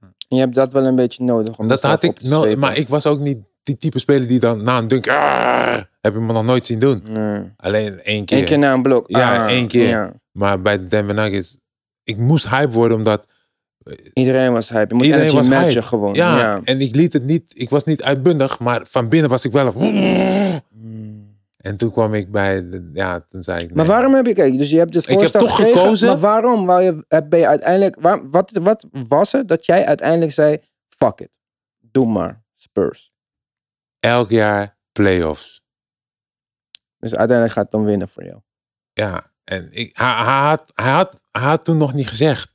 [0.00, 2.88] En je hebt dat wel een beetje nodig om Dat had ik, no- maar ik
[2.88, 6.32] was ook niet die type speler die dan na een dunk, ah, heb je me
[6.32, 7.02] nog nooit zien doen.
[7.10, 7.52] Nee.
[7.56, 8.38] Alleen één keer.
[8.38, 9.10] Eén keer na een blok.
[9.10, 9.88] Ja, Ah, één keer.
[9.88, 10.12] ja.
[10.32, 11.58] Maar bij de Denver Nuggets,
[12.02, 13.31] ik moest hype worden omdat,
[14.12, 14.88] Iedereen was hype.
[14.88, 15.82] Je moet Iedereen was matchen hype.
[15.82, 16.14] gewoon.
[16.14, 16.60] ja, Ja.
[16.64, 19.72] en ik liet het niet, ik was niet uitbundig, maar van binnen was ik wel
[20.70, 21.30] Mm.
[21.56, 23.94] En toen kwam ik bij, de, ja, toen zei ik Maar nee.
[23.94, 26.08] waarom heb je, kijk, dus je hebt het heb voorstel toch gekregen, gekozen.
[26.08, 29.86] Maar waarom wou je, heb- ben je uiteindelijk, waar, wat, wat was het dat jij
[29.86, 30.58] uiteindelijk zei,
[30.88, 31.38] fuck it,
[31.80, 33.10] doe maar, Spurs.
[34.00, 35.62] Elk jaar playoffs.
[36.98, 38.40] Dus uiteindelijk gaat het dan winnen voor jou.
[38.92, 42.54] Ja, en ik, hij, hij, had, hij, had, hij had toen nog niet gezegd.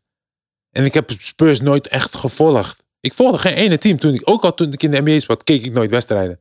[0.78, 2.86] En ik heb Spurs nooit echt gevolgd.
[3.00, 3.98] Ik volgde geen ene team.
[4.00, 6.40] Toen ik, ook al toen ik in de NBA speelde, keek ik nooit wedstrijden.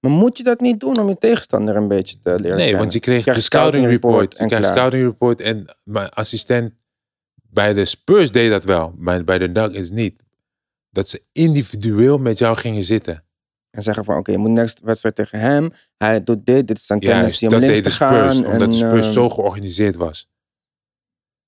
[0.00, 2.78] Maar moet je dat niet doen om je tegenstander een beetje te leren Nee, kennen?
[2.78, 4.34] want je kreeg krijgt de scouting report.
[4.34, 4.64] en Je klaar.
[4.64, 5.40] scouting report.
[5.40, 6.72] En mijn assistent
[7.34, 8.94] bij de Spurs deed dat wel.
[8.96, 10.22] Maar bij de Nuggets niet.
[10.90, 13.24] Dat ze individueel met jou gingen zitten.
[13.70, 15.70] En zeggen van, oké, je moet next wedstrijd tegen hem.
[15.96, 18.10] Hij doet dit, dit is zijn Ja, tendency om dat deden te Spurs.
[18.10, 18.46] gaan.
[18.46, 20.28] omdat de Spurs eh, zo georganiseerd was.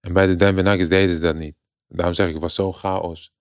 [0.00, 1.56] En bij de Denver Nuggets deden ze dat niet.
[1.88, 3.32] Daarom zeg ik, het was zo chaos.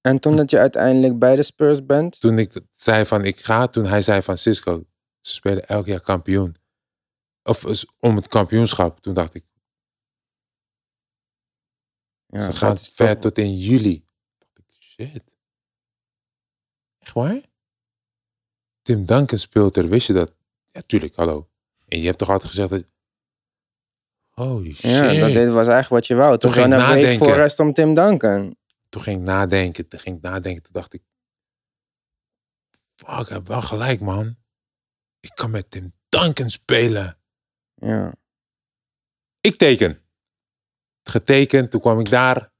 [0.00, 3.66] En toen dat je uiteindelijk bij de Spurs bent, toen ik zei van ik ga,
[3.66, 4.84] toen hij zei van Cisco,
[5.20, 6.56] ze spelen elk jaar kampioen.
[7.42, 7.64] Of
[7.98, 9.00] om het kampioenschap.
[9.00, 9.44] Toen dacht ik,
[12.26, 14.04] ja, ze gaan ver toch- tot in juli.
[14.38, 15.36] Dacht ik, shit.
[16.98, 17.40] Echt waar?
[18.82, 20.34] Tim Duncan speelt er, wist je dat?
[20.64, 21.48] Ja, tuurlijk, hallo.
[21.86, 22.84] En je hebt toch altijd gezegd dat...
[24.38, 24.90] Holy shit.
[24.90, 26.30] Ja, dat dit was eigenlijk wat je wou.
[26.30, 27.26] Toen Toen ging ik week nadenken.
[27.26, 28.56] voor rest om Tim Duncan.
[28.88, 30.62] Toen ging ik nadenken, toen ging ik nadenken.
[30.62, 31.02] Toen dacht ik,
[32.96, 34.36] fuck, ik heb wel gelijk, man.
[35.20, 37.18] Ik kan met Tim Duncan spelen.
[37.74, 38.14] Ja.
[39.40, 40.00] Ik teken.
[41.02, 42.52] Getekend, toen kwam ik daar.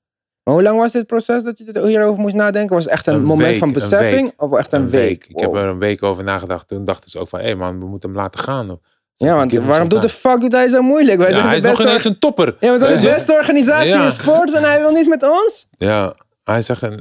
[0.43, 2.75] Maar hoe lang was dit proces dat je hierover moest nadenken?
[2.75, 4.33] Was het echt een, Een moment week, van beseffing?
[4.37, 5.27] Of echt een, week?
[5.27, 6.69] Ik heb er een week over nagedacht.
[6.69, 8.81] Toen dachten ze ook van, hé man, we moeten hem laten gaan.
[9.27, 11.19] Ja, want waarom doet de fuck doet hij zo moeilijk?
[11.19, 12.57] Wij Ja, zijn hij de is nog beste, ineens een topper.
[12.61, 14.05] ja, we zijn de beste organisatie Ja.
[14.05, 15.67] in sport en hij wil niet met ons?
[15.71, 16.15] Ja,
[16.45, 16.97] hij zegt, en,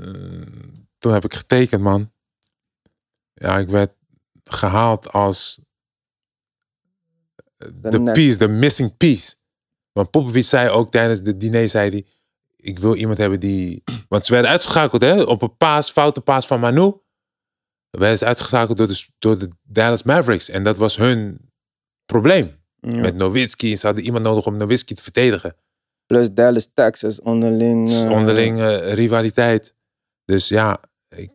[0.98, 2.12] toen heb ik getekend, man.
[3.34, 3.92] Ja, ik werd
[4.44, 5.60] gehaald als
[7.58, 9.36] de piece, de missing piece.
[9.92, 12.06] Want Popovic zei ook tijdens de diner, zei hij,
[12.56, 13.84] ik wil iemand hebben die...
[14.08, 16.94] Want ze werden uitgeschakeld hè, op een paas, foute paas van Manu.
[17.90, 20.50] Werden ze uitgeschakeld door de, door de Dallas Mavericks.
[20.50, 21.40] En dat was hun
[22.08, 22.56] probleem.
[22.82, 22.96] Ja.
[22.96, 23.78] Met Nowitzki.
[23.78, 25.56] Ze hadden iemand nodig om Nowitzki te verdedigen.
[26.06, 27.90] Plus Dallas, Texas, onderling.
[27.90, 29.76] Eh, onderling eh, rivaliteit.
[30.26, 30.80] Dus ja,
[31.10, 31.30] ik,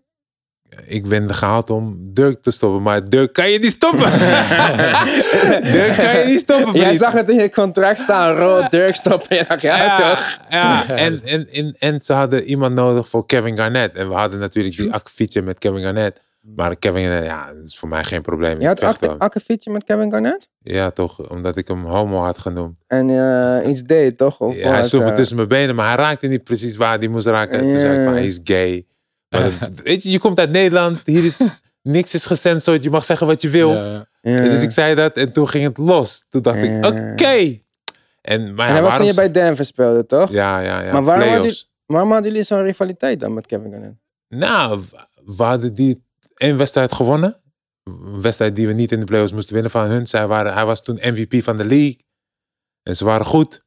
[0.85, 2.83] ik ben gehaald om Dirk te stoppen.
[2.83, 4.11] Maar Dirk kan je niet stoppen.
[5.73, 6.99] Dirk kan je niet stoppen, Jij vriend.
[6.99, 9.37] zag het in je contract staan, rood, Dirk stoppen.
[9.37, 10.39] Je dacht, ja, toch?
[10.51, 10.89] ja.
[10.89, 13.97] En, en, en, en ze hadden iemand nodig voor Kevin Garnett.
[13.97, 16.21] En we hadden natuurlijk die akkefietje met Kevin Garnett.
[16.43, 18.61] Maar Kevin Garnett, ja, dat is voor mij geen probleem.
[18.61, 20.49] Je had akkefietje met Kevin Garnett?
[20.63, 22.77] Ja, toch, omdat ik hem homo had genoemd.
[22.87, 24.41] En eh, iets deed, toch?
[24.41, 26.99] Of Ja, hij sloeg me eh, tussen mijn benen, maar hij raakte niet precies waar
[26.99, 27.59] hij moest raken.
[27.61, 28.87] Toen zei ik van, hij is gay.
[29.29, 31.39] Maar dat- weet je, je komt uit Nederland, hier is
[31.83, 33.71] niks is gecensored, je mag zeggen wat je wil.
[33.73, 34.07] Ja, ja.
[34.21, 34.37] ja.
[34.37, 36.27] En Dus ik zei dat en toen ging het los.
[36.31, 37.61] Toen dacht ik, oké.
[38.21, 40.31] En, maar En dat was toen je bij Denver speelde, toch?
[40.31, 40.93] Ja, ja, ja.
[40.93, 41.71] Maar waarom had.
[41.87, 43.95] Waarom hadden jullie zo'n rivaliteit dan met Kevin Garnett?
[44.29, 44.81] Nou,
[45.37, 46.05] we hadden die
[46.35, 47.41] één wedstrijd gewonnen.
[47.83, 50.07] Een wedstrijd die we niet in de playoffs moesten winnen van hun.
[50.07, 52.07] Zij waren, hij was toen MVP van de league.
[52.83, 53.65] En ze waren goed.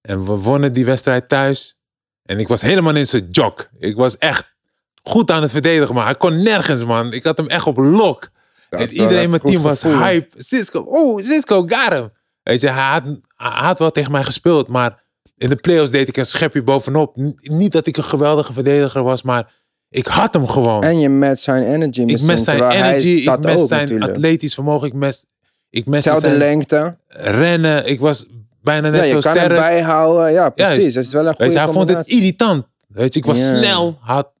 [0.00, 1.80] En we wonnen die wedstrijd thuis.
[2.22, 3.68] En ik was helemaal in zijn jog.
[3.78, 4.54] Ik was echt
[5.02, 7.12] goed aan het verdedigen, maar hij kon nergens, man.
[7.12, 8.30] Ik had hem echt op lok.
[8.68, 10.02] Dat en iedereen een in mijn team was gevoel.
[10.02, 10.42] hype.
[10.42, 12.12] Cisco, oh, Cisco got hem.
[12.42, 13.02] Weet je, hij had,
[13.36, 15.02] hij had wel tegen mij gespeeld, maar
[15.36, 17.16] in de playoffs deed ik een schepje bovenop.
[17.36, 19.52] Niet dat ik een geweldige verdediger was, maar
[19.92, 20.82] ik had hem gewoon.
[20.82, 24.10] En je met zijn energy ik mes zijn energy, ik ook zijn natuurlijk.
[24.10, 25.24] atletisch vermogen, ik mes,
[25.70, 26.96] ik Zelfde zijn lengte.
[27.08, 27.86] rennen.
[27.86, 28.26] Ik was
[28.62, 29.60] bijna net Ja, zo je kan hem sterk.
[29.60, 30.32] bijhouden.
[30.32, 30.94] Ja, precies.
[30.94, 32.66] Dat is wel een Weet goede je, hij vond het irritant.
[32.88, 33.56] Weet je, ik was Ja.
[33.56, 33.98] snel.
[34.00, 34.32] Had,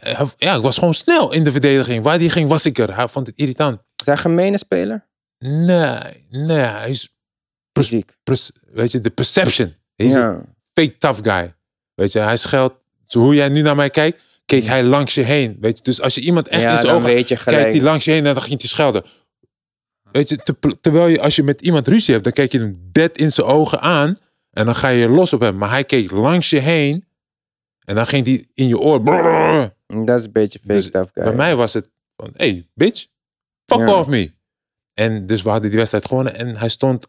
[0.00, 2.04] eh, ja, ik was gewoon snel in de verdediging.
[2.04, 2.96] Waar die ging, was ik er.
[2.96, 3.78] Hij vond het irritant.
[3.96, 5.06] Is hij een gemene speler?
[5.38, 7.14] Nee, nee, hij is,
[7.72, 8.16] Fysiek.
[8.72, 9.74] weet je, de perception.
[9.96, 10.40] Hij is een Ja.
[10.74, 11.54] fake tough guy.
[11.94, 12.74] Weet je, hij scheldt.
[13.08, 15.56] Hoe jij nu naar mij kijkt, keek hij langs je heen.
[15.60, 18.10] Weet je, dus als je iemand echt ja, in zijn ogen kijkt, hij langs je
[18.10, 19.04] heen en dan ging hij schelden.
[20.12, 22.88] Weet je, te- terwijl je als je met iemand ruzie hebt, dan kijk je hem
[22.92, 24.16] dead in zijn ogen aan
[24.50, 25.56] en dan ga je los op hem.
[25.56, 27.04] Maar hij keek langs je heen
[27.84, 29.02] en dan ging hij in je oor.
[29.02, 29.76] brrr.
[30.04, 31.08] Dat is een beetje fake Dus guy.
[31.12, 33.06] Bij mij was het van, hey, bitch,
[33.64, 33.94] fuck Ja.
[33.98, 34.32] off me.
[34.94, 37.06] En dus we hadden die wedstrijd gewonnen en hij stond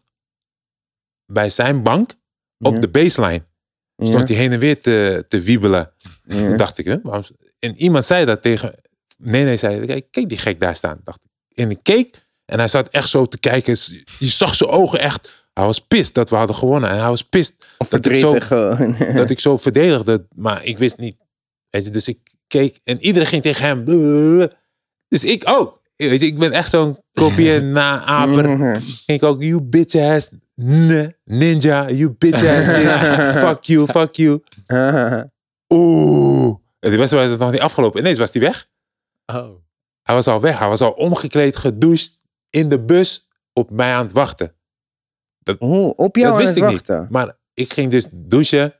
[1.26, 2.10] bij zijn bank
[2.58, 2.80] op Ja.
[2.80, 3.48] de baseline.
[3.96, 5.92] Stond hij heen en weer te, te wiebelen.
[6.34, 6.56] Ja.
[6.64, 7.24] Dacht ik, hè, waarom...
[7.58, 8.74] En iemand zei dat tegen...
[9.16, 11.00] Nee, nee, zei kijk, kijk die gek daar staan.
[11.04, 11.58] Dacht ik.
[11.58, 13.76] En ik keek en hij zat echt zo te kijken.
[14.18, 15.48] Je zag zijn ogen echt...
[15.52, 16.90] Hij was pist dat we hadden gewonnen.
[16.90, 18.38] En hij was pist dat ik, zo,
[19.20, 20.26] dat ik zo verdedigde.
[20.34, 21.16] Maar ik wist niet.
[21.70, 23.84] Weet je, dus ik keek en iedereen ging tegen hem.
[25.08, 25.80] Dus ik ook.
[25.96, 28.80] Weet je, ik ben echt zo'n kopie na aper.
[28.80, 30.30] Ging ik ook, you bitch ass
[31.24, 31.90] ninja.
[31.90, 33.32] You bitch ass ninja.
[33.32, 34.42] Fuck you, fuck you.
[35.72, 36.54] Oeh.
[36.78, 38.00] En die wedstrijd was nog niet afgelopen.
[38.00, 38.68] Ineens was hij weg.
[39.26, 39.50] Oh.
[40.02, 40.58] Hij was al weg.
[40.58, 44.54] Hij was al omgekleed, gedoucht, in de bus op mij aan het wachten.
[45.60, 47.00] Oeh, op jou dat aan wist het ik wachten.
[47.00, 47.10] niet.
[47.10, 48.74] Maar ik ging dus douchen.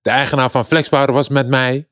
[0.00, 1.88] De eigenaar van Flexpower was met mij.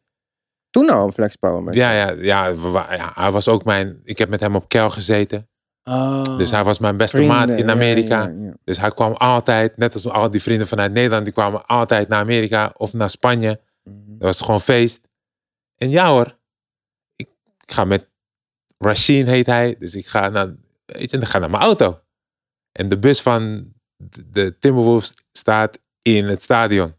[0.70, 4.00] Toen al een flexpower met Ja, ja, ja, ja, hij was ook mijn...
[4.04, 5.48] Ik heb met hem op kel gezeten.
[5.88, 8.22] Oh, Dus hij was mijn beste vrienden, maat in Amerika.
[8.22, 8.54] ja, ja.
[8.64, 12.20] Dus hij kwam altijd, net als al die vrienden vanuit Nederland, die kwamen altijd naar
[12.20, 13.60] Amerika of naar Spanje.
[13.82, 13.94] Mhm.
[14.06, 15.08] Dat was gewoon feest.
[15.76, 16.38] En ja hoor,
[17.16, 17.28] ik,
[17.66, 18.08] ik ga met
[18.78, 19.76] Rasheen heet hij.
[19.78, 20.54] Dus ik ga naar,
[20.86, 22.00] weet je, dan ga ik naar mijn auto.
[22.72, 26.94] En de bus van de- de Timberwolves staat in het stadion.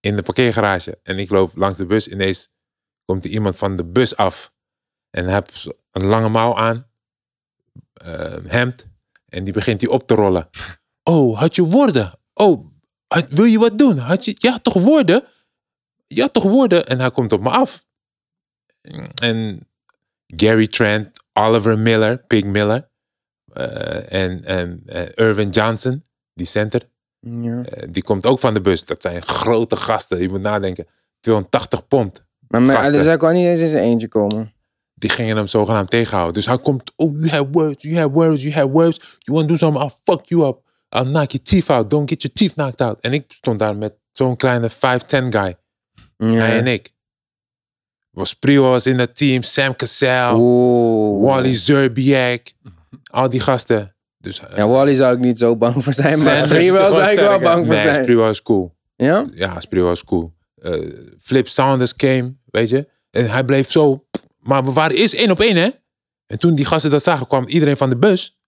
[0.00, 0.98] In de parkeergarage.
[1.02, 2.08] En ik loop langs de bus.
[2.08, 2.48] Ineens
[3.04, 4.52] komt er iemand van de bus af.
[5.10, 5.48] En heb
[5.90, 6.86] een lange mouw aan.
[8.04, 8.86] Eh, hemd.
[9.28, 10.48] En die begint hij op te rollen.
[11.02, 12.12] Oh, had je woorden?
[12.34, 12.64] Oh,
[13.06, 13.98] had- wil je wat doen?
[13.98, 15.24] Had je, ja, toch woorden?
[16.06, 16.86] Ja, toch woorden?
[16.86, 17.84] En hij komt op me af.
[19.22, 19.68] En
[20.26, 22.88] Gary Trent, Oliver Miller, Pig Miller.
[23.52, 26.88] eh, en en eh, Irvin Johnson, die center.
[27.20, 27.62] Ja.
[27.90, 28.84] die komt ook van de bus.
[28.84, 30.20] Dat zijn grote gasten.
[30.20, 30.86] Je moet nadenken.
[31.20, 32.24] 280 pond.
[32.48, 32.92] Maar Gasten.
[32.92, 34.53] dus hij kon niet eens in zijn eentje komen.
[34.94, 36.34] Die gingen hem zogenaamd tegenhouden.
[36.34, 36.92] Dus hij komt.
[36.96, 37.82] Oh, you have words.
[37.82, 38.42] You have words.
[38.42, 39.18] You have words.
[39.18, 39.84] You want to do something?
[39.84, 40.62] I'll fuck you up.
[40.88, 41.90] I'll knock your teeth out.
[41.90, 43.00] Don't get your teeth knocked out.
[43.00, 44.74] En ik stond daar met zo'n kleine 5'10
[45.28, 45.56] guy.
[46.16, 46.92] Hij en ik.
[48.10, 49.42] Was Prio was in het team.
[49.42, 50.32] Sam Cassell.
[50.34, 51.26] Oeh.
[51.26, 52.52] Wally Zerbiak.
[53.10, 53.94] Al die gasten.
[54.18, 57.08] Dus, eh, Ja, Wally zou ik niet zo bang voor zijn, maar Sam toch zou
[57.08, 58.02] ik wel bang voor nee, zijn.
[58.04, 58.74] Sprewell is cool.
[58.96, 59.26] Ja?
[59.34, 60.32] Ja, Sprewell is cool.
[60.54, 60.72] Eh,
[61.20, 62.88] Flip Saunders came, weet je.
[63.10, 64.03] En hij bleef zo.
[64.44, 65.70] Maar we waren eerst één op één, hè.
[66.26, 68.38] En toen die gasten dat zagen, kwam iedereen van de bus.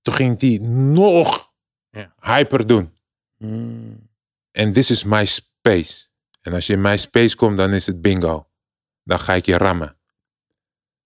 [0.00, 1.52] Toen ging hij nog
[1.90, 2.14] Ja.
[2.20, 2.92] hyper doen.
[3.36, 4.10] Hmm.
[4.50, 6.06] En this is my space.
[6.40, 8.48] En als je in mijn space komt, dan is het bingo.
[9.02, 9.96] Dan ga ik je rammen.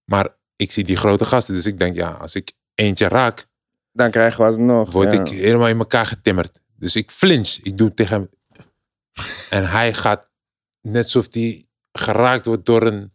[0.05, 3.47] Maar ik zie die grote gasten, dus ik denk, ja, als ik eentje raak,
[3.93, 4.93] Dan krijgen we alsnog.
[4.93, 5.21] word ja.
[5.21, 6.61] ik helemaal in elkaar getimmerd.
[6.77, 7.49] Dus ik flinch.
[7.63, 8.31] Ik doe tegen hem.
[9.51, 10.31] En hij gaat
[10.81, 13.13] net alsof hij geraakt wordt door een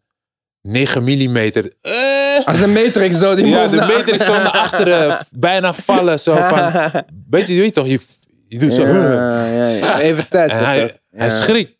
[0.67, 1.35] 9 mm.
[1.35, 5.15] Eh, Als de Matrix zo die ja, de is zo naar achteren.
[5.15, 6.19] f- Bijna vallen.
[6.19, 6.71] Zo van,
[7.29, 7.99] weet je, je weet toch, je,
[8.47, 8.87] je doet zo.
[8.87, 9.99] Ja, ja, ja.
[9.99, 10.59] Even testen.
[10.59, 11.77] En hij, hij schrikt.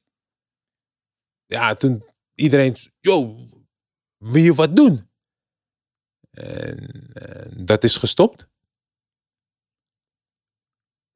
[1.45, 2.03] Ja, toen
[2.35, 3.35] iedereen, yo,
[4.17, 5.09] wil je wat doen?
[6.31, 8.47] En, eh, dat is gestopt.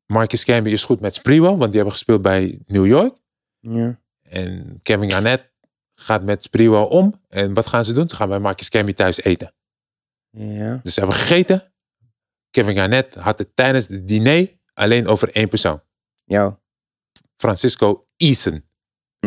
[0.06, 3.18] Marcus Camby is goed met Sprewell, want die hebben gespeeld bij New York.
[3.60, 4.00] Ja.
[4.22, 5.52] En Kevin Garnett
[6.00, 7.22] gaat met Sprewell om.
[7.30, 8.10] En wat gaan ze doen?
[8.10, 9.54] Ze gaan bij Marcus Camby thuis eten.
[10.30, 10.80] Ja.
[10.84, 11.72] Dus ze hebben gegeten.
[12.52, 15.82] Kevin Garnett had het tijdens het diner alleen over één persoon.
[16.26, 16.56] Jou.
[17.38, 18.66] Francisco Eason.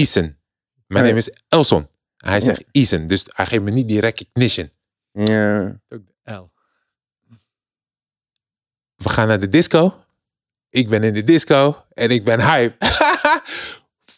[0.00, 0.36] Eason.
[0.86, 1.88] Mijn Oh, naam is Elson.
[2.16, 4.70] Hij zegt Eason, dus hij geeft me niet die recognition.
[5.12, 5.80] ja.
[5.88, 6.50] Ook de L.
[8.94, 10.04] We gaan naar de disco.
[10.68, 12.76] Ik ben in de disco en ik ben hype.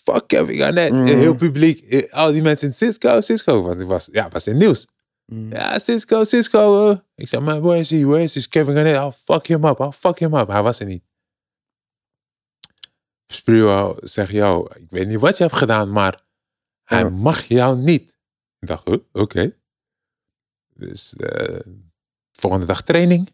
[0.04, 0.92] Fuck Kevin Garnett.
[0.92, 1.04] Mm.
[1.04, 1.80] Heel publiek.
[1.80, 3.62] eh, Al die mensen in Cisco, Cisco.
[3.62, 4.86] Want het was, ja, was in het nieuws.
[5.32, 5.52] Mm.
[5.52, 6.90] Ja, Cisco, Cisco.
[6.90, 6.98] eh.
[7.14, 8.04] Ik zei, man, where is he?
[8.06, 8.48] Where is he?
[8.48, 8.96] Kevin Garnett?
[8.96, 9.80] I'll fuck him up.
[9.80, 10.48] I'll fuck him up.
[10.48, 11.02] Hij was er niet.
[13.26, 16.22] Spruo zegt, yo, ik weet niet wat je hebt gedaan, maar
[16.84, 17.08] hij Ja.
[17.08, 18.18] mag jou niet.
[18.58, 19.56] Ik dacht, oké.
[20.74, 21.60] Dus eh,
[22.32, 23.32] volgende dag training.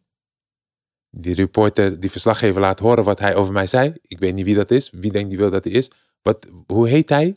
[1.17, 3.95] Die reporter, die verslaggever laat horen wat hij over mij zei.
[4.03, 4.91] Ik weet niet wie dat is.
[4.91, 5.91] Wie denkt die wil dat hij is?
[6.23, 7.37] Wat, hoe heet hij?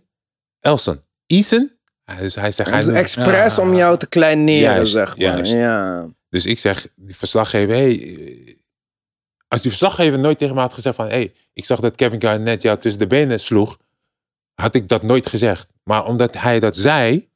[0.60, 1.02] Elson.
[1.26, 1.72] Eason?
[2.20, 5.18] Dus hij zegt, hij noemt- expres om jou te kleineren, Juist, zeg maar.
[5.18, 5.54] juist.
[5.54, 6.08] Ja.
[6.30, 8.54] Dus ik zeg, die verslaggever, hey, eh,
[9.48, 12.62] als die verslaggever nooit tegen me had gezegd van, hey, ik zag dat Kevin Garnett
[12.62, 13.78] jou tussen de benen sloeg,
[14.54, 15.68] had ik dat nooit gezegd.
[15.84, 17.30] Maar omdat hij dat zei,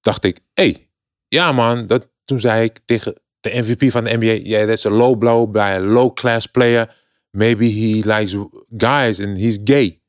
[0.00, 0.88] dacht ik, hey,
[1.28, 4.90] ja man, dat, toen zei ik tegen de MVP van de NBA, yeah, that's a
[4.90, 6.96] low blow by a low class player.
[7.30, 8.36] Maybe he likes
[8.76, 10.00] guys and he's gay.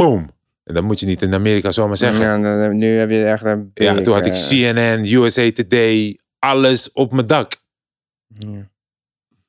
[0.00, 0.30] Boom.
[0.64, 2.24] En dat moet je niet in Amerika zomaar zeggen.
[2.24, 3.70] Ja, dan- nu heb je echt een...
[3.74, 7.52] Ja, toen had ik eh, CNN, USA Today, alles op mijn dak.
[8.28, 8.68] ja.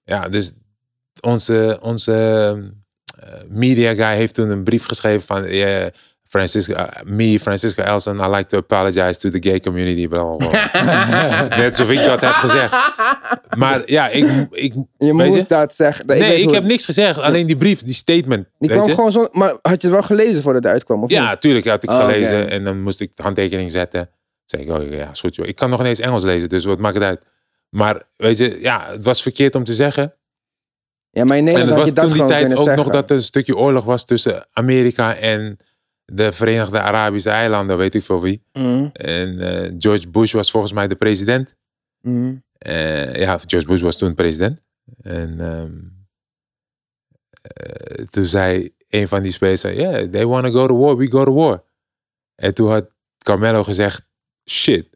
[0.04, 0.54] Ja, dus
[1.22, 2.14] onze, onze
[3.20, 5.44] eh, media guy heeft toen een brief geschreven van...
[5.50, 5.92] Yeah,
[6.32, 10.08] Francisco, uh, me, Francisco Elson, I like to apologize to the gay community.
[10.08, 11.48] Bla, bla, bla.
[11.58, 12.74] Net alsof ik dat heb gezegd.
[13.58, 14.48] Maar ja, ik...
[14.52, 15.46] ik Je moest je?
[15.48, 16.06] dat zeggen.
[16.06, 17.20] Nee, ik heb niks gezegd.
[17.20, 18.48] Alleen die brief, die statement.
[18.60, 18.96] Die weet kwam je?
[18.96, 19.28] gewoon zo...
[19.32, 21.04] Maar had je het wel gelezen voordat het uitkwam?
[21.04, 21.42] Of Ja, niet?
[21.42, 22.06] tuurlijk had ik Oh, oké.
[22.06, 22.50] gelezen.
[22.50, 24.10] En dan moest ik de handtekening zetten.
[24.46, 25.48] zei ik, oh ja, is goed joh.
[25.48, 27.22] Ik kan nog ineens Engels lezen, dus wat maakt het uit?
[27.70, 30.14] Maar weet je, ja, het was verkeerd om te zeggen.
[31.10, 32.84] Ja, maar in en Nederland het had je was dat toen die tijd ook zeggen.
[32.84, 35.58] nog dat er een stukje oorlog was tussen Amerika en
[36.14, 38.44] de Verenigde Arabische Eilanden, weet ik veel wie.
[38.54, 41.56] Mhm, En eh, George Bush was volgens mij de president.
[42.02, 42.34] mhm.
[42.58, 44.62] Eh, ja, George Bush was toen president.
[45.02, 45.72] En ehm,
[47.42, 51.08] eh, toen zei een van die spelers, yeah, they want to go to war, we
[51.12, 51.64] go to war.
[52.36, 52.86] En toen had
[53.18, 54.02] Carmelo gezegd,
[54.50, 54.88] shit,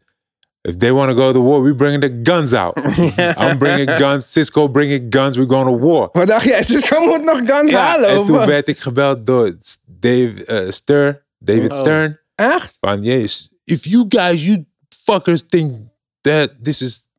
[0.61, 2.77] if they want to go to war, we bring the guns out.
[3.41, 6.09] I'm bringing guns, Cisco bringing guns, we're going to war.
[6.11, 6.63] Wat dacht jij?
[6.63, 9.55] Cisco moet nog guns Ja, halen, en toen werd ik gebeld door
[9.99, 11.77] Dave eh, Stern, David Oh.
[11.77, 12.19] Stern.
[12.35, 12.77] Echt?
[12.79, 14.65] Van, yes, if you guys, you
[15.03, 15.77] fuckers think
[16.21, 17.09] that this is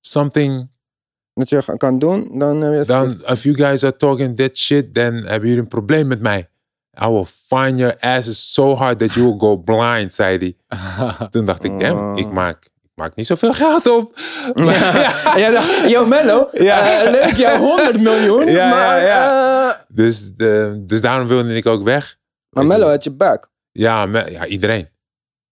[0.00, 0.68] something
[1.34, 4.56] Dat je kan doen, dan heb je het dan if you guys are talking that
[4.56, 6.48] shit, dan hebben jullie een probleem met mij.
[7.02, 11.28] I will find your asses so hard that you will go blind, zei hij.
[11.30, 12.18] Toen dacht ik, damn, Oh.
[12.18, 12.68] ik maak,
[13.00, 14.12] maak niet zoveel geld op.
[14.54, 15.38] Ja.
[15.38, 17.02] Jij dacht, yo Mello, Ja.
[17.02, 21.66] eh, leuk jou 100 miljoen, Ja, maar, ja, eh, dus, de, dus daarom wilde ik
[21.66, 22.18] ook weg.
[22.50, 22.66] maar.
[22.66, 23.50] Mello had je back.
[23.72, 24.88] Ja, me- ja, iedereen.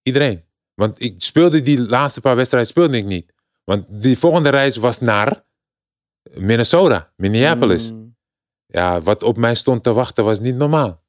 [0.02, 0.44] Iedereen.
[0.74, 3.32] Want ik speelde die laatste paar wedstrijden speelde ik niet.
[3.64, 5.42] Want die volgende reis was naar
[6.34, 7.92] Minnesota, Minneapolis.
[7.92, 8.16] Mm,
[8.66, 11.02] Ja, wat op mij stond te wachten was niet normaal.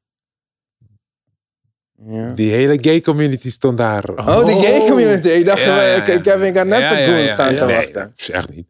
[2.08, 2.30] Ja.
[2.32, 4.10] Die hele gay community stond daar.
[4.10, 5.28] Oh, de gay community.
[5.28, 6.14] Ik dacht, Ja, eh, ja, ik, ja.
[6.14, 7.60] ik heb ik had net cool ja, staan ja.
[7.60, 7.94] te Nee, wachten.
[7.94, 8.68] dat is echt niet.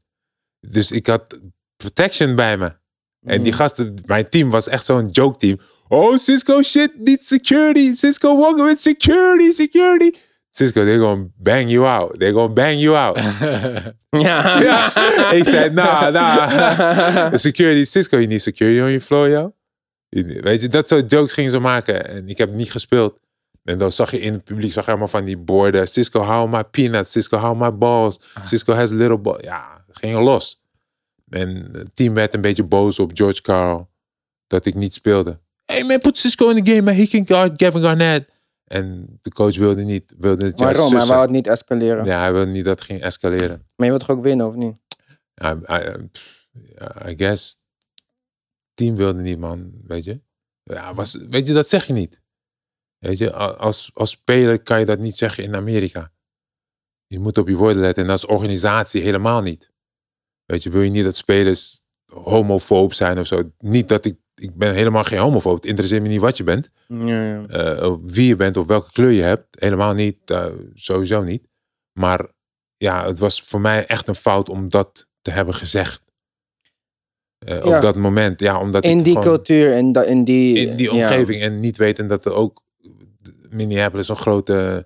[0.59, 1.39] Dus ik had
[1.77, 2.71] protection bij me.
[3.23, 3.57] En die Mm.
[3.57, 5.57] gasten, mijn team was echt zo'n joke team.
[5.87, 7.93] Oh, Cisco shit, niet security.
[7.93, 10.11] Cisco walking with security, security.
[10.49, 12.19] Cisco, they're gonna bang you out.
[12.19, 13.19] They're gonna bang you out.
[14.09, 14.61] Ja.
[14.61, 14.95] ja.
[15.31, 17.31] Ik zei, nah, nah.
[17.31, 19.54] The security, Cisco, you need security on your floor, yo.
[20.23, 22.07] Weet je, dat soort jokes gingen ze maken.
[22.07, 23.19] En ik heb niet gespeeld.
[23.63, 25.87] En dan zag je in het publiek zag je allemaal van die borden.
[25.87, 27.11] Cisco, hou my peanuts.
[27.11, 28.19] Cisco, hou my balls.
[28.43, 29.41] Cisco has little balls.
[29.41, 30.61] Ja, het ging los.
[31.29, 33.89] En het team werd een beetje boos op George Carl.
[34.47, 35.39] Dat ik niet speelde.
[35.65, 36.93] Hey man, put Cisco in the game, man.
[36.93, 38.29] He can guard Kevin Garnett.
[38.65, 40.97] En de coach wilde niet, wilde het juist Waarom?
[40.97, 42.05] Hij wou het niet escaleren.
[42.05, 43.65] Ja, hij wilde niet dat het ging escaleren.
[43.75, 44.77] Maar je wilt toch ook winnen, of niet?
[45.43, 45.61] I,
[46.75, 47.57] ja, I guess.
[48.75, 49.71] Team wilde niet, man.
[49.87, 50.21] Weet je?
[50.63, 52.21] Ja, was, weet je, dat zeg je niet.
[52.97, 56.11] Weet je, als, als speler kan je dat niet zeggen in Amerika.
[57.07, 58.03] Je moet op je woorden letten.
[58.03, 59.71] En als organisatie helemaal niet.
[60.45, 61.81] Weet je, wil je niet dat spelers
[62.13, 63.51] homofoob zijn of zo.
[63.59, 65.55] Niet dat ik, ik ben helemaal geen homofoob.
[65.55, 66.69] Het interesseert me niet wat je bent.
[66.87, 67.45] Ja, ja.
[67.45, 69.59] eh, wie je bent of welke kleur je hebt.
[69.59, 71.47] Helemaal niet, eh, sowieso niet.
[71.99, 72.27] Maar
[72.77, 76.01] ja, het was voor mij echt een fout om dat te hebben gezegd.
[77.39, 77.75] Eh, Ja.
[77.75, 80.57] Op dat moment, ja, omdat In die cultuur, in, da- in die...
[80.67, 82.63] in die omgeving en niet weten dat er ook
[83.49, 84.85] Minneapolis een grote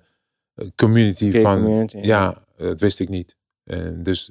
[0.54, 2.34] eh, community Gay van, community, ja.
[2.56, 3.36] dat wist ik niet.
[3.64, 4.30] En dus,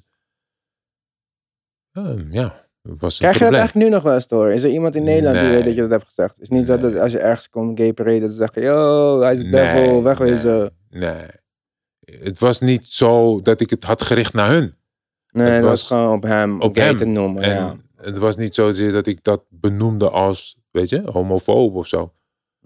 [1.92, 4.54] ehm, ja, was een Krijg je dat eigenlijk nu nog wel eens horen?
[4.54, 5.56] Is er iemand in Nederland die Nee.
[5.56, 6.34] weet dat je dat hebt gezegd?
[6.34, 7.02] Het is niet zo dat Nee.
[7.02, 10.04] als je ergens komt, gay parade, dat ze zeggen, yo, hij is de Nee, devil,
[10.04, 10.72] wegwezen.
[10.90, 11.26] Nee.
[12.22, 14.76] Het was niet zo dat ik het had gericht naar hun.
[15.32, 16.98] Nee, Het was was gewoon op hem, op hem.
[16.98, 17.44] te noemen.
[17.44, 17.76] En ja.
[18.02, 22.14] Het was niet zozeer dat ik dat benoemde als, weet je, homofoob of zo.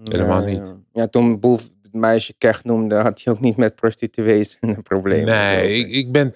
[0.04, 0.68] helemaal Ja, niet.
[0.68, 4.82] Ja, ja toen Boef het meisje Kech noemde, had hij ook niet met prostituees een
[4.82, 5.26] probleem.
[5.26, 6.34] Nee, ik, ik ben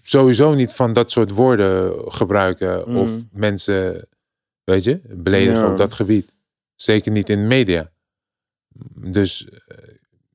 [0.00, 2.96] sowieso niet van dat soort woorden gebruiken Mm.
[2.96, 4.08] of mensen,
[4.64, 5.70] weet je, beledigen Ja.
[5.70, 6.32] op dat gebied.
[6.74, 7.90] Zeker niet in de media.
[8.94, 9.76] Dus eh,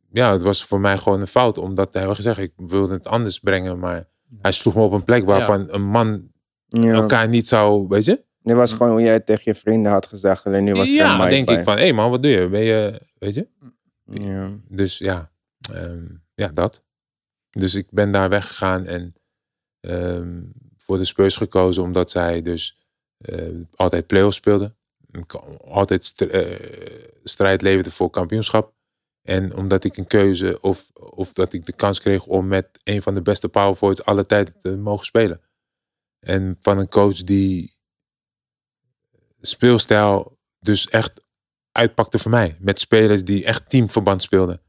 [0.10, 2.38] ja, het was voor mij gewoon een fout om dat te hebben gezegd.
[2.40, 4.08] Ik wilde het anders brengen, maar
[4.42, 6.32] hij sloeg me op een plek waarvan een man
[6.68, 6.94] Ja.
[6.94, 8.26] elkaar niet zou, weet je?
[8.42, 10.94] Dit was gewoon hoe jij het tegen je vrienden had gezegd, alleen nu was een
[10.94, 12.48] ja, mic denk ik van, hé hey man, wat doe je?
[12.48, 13.48] Ben je, weet je?
[14.06, 14.52] Ja.
[14.70, 15.32] Dus ja,
[15.72, 16.84] ehm, ja, dat.
[17.50, 19.14] Dus ik ben daar weggegaan en
[19.80, 20.42] ehm,
[20.78, 22.78] voor de Spurs gekozen omdat zij dus
[23.18, 24.78] eh, altijd play-offs speelden.
[25.66, 26.60] Altijd st- eh,
[27.24, 28.74] strijd leverde voor kampioenschap.
[29.22, 33.02] En omdat ik een keuze of, of dat ik de kans kreeg om met een
[33.02, 35.42] van de beste power forwards alle tijden te mogen spelen.
[36.20, 37.76] En van een coach die
[39.42, 41.26] speelstijl dus echt
[41.72, 42.58] uitpakte voor mij.
[42.60, 44.62] Met spelers die echt teamverband speelden.